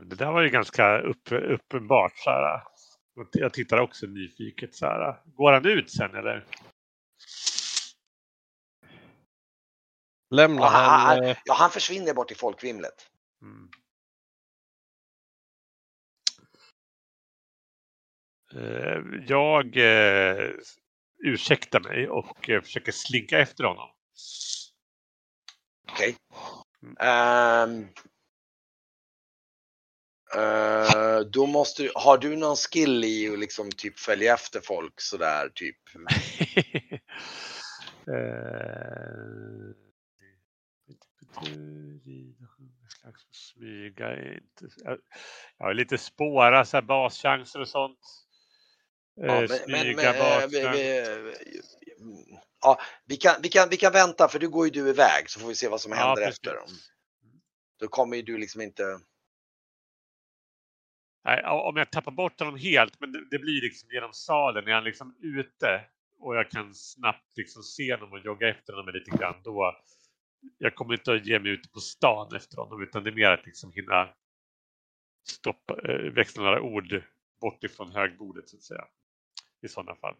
Det 0.04 0.16
där 0.16 0.32
var 0.32 0.42
ju 0.42 0.48
ganska 0.48 0.98
upp, 0.98 1.32
uppenbart. 1.32 2.16
Så 2.16 2.30
här. 2.30 2.62
Jag 3.32 3.52
tittar 3.52 3.78
också 3.78 4.06
nyfiket. 4.06 4.74
Så 4.74 4.86
här. 4.86 5.22
Går 5.24 5.52
han 5.52 5.66
ut 5.66 5.90
sen 5.90 6.14
eller? 6.14 6.46
Lämnar 10.30 10.62
Ja, 10.62 10.68
han, 10.68 11.00
han... 11.00 11.24
eh, 11.24 11.36
ja, 11.44 11.54
han 11.54 11.70
försvinner 11.70 12.14
bort 12.14 12.30
i 12.30 12.34
folkvimlet. 12.34 13.10
Mm. 13.42 13.68
Eh, 18.54 19.24
Jag 19.26 19.76
eh, 19.76 20.50
ursäktar 21.18 21.80
mig 21.80 22.08
och 22.08 22.50
eh, 22.50 22.62
försöker 22.62 22.92
slinka 22.92 23.38
efter 23.38 23.64
honom. 23.64 23.88
Okej. 25.92 26.16
Ehm, 27.00 27.88
eh, 30.36 31.20
då 31.20 31.46
måste 31.46 31.82
du, 31.82 31.92
har 31.94 32.18
du 32.18 32.36
någon 32.36 32.56
skill 32.56 33.04
i 33.04 33.28
att 33.28 33.38
liksom 33.38 33.72
typ 33.72 33.98
följa 33.98 34.34
efter 34.34 34.60
folk 34.60 35.00
sådär 35.00 35.48
typ? 35.54 35.76
Eh, 38.06 38.62
smyga 43.30 44.16
jag 45.58 45.66
har 45.66 45.74
lite 45.74 45.98
spåra, 45.98 46.64
så 46.64 46.76
här 46.76 46.82
baschanser 46.82 47.60
och 47.60 47.68
sånt. 47.68 47.98
Ja, 49.14 49.42
Eh, 49.42 49.48
smyga, 49.48 50.40
eh, 50.42 50.48
vi, 50.48 50.62
ja, 52.60 52.80
kan, 53.16 53.34
vi, 53.42 53.48
kan, 53.48 53.68
vi 53.68 53.76
kan 53.76 53.92
vänta 53.92 54.28
för 54.28 54.38
du 54.38 54.48
går 54.48 54.66
ju 54.66 54.70
du 54.70 54.88
iväg 54.88 55.30
så 55.30 55.40
får 55.40 55.48
vi 55.48 55.54
se 55.54 55.68
vad 55.68 55.80
som 55.80 55.92
Ja, 55.92 55.98
händer 55.98 56.26
precis. 56.26 56.38
efter. 56.38 56.58
Då 57.80 57.88
kommer 57.88 58.16
ju 58.16 58.22
du 58.22 58.38
liksom 58.38 58.60
inte... 58.60 59.00
Nej, 61.24 61.44
om 61.44 61.76
jag 61.76 61.90
tappar 61.90 62.12
bort 62.12 62.40
honom 62.40 62.56
helt, 62.56 63.00
men 63.00 63.12
det, 63.12 63.24
det 63.30 63.38
blir 63.38 63.62
liksom 63.62 63.88
genom 63.92 64.12
salen, 64.12 64.68
är 64.68 64.72
han 64.72 64.84
liksom 64.84 65.16
ute 65.20 65.84
och 66.18 66.36
jag 66.36 66.50
kan 66.50 66.74
snabbt 66.74 67.36
liksom 67.36 67.62
se 67.62 67.94
honom 67.94 68.12
och 68.12 68.18
jogga 68.18 68.48
efter 68.48 68.72
honom 68.72 68.94
lite 68.94 69.10
grann, 69.10 69.42
då 69.44 69.76
jag 70.58 70.74
kommer 70.74 70.94
inte 70.94 71.12
att 71.12 71.26
ge 71.26 71.38
mig 71.38 71.52
ut 71.52 71.72
på 71.72 71.80
stan 71.80 72.36
efter 72.36 72.56
honom, 72.56 72.82
utan 72.82 73.04
det 73.04 73.10
är 73.10 73.14
mer 73.14 73.30
att 73.30 73.46
liksom 73.46 73.72
hinna 73.72 74.08
stoppa, 75.28 75.92
eh, 75.92 76.12
växla 76.12 76.42
några 76.42 76.60
ord 76.60 77.02
bort 77.40 77.64
ifrån 77.64 77.92
högbordet 77.92 78.48
så 78.48 78.56
att 78.56 78.62
säga. 78.62 78.84
I 79.62 79.68
sådana 79.68 79.94
fall. 79.94 80.16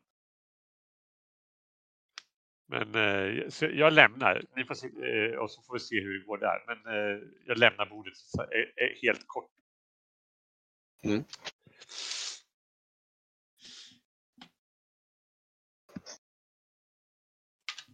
Men 2.68 2.94
eh, 2.94 3.48
så 3.48 3.64
jag 3.64 3.92
lämnar, 3.92 4.42
Ni 4.57 4.64
får 4.64 4.74
se, 4.74 4.86
eh, 4.86 5.38
och 5.38 5.50
så 5.50 5.62
får 5.62 5.74
vi 5.74 5.80
se 5.80 6.00
hur 6.00 6.18
det 6.18 6.26
går 6.26 6.38
där. 6.38 6.64
Men 6.66 6.78
jag 7.46 7.59
lämnar 7.59 7.86
bordet 7.86 8.16
så, 8.16 8.42
att 8.42 8.48
säga, 8.48 8.66
helt 9.03 9.24
kort. 9.26 9.50
Mm. 11.05 11.24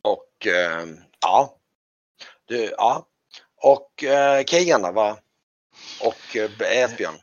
Och 0.02 0.46
eh, 0.46 0.86
ja. 1.20 1.54
Du, 2.46 2.74
ja. 2.76 3.06
Och 3.56 4.04
eh, 4.04 4.44
Kejan 4.44 4.82
då? 4.82 4.92
Va? 4.92 5.18
Och 6.02 6.36
eh, 6.36 6.82
Esbjörn? 6.82 7.14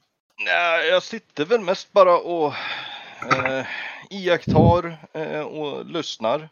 Nej, 0.46 0.88
jag 0.88 1.04
sitter 1.04 1.46
väl 1.46 1.62
mest 1.62 1.92
bara 1.94 2.18
och 2.18 2.54
eh, 3.32 3.66
iakttar 4.10 5.08
eh, 5.14 5.42
och 5.42 5.86
lyssnar. 5.86 6.50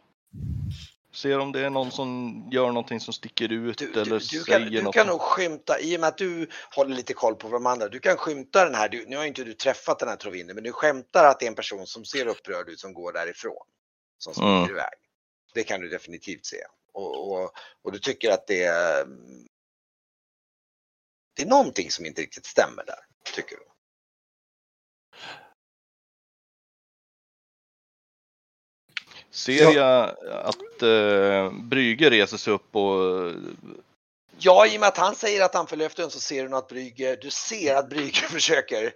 Ser 1.14 1.38
om 1.38 1.52
det 1.52 1.60
är 1.60 1.70
någon 1.70 1.90
som 1.90 2.34
gör 2.52 2.66
någonting 2.66 3.00
som 3.00 3.14
sticker 3.14 3.52
ut 3.52 3.78
Du, 3.78 3.92
eller 3.92 4.04
du, 4.04 4.10
du, 4.10 4.20
säger 4.20 4.44
kan, 4.44 4.62
du 4.70 4.82
något. 4.82 4.94
kan 4.94 5.06
nog 5.06 5.20
skymta, 5.20 5.80
i 5.80 5.96
och 5.96 6.00
med 6.00 6.08
att 6.08 6.18
du 6.18 6.48
håller 6.74 6.96
lite 6.96 7.14
koll 7.14 7.34
på 7.36 7.48
de 7.48 7.66
andra, 7.66 7.88
du 7.88 7.98
kan 8.00 8.16
skymta 8.16 8.64
den 8.64 8.74
här, 8.74 8.88
du, 8.88 9.04
nu 9.06 9.16
har 9.16 9.24
inte 9.24 9.44
du 9.44 9.52
träffat 9.54 9.98
den 9.98 10.08
här 10.08 10.16
Trovinder, 10.16 10.54
men 10.54 10.64
du 10.64 10.72
skämtar 10.72 11.24
att 11.24 11.40
det 11.40 11.46
är 11.46 11.48
en 11.50 11.54
person 11.54 11.86
som 11.86 12.04
ser 12.04 12.26
upprörd 12.26 12.68
ut 12.68 12.80
som 12.80 12.92
går 12.94 13.12
därifrån. 13.12 13.66
Som 14.18 14.34
springer 14.34 14.58
Mm. 14.58 14.70
iväg. 14.70 14.94
Det 15.54 15.62
kan 15.64 15.80
du 15.80 15.88
definitivt 15.88 16.46
se. 16.46 16.56
Och, 16.92 17.32
och, 17.32 17.50
och 17.82 17.92
du 17.92 17.98
tycker 17.98 18.30
att 18.30 18.46
det 18.46 18.64
är, 18.64 19.04
det 21.36 21.42
är 21.42 21.46
någonting 21.46 21.90
som 21.90 22.06
inte 22.06 22.22
riktigt 22.22 22.46
stämmer 22.46 22.84
där, 22.86 22.98
tycker 23.34 23.56
du. 23.56 23.64
Ser 29.34 29.72
jag 29.74 30.10
att 30.32 30.82
eh, 30.82 31.52
Brygge 31.62 32.10
reser 32.10 32.36
sig 32.36 32.52
upp 32.52 32.76
och 32.76 33.32
Ja, 34.38 34.66
i 34.66 34.76
och 34.76 34.80
med 34.80 34.88
att 34.88 34.96
han 34.98 35.14
säger 35.14 35.44
att 35.44 35.54
han 35.54 35.66
följer 35.66 35.86
efter 35.86 36.02
den 36.02 36.10
så 36.10 36.20
ser 36.20 36.48
du 36.48 36.56
att 36.56 36.68
Brygge, 36.68 37.16
du 37.22 37.30
ser 37.30 37.74
att 37.76 37.88
Brygge 37.90 38.12
försöker 38.30 38.92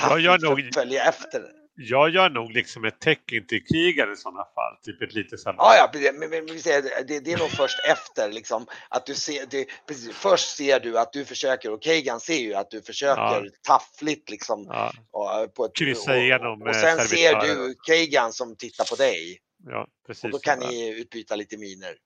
Jag 0.00 0.20
gör 0.20 0.38
nog- 0.38 0.74
följa 0.74 1.04
efter. 1.04 1.42
Jag 1.80 2.10
gör 2.10 2.30
nog 2.30 2.52
liksom 2.52 2.84
ett 2.84 3.00
tecken 3.00 3.46
till 3.46 3.64
krigaren 3.66 4.12
i 4.12 4.16
sådana 4.16 4.44
fall. 4.54 4.76
Typ 4.82 5.02
ett 5.02 5.14
lite 5.14 5.38
så 5.38 5.48
här... 5.48 5.56
Ja, 5.58 5.90
ja, 5.94 6.12
men, 6.12 6.30
men 6.30 6.46
vi 6.46 6.58
säger, 6.62 6.82
det, 7.08 7.20
det 7.20 7.32
är 7.32 7.38
nog 7.38 7.50
först 7.50 7.78
efter 7.88 8.32
liksom 8.32 8.66
att 8.88 9.06
du 9.06 9.14
ser, 9.14 9.46
det, 9.50 9.66
precis, 9.86 10.10
först 10.16 10.56
ser 10.56 10.80
du 10.80 10.98
att 10.98 11.12
du 11.12 11.24
försöker 11.24 11.72
och 11.72 11.82
Kagan 11.82 12.20
ser 12.20 12.38
ju 12.38 12.54
att 12.54 12.70
du 12.70 12.82
försöker 12.82 13.22
Ja. 13.22 13.42
taffligt 13.66 14.30
liksom. 14.30 14.64
Ja, 14.68 14.92
Och, 15.10 15.54
på 15.54 15.64
ett, 15.64 15.74
Kryssa 15.78 16.10
och- 16.12 16.18
igenom, 16.18 16.62
Och 16.62 16.68
eh, 16.68 16.80
sen 16.82 16.98
ser 17.08 17.40
du 17.40 17.74
Kagan 17.86 18.32
som 18.32 18.56
tittar 18.56 18.84
på 18.84 18.94
dig 18.96 19.38
ja, 19.66 19.88
precis. 20.06 20.24
och 20.24 20.30
då 20.30 20.38
kan 20.38 20.58
ni 20.58 21.00
utbyta 21.00 21.36
lite 21.36 21.56
miner. 21.56 21.96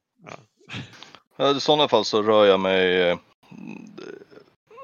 Ja, 1.36 1.56
I 1.56 1.60
sådana 1.60 1.88
fall 1.88 2.04
så 2.04 2.22
rör 2.22 2.46
jag 2.46 2.60
mig, 2.60 3.00
eh, 3.00 3.18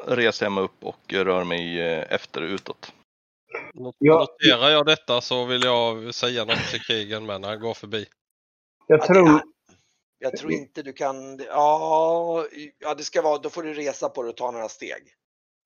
reser 0.06 0.46
jag 0.46 0.52
mig 0.52 0.64
upp 0.64 0.84
och 0.84 1.12
rör 1.12 1.44
mig 1.44 1.80
eh, 1.80 2.12
efter 2.12 2.42
utåt. 2.42 2.92
Ja. 3.98 4.18
Noterar 4.18 4.70
jag 4.70 4.86
detta 4.86 5.20
så 5.20 5.44
vill 5.44 5.62
jag 5.62 6.14
säga 6.14 6.44
något 6.44 6.70
till 6.70 6.80
krigen 6.80 7.26
med 7.26 7.40
när 7.40 7.48
han 7.48 7.60
går 7.60 7.74
förbi. 7.74 8.06
Jag 8.86 9.00
Ja, 9.00 9.06
tror... 9.06 9.42
Jag 10.20 10.36
tror 10.36 10.52
inte 10.52 10.82
du 10.82 10.92
kan, 10.92 11.38
ja, 11.38 12.46
ja 12.78 12.94
det 12.94 13.04
ska 13.04 13.22
vara, 13.22 13.38
då 13.38 13.50
får 13.50 13.62
du 13.62 13.74
resa 13.74 14.08
på 14.08 14.22
det 14.22 14.28
och 14.28 14.36
ta 14.36 14.50
några 14.50 14.68
steg. 14.68 15.14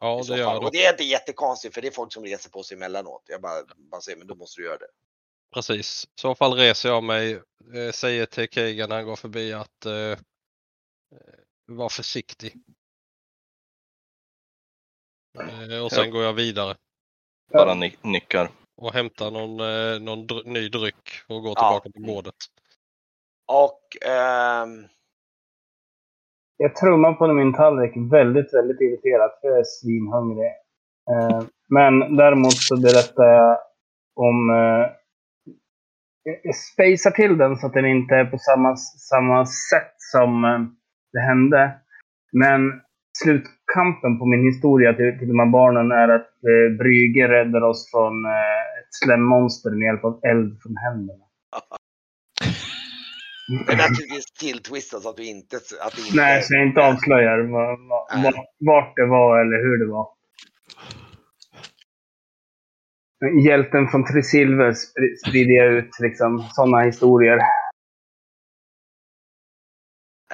Ja, 0.00 0.22
det 0.28 0.36
gör 0.36 0.38
jag 0.38 0.62
Och 0.62 0.72
det 0.72 0.84
är 0.84 0.90
inte 0.90 1.04
jättekonstigt 1.04 1.74
för 1.74 1.82
det 1.82 1.88
är 1.88 1.92
folk 1.92 2.12
som 2.12 2.24
reser 2.24 2.50
på 2.50 2.62
sig 2.62 2.76
emellanåt. 2.76 3.22
Jag 3.26 3.40
bara, 3.40 3.62
bara 3.76 4.00
säger, 4.00 4.18
men 4.18 4.26
då 4.26 4.34
måste 4.34 4.60
du 4.60 4.66
göra 4.66 4.78
det. 4.78 4.88
Precis. 5.54 6.04
I 6.04 6.20
så 6.20 6.34
fall 6.34 6.52
reser 6.54 6.88
jag 6.88 7.04
mig, 7.04 7.32
eh, 7.74 7.92
säger 7.94 8.26
till 8.26 8.48
krigen 8.48 8.88
när 8.88 8.96
han 8.96 9.04
går 9.04 9.16
förbi 9.16 9.52
att 9.52 9.86
eh, 9.86 9.92
eh, 9.92 10.18
var 11.66 11.88
försiktig. 11.88 12.54
Eh, 15.38 15.84
och 15.84 15.92
sen 15.92 16.04
Ja. 16.04 16.10
går 16.10 16.22
jag 16.22 16.32
vidare 16.32 16.76
Bara 17.52 17.74
ni- 17.74 17.96
nickar. 18.02 18.48
och 18.76 18.92
hämtar 18.92 19.30
någon, 19.30 19.60
eh, 19.60 20.00
någon 20.00 20.26
dr- 20.26 20.46
ny 20.46 20.68
dryck 20.68 21.08
och 21.28 21.42
går 21.42 21.54
Ja. 21.56 21.80
tillbaka 21.80 21.90
på 21.90 22.00
bordet. 22.12 22.34
Och 23.46 24.06
ehm, 24.06 24.88
Jag 26.56 26.76
trummar 26.76 27.12
på 27.12 27.26
min 27.34 27.54
tallrik 27.54 27.92
väldigt, 28.12 28.54
väldigt 28.54 28.80
irriterat 28.80 29.38
för 29.40 29.48
jag 29.48 29.58
är 29.58 29.64
svinhungrig. 29.64 30.52
Eh, 31.10 31.42
men 31.68 32.16
däremot 32.16 32.52
så 32.56 32.80
berättar 32.80 33.24
jag 33.24 33.58
om... 34.14 34.50
Eh, 34.50 35.01
jag- 36.22 36.40
jag 36.42 36.54
spejsar 36.56 37.10
till 37.10 37.38
den 37.38 37.56
så 37.56 37.66
att 37.66 37.72
den 37.72 37.86
inte 37.86 38.14
är 38.14 38.24
på 38.24 38.38
samma, 38.38 38.76
samma 39.10 39.46
sätt 39.46 39.94
som 39.98 40.44
eh, 40.44 40.60
det 41.12 41.20
hände. 41.20 41.72
Men 42.32 42.60
slutkampen 43.22 44.18
på 44.18 44.26
min 44.26 44.44
historia 44.52 44.92
till, 44.94 45.18
till 45.18 45.28
de 45.28 45.38
här 45.38 45.52
barnen 45.60 45.90
är 45.92 46.08
att 46.08 46.30
eh, 46.50 46.76
Brygge 46.78 47.28
räddar 47.28 47.62
oss 47.62 47.90
från 47.90 48.24
eh, 48.24 48.62
ett 48.78 48.92
slemmonster 49.04 49.70
med 49.70 49.86
hjälp 49.86 50.04
av 50.04 50.20
eld 50.32 50.50
från 50.62 50.76
händerna. 50.76 51.24
det 53.66 53.72
är 53.72 53.76
naturligtvis 53.76 54.32
tilltwistat 54.40 55.02
så 55.02 55.08
att 55.10 55.16
du 55.16 55.24
inte... 55.36 55.56
Att 55.86 55.94
du 55.96 56.00
inte 56.06 56.16
Nej, 56.16 56.42
så 56.42 56.54
jag 56.54 56.66
inte 56.66 56.80
avslöjar 56.90 57.38
vart 58.70 58.96
det 58.96 59.06
var 59.06 59.40
eller 59.40 59.58
hur 59.66 59.76
det 59.86 59.92
var. 59.92 60.06
Hjälten 63.46 63.88
från 63.88 64.04
Tresilver 64.04 64.70
spr- 64.72 65.16
sprider 65.28 65.54
jag 65.54 65.72
ut 65.72 65.90
liksom 66.00 66.48
sådana 66.52 66.80
historier. 66.80 67.38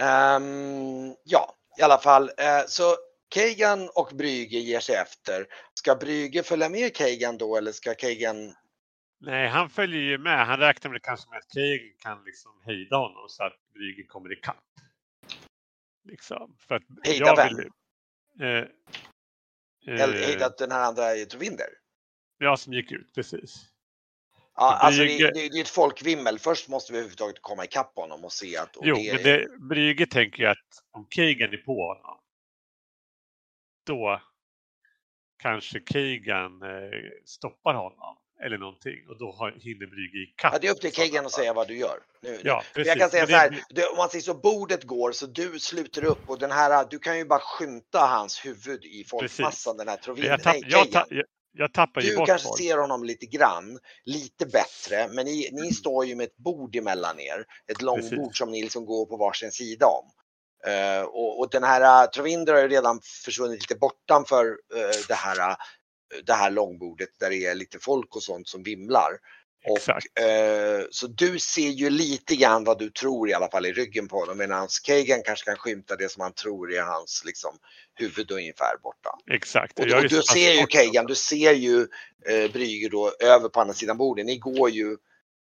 Ehm, 0.00 1.14
ja, 1.24 1.54
i 1.78 1.82
alla 1.82 1.98
fall. 1.98 2.22
Eh, 2.28 2.62
så 2.66 2.82
Kagan 3.28 3.88
och 3.94 4.10
Brygge 4.16 4.58
ger 4.58 4.80
sig 4.80 4.94
efter. 4.94 5.46
Ska 5.74 5.94
Brygge 5.94 6.42
följa 6.42 6.68
med 6.68 6.94
Kagan 6.96 7.38
då 7.38 7.56
eller 7.56 7.72
ska 7.72 7.94
Kagan... 7.94 8.54
Nej, 9.20 9.48
han 9.48 9.70
följer 9.70 10.00
ju 10.00 10.18
med. 10.18 10.46
Han 10.46 10.58
räknar 10.60 10.90
väl 10.90 11.00
kanske 11.00 11.30
med 11.30 11.38
att 11.38 11.52
krigen 11.52 11.94
kan 11.98 12.24
liksom 12.24 12.50
hejda 12.64 12.96
honom 12.96 13.24
så 13.28 13.44
att 13.44 13.72
Brygge 13.74 14.02
kommer 14.06 14.32
ikapp. 14.32 14.56
Liksom. 16.04 16.56
För 16.68 16.74
att 16.74 16.82
Hejda 17.04 17.26
jag 17.26 17.36
vem? 17.36 17.56
vill- 17.56 17.70
Eh, 18.40 18.64
eh, 20.00 20.10
hejda 20.12 20.48
den 20.58 20.70
här 20.70 20.80
andra 20.88 21.02
Trovinder? 21.30 21.66
Ja, 22.38 22.56
som 22.56 22.72
gick 22.72 22.92
ut, 22.92 23.14
precis. 23.14 23.64
Ja, 24.54 24.76
alltså 24.76 25.00
det, 25.02 25.06
Brygge- 25.08 25.30
det, 25.34 25.48
det 25.48 25.58
är 25.58 25.60
ett 25.62 25.68
folkvimmel. 25.68 26.38
Först 26.38 26.68
måste 26.68 26.92
vi 26.92 26.98
överhuvudtaget 26.98 27.42
komma 27.42 27.64
ikapp 27.64 27.92
honom 27.96 28.24
och 28.24 28.32
se 28.32 28.56
att... 28.56 28.76
Och 28.76 28.86
Jo, 28.86 28.96
det, 28.96 29.12
men 29.14 29.22
det, 29.22 29.48
Brygge 29.68 30.06
tänker 30.06 30.38
ju 30.42 30.48
att 30.48 30.84
om 30.90 31.06
Keegan 31.10 31.52
är 31.52 31.56
på 31.56 31.86
honom, 31.86 32.18
då 33.86 34.20
kanske 35.42 35.80
Keegan 35.92 36.62
eh, 36.62 36.68
stoppar 37.24 37.74
honom 37.74 38.16
eller 38.44 38.58
någonting 38.58 39.08
och 39.08 39.18
då 39.18 39.32
har, 39.32 39.50
hinner 39.50 39.86
Brygge 39.86 40.18
ikapp. 40.18 40.52
ja, 40.52 40.58
det 40.58 40.66
är 40.66 40.72
upp 40.72 40.80
till 40.80 40.92
Kagan 40.92 41.26
att 41.26 41.32
säga 41.32 41.52
vad 41.54 41.68
du 41.68 41.78
gör. 41.78 41.98
Nu, 42.22 42.40
Ja, 42.44 42.62
precis. 42.74 42.88
Jag 42.88 42.98
kan 42.98 43.10
säga 43.10 43.22
Men 43.22 43.30
så 43.30 43.36
här, 43.36 43.50
det- 43.50 43.64
det, 43.70 43.86
om 43.86 43.96
man 43.96 44.08
säger 44.08 44.22
så, 44.22 44.34
bordet 44.34 44.84
går 44.84 45.12
så 45.12 45.26
du 45.26 45.58
sluter 45.58 46.04
upp 46.04 46.28
och 46.28 46.38
den 46.38 46.50
här, 46.50 46.86
du 46.90 46.98
kan 46.98 47.18
ju 47.18 47.24
bara 47.24 47.40
skymta 47.40 47.98
hans 47.98 48.44
huvud 48.46 48.84
i 48.84 49.04
folkmassan, 49.04 49.76
den 49.76 49.88
här 49.88 49.94
men 49.96 50.02
Trovinder. 50.04 50.30
jag, 50.30 50.42
tapp, 50.42 50.54
Nej, 50.54 50.62
jag, 50.70 50.84
Kagan. 50.92 51.06
ta, 51.08 51.14
jag, 51.14 51.24
jag 51.52 51.72
tappar 51.72 52.00
ju 52.00 52.10
Du 52.10 52.16
bort 52.16 52.28
kanske 52.28 52.48
folk. 52.48 52.60
ser 52.60 52.78
honom 52.78 53.04
lite 53.04 53.26
grann, 53.26 53.78
lite 54.04 54.46
bättre, 54.46 55.08
men 55.08 55.24
ni, 55.26 55.48
ni 55.52 55.72
står 55.72 56.06
ju 56.06 56.14
med 56.14 56.24
ett 56.24 56.36
bord 56.36 56.76
emellan 56.76 57.20
er. 57.20 57.44
Ett 57.72 57.82
långbord 57.82 58.38
som 58.38 58.50
ni 58.50 58.62
liksom 58.62 58.86
går 58.86 59.06
på 59.06 59.16
varsin 59.16 59.52
sida 59.52 59.86
om. 59.86 60.10
Eh, 60.72 61.02
och, 61.02 61.40
och 61.40 61.50
den 61.50 61.64
här 61.64 62.04
uh, 62.04 62.10
Trovinder 62.10 62.54
har 62.54 62.60
ju 62.60 62.68
redan 62.68 63.00
försvunnit 63.24 63.60
lite 63.60 63.80
bortanför 63.80 64.46
uh, 64.46 65.06
det, 65.08 65.14
här, 65.14 65.50
uh, 65.50 65.56
det 66.26 66.32
här 66.32 66.50
långbordet 66.50 67.08
där 67.20 67.30
det 67.30 67.46
är 67.46 67.54
lite 67.54 67.78
folk 67.80 68.16
och 68.16 68.22
sånt 68.22 68.48
som 68.48 68.62
vimlar. 68.62 69.10
Exakt. 69.64 70.06
Och, 70.18 70.24
eh, 70.24 70.84
så 70.90 71.06
du 71.06 71.38
ser 71.38 71.68
ju 71.68 71.90
lite 71.90 72.36
grann 72.36 72.64
vad 72.64 72.78
du 72.78 72.90
tror 72.90 73.30
i 73.30 73.34
alla 73.34 73.50
fall 73.50 73.66
i 73.66 73.72
ryggen 73.72 74.08
på 74.08 74.16
honom 74.16 74.38
medan 74.38 74.68
Kagan 74.84 75.22
kanske 75.24 75.44
kan 75.44 75.56
skymta 75.56 75.96
det 75.96 76.08
som 76.12 76.20
han 76.20 76.32
tror 76.32 76.72
är 76.72 76.82
hans 76.82 77.22
liksom, 77.24 77.58
huvud 77.94 78.30
ungefär 78.30 78.76
borta. 78.82 79.10
Exakt. 79.30 79.78
Och, 79.78 79.84
och 79.84 80.02
ju 80.02 80.08
du 80.08 80.22
ser 80.22 80.52
ju 80.52 80.66
Kagan, 80.66 81.06
du 81.06 81.14
ser 81.14 81.52
ju 81.52 81.80
eh, 82.26 82.52
Brügge 82.52 82.88
då 82.90 83.12
över 83.20 83.48
på 83.48 83.60
andra 83.60 83.74
sidan 83.74 83.96
bordet. 83.96 84.26
Ni 84.26 84.38
går 84.38 84.70
ju 84.70 84.96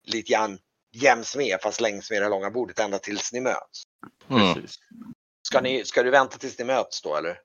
lite 0.07 0.33
grann 0.33 0.59
jäms 0.93 1.37
med 1.37 1.59
fast 1.63 1.81
längs 1.81 2.11
med 2.11 2.23
det 2.23 2.29
långa 2.29 2.51
bordet 2.51 2.79
ända 2.79 2.99
tills 2.99 3.33
ni 3.33 3.41
möts. 3.41 3.83
Mm. 4.31 4.55
Precis. 4.55 4.79
Ska, 5.43 5.61
ni, 5.61 5.85
ska 5.85 6.03
du 6.03 6.11
vänta 6.11 6.39
tills 6.39 6.59
ni 6.59 6.65
möts 6.65 7.03
då 7.03 7.17
eller? 7.17 7.41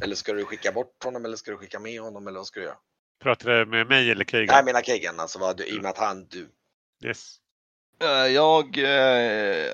Eller 0.00 0.14
ska 0.14 0.32
du 0.32 0.44
skicka 0.44 0.72
bort 0.72 1.04
honom 1.04 1.24
eller 1.24 1.36
ska 1.36 1.50
du 1.50 1.56
skicka 1.56 1.78
med 1.78 2.00
honom 2.00 2.26
eller 2.26 2.38
vad 2.38 2.46
ska 2.46 2.60
du 2.60 2.66
göra? 2.66 2.76
Pratar 3.22 3.50
du 3.50 3.66
med 3.66 3.86
mig 3.88 4.10
eller? 4.10 4.26
Nej, 4.32 4.44
jag 4.46 4.64
menar 4.64 4.80
Kagan 4.80 5.20
alltså, 5.20 5.38
vad, 5.38 5.56
du, 5.56 5.66
i 5.66 5.78
och 5.78 5.82
med 5.82 5.90
att 5.90 5.98
han, 5.98 6.26
du, 6.30 6.48
Yes. 7.04 7.36
Eh, 8.02 8.08
Jag, 8.26 8.78
eh, 8.78 9.72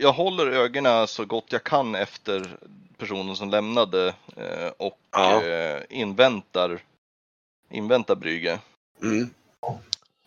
jag 0.00 0.12
håller 0.12 0.46
ögonen 0.46 1.06
så 1.08 1.24
gott 1.24 1.52
jag 1.52 1.64
kan 1.64 1.94
efter 1.94 2.56
personen 2.98 3.36
som 3.36 3.50
lämnade 3.50 4.14
eh, 4.36 4.68
och 4.76 4.98
Ja. 5.10 5.42
inväntar, 5.88 6.78
inväntar 7.70 8.14
Brygge. 8.14 8.58
mm. 9.02 9.30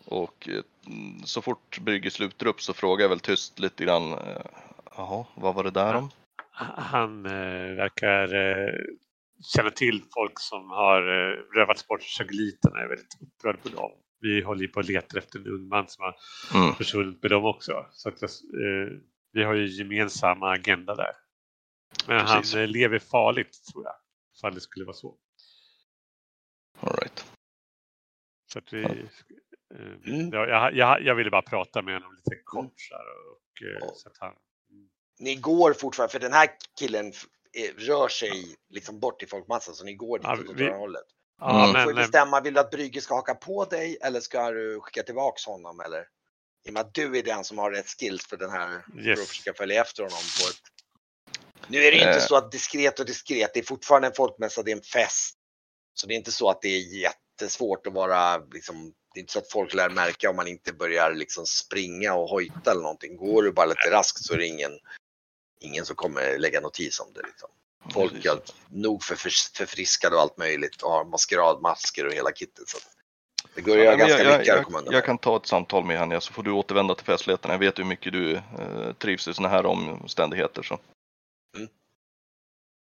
Och 0.04 0.48
så 1.24 1.42
fort 1.42 1.78
Brygge 1.80 2.10
sluter 2.10 2.46
upp 2.46 2.62
så 2.62 2.72
frågar 2.74 3.04
jag 3.04 3.08
väl 3.08 3.20
tyst 3.20 3.58
lite 3.58 3.84
grann. 3.84 4.16
Jaha, 4.96 5.24
vad 5.34 5.54
var 5.54 5.64
det 5.64 5.70
där 5.70 5.94
om? 5.94 6.10
Han 6.76 7.22
verkar 7.76 8.28
känner 9.44 9.70
till 9.70 10.02
folk 10.14 10.40
som 10.40 10.70
har 10.70 11.00
eh, 11.02 11.36
rövats 11.56 11.88
bort 11.88 12.02
satelliterna. 12.02 12.74
Jag 12.76 12.84
är 12.84 12.88
väldigt 12.88 13.16
upprörd 13.22 13.62
på 13.62 13.68
dem. 13.68 13.90
Vi 14.20 14.42
håller 14.42 14.62
ju 14.62 14.68
på 14.68 14.80
att 14.80 14.86
leta 14.88 15.18
efter 15.18 15.38
en 15.38 15.46
ung 15.46 15.68
man 15.68 15.88
som 15.88 16.04
har 16.04 16.16
Mm. 16.62 16.74
försvunnit 16.74 17.22
med 17.22 17.30
dem 17.30 17.44
också. 17.44 17.86
Så 17.92 18.08
att 18.08 18.22
eh, 18.22 18.28
vi 19.32 19.44
har 19.44 19.54
ju 19.54 19.66
gemensamma 19.66 20.52
agenda 20.52 20.94
där. 20.94 21.12
Men 22.08 22.26
Precis. 22.26 22.54
han 22.54 22.62
eh, 22.62 22.68
lever 22.68 22.98
farligt 22.98 23.64
tror 23.72 23.84
jag. 23.84 23.94
Ifall 24.38 24.54
det 24.54 24.60
skulle 24.60 24.84
vara 24.84 24.96
så. 24.96 25.16
All 26.80 26.96
right. 26.96 27.24
Så 28.52 28.58
att 28.58 28.72
vi, 28.72 28.82
Ja. 28.82 28.88
eh, 28.88 29.04
Mm. 30.14 30.30
ja, 30.32 30.46
jag, 30.48 30.74
jag, 30.74 31.02
jag 31.02 31.14
ville 31.14 31.30
bara 31.30 31.42
prata 31.42 31.82
med 31.82 31.94
honom 31.94 32.14
lite 32.14 32.42
kort 32.44 32.72
så 32.76 32.94
här, 32.94 33.04
och, 33.30 33.68
eh, 33.68 33.78
Ja. 33.88 33.92
så 33.94 34.08
att 34.08 34.18
han, 34.18 34.32
Ni 35.18 35.34
går 35.36 35.72
fortfarande, 35.72 36.12
för 36.12 36.20
den 36.20 36.32
här 36.32 36.48
killen 36.78 37.12
rör 37.76 38.08
sig 38.08 38.56
liksom 38.70 39.00
bort 39.00 39.22
i 39.22 39.26
folkmassan 39.26 39.74
så 39.74 39.84
ni 39.84 39.94
går 39.94 40.20
Ja, 40.22 40.36
dit 40.36 40.48
åt 40.50 40.56
vi- 40.56 40.64
det 40.64 40.74
hållet. 40.74 41.02
Mm. 41.42 41.72
Du 41.72 41.82
får 41.82 41.90
eh, 41.90 41.96
bestämma, 41.96 42.40
vill 42.40 42.54
du 42.54 42.60
att 42.60 42.70
Brygge 42.70 43.00
ska 43.00 43.14
haka 43.14 43.34
på 43.34 43.64
dig 43.64 43.98
eller 44.02 44.20
ska 44.20 44.50
du 44.50 44.80
skicka 44.80 45.02
tillbaks 45.02 45.46
honom 45.46 45.80
eller? 45.80 46.00
I 46.66 46.68
och 46.68 46.72
med 46.72 46.80
att 46.80 46.94
du 46.94 47.18
är 47.18 47.22
den 47.22 47.44
som 47.44 47.58
har 47.58 47.70
rätt 47.70 47.86
skills 47.88 48.26
för 48.26 48.36
den 48.36 48.50
här, 48.50 48.68
för 48.68 49.00
att 49.00 49.06
Yes. 49.06 49.28
försöka 49.28 49.54
följa 49.56 49.80
efter 49.80 50.02
honom 50.02 50.18
på 50.42 50.48
ett... 50.50 50.60
Nu 51.68 51.78
är 51.84 51.92
det 51.92 51.98
inte 51.98 52.08
Eh. 52.10 52.18
så 52.26 52.36
att 52.36 52.52
diskret 52.52 53.00
och 53.00 53.06
diskret, 53.06 53.50
det 53.54 53.60
är 53.60 53.64
fortfarande 53.64 54.08
en 54.08 54.14
folkmässa, 54.14 54.62
det 54.62 54.70
är 54.70 54.76
en 54.76 54.82
fest. 54.82 55.34
Så 55.94 56.06
det 56.06 56.14
är 56.14 56.16
inte 56.16 56.32
så 56.32 56.50
att 56.50 56.62
det 56.62 56.68
är 56.68 56.80
jättesvårt 56.80 57.86
att 57.86 57.92
vara 57.92 58.36
liksom, 58.36 58.92
det 59.14 59.18
är 59.18 59.20
inte 59.20 59.32
så 59.32 59.38
att 59.38 59.50
folk 59.52 59.74
lär 59.74 59.90
märka 59.90 60.30
om 60.30 60.36
man 60.36 60.46
inte 60.48 60.72
börjar 60.72 61.14
liksom 61.14 61.46
springa 61.46 62.14
och 62.14 62.28
hojta 62.28 62.70
eller 62.70 62.82
någonting. 62.82 63.16
Går 63.16 63.42
du 63.42 63.52
bara 63.52 63.66
lite 63.66 63.90
raskt 63.90 64.24
så 64.24 64.34
är 64.34 64.38
det 64.38 64.46
ingen, 64.46 64.78
ingen 65.64 65.84
som 65.84 65.96
kommer 65.96 66.38
lägga 66.38 66.60
notis 66.60 67.00
om 67.00 67.12
det 67.14 67.22
liksom. 67.22 67.48
Folk 67.92 68.24
är 68.24 68.38
nog 68.68 69.02
för, 69.02 69.16
för, 69.16 69.30
förfriskade 69.56 70.16
och 70.16 70.22
allt 70.22 70.38
möjligt 70.38 70.82
och 70.82 70.90
har 70.90 71.04
maskeradmasker 71.04 72.06
och 72.06 72.12
hela 72.12 72.32
kittet. 72.32 72.68
Så 72.68 72.78
det 73.54 73.60
går 73.60 73.78
att 73.78 73.84
Ja, 73.84 73.96
ganska 73.96 74.22
jag, 74.22 74.32
mycket 74.32 74.46
jag, 74.46 74.58
att 74.58 74.64
komma 74.64 74.76
jag, 74.76 74.80
undan 74.80 74.92
jag 74.94 74.98
med. 75.00 75.06
kan 75.06 75.18
ta 75.18 75.36
ett 75.36 75.46
samtal 75.46 75.84
med 75.84 75.98
henne 75.98 76.20
så 76.20 76.32
får 76.32 76.42
du 76.42 76.50
återvända 76.50 76.94
till 76.94 77.06
festligheterna. 77.06 77.54
Jag 77.54 77.58
vet 77.58 77.78
hur 77.78 77.84
mycket 77.84 78.12
du 78.12 78.34
eh, 78.34 78.92
trivs 78.98 79.28
i 79.28 79.34
sådana 79.34 79.54
här 79.54 79.66
omständigheter. 79.66 80.62
Så. 80.62 80.78
Mm. 81.56 81.68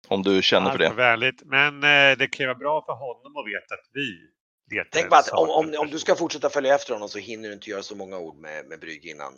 Om 0.08 0.24
du 0.24 0.42
känner 0.42 0.66
för 0.66 0.72
allt 0.72 0.94
för 0.94 1.02
det. 1.02 1.10
vänligt. 1.10 1.42
Men 1.46 1.84
eh, 1.84 2.18
det 2.18 2.28
kan 2.28 2.44
ju 2.44 2.48
vara 2.48 2.58
bra 2.58 2.86
för 2.86 2.94
honom 2.94 3.38
att 3.38 3.48
veta 3.48 3.74
att 3.74 3.90
vi 3.94 4.30
letar 4.76 4.90
Tänk 4.92 5.10
på 5.10 5.16
att 5.16 5.30
om, 5.30 5.50
om, 5.50 5.76
om 5.78 5.90
du 5.90 6.00
ska 6.00 6.16
fortsätta 6.16 6.50
följa 6.50 6.76
efter 6.76 6.94
honom 6.94 7.10
så 7.10 7.20
hinner 7.20 7.48
du 7.48 7.54
inte 7.54 7.70
göra 7.70 7.84
så 7.84 7.96
många 7.96 8.18
ord 8.18 8.36
med, 8.36 8.66
med 8.66 8.80
Brygge 8.80 9.10
innan. 9.10 9.34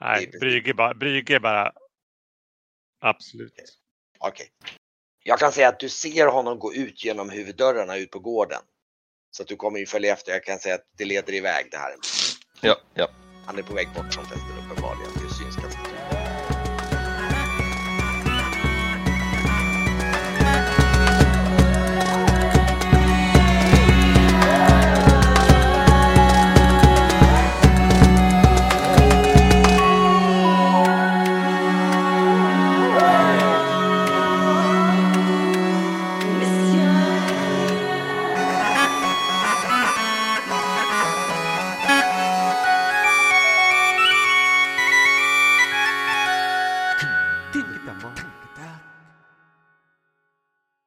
Nej, 0.00 0.30
Brygge 0.40 0.74
bara, 0.74 0.94
Brygge 0.94 1.40
bara... 1.40 1.72
Absolut. 3.00 3.78
Okej. 4.18 4.48
Jag 5.24 5.38
kan 5.38 5.52
säga 5.52 5.68
att 5.68 5.80
du 5.80 5.88
ser 5.88 6.26
honom 6.26 6.58
gå 6.58 6.74
ut 6.74 7.04
genom 7.04 7.30
huvuddörrarna 7.30 7.96
ut 7.96 8.10
på 8.10 8.18
gården. 8.18 8.60
Så 9.30 9.42
att 9.42 9.48
du 9.48 9.56
kommer 9.56 9.78
ju 9.78 9.86
följa 9.86 10.12
efter. 10.12 10.32
Jag 10.32 10.44
kan 10.44 10.58
säga 10.58 10.74
att 10.74 10.84
det 10.98 11.04
leder 11.04 11.34
iväg 11.34 11.68
det 11.70 11.76
här. 11.76 11.94
Ja, 12.60 12.76
ja. 12.94 13.08
Han 13.46 13.58
är 13.58 13.62
på 13.62 13.74
väg 13.74 13.88
bort 13.94 14.14
från 14.14 14.24
festen 14.24 14.58
uppenbarligen 14.64 15.12
till 15.12 15.30
syns 15.30 15.56
ganska 15.56 15.85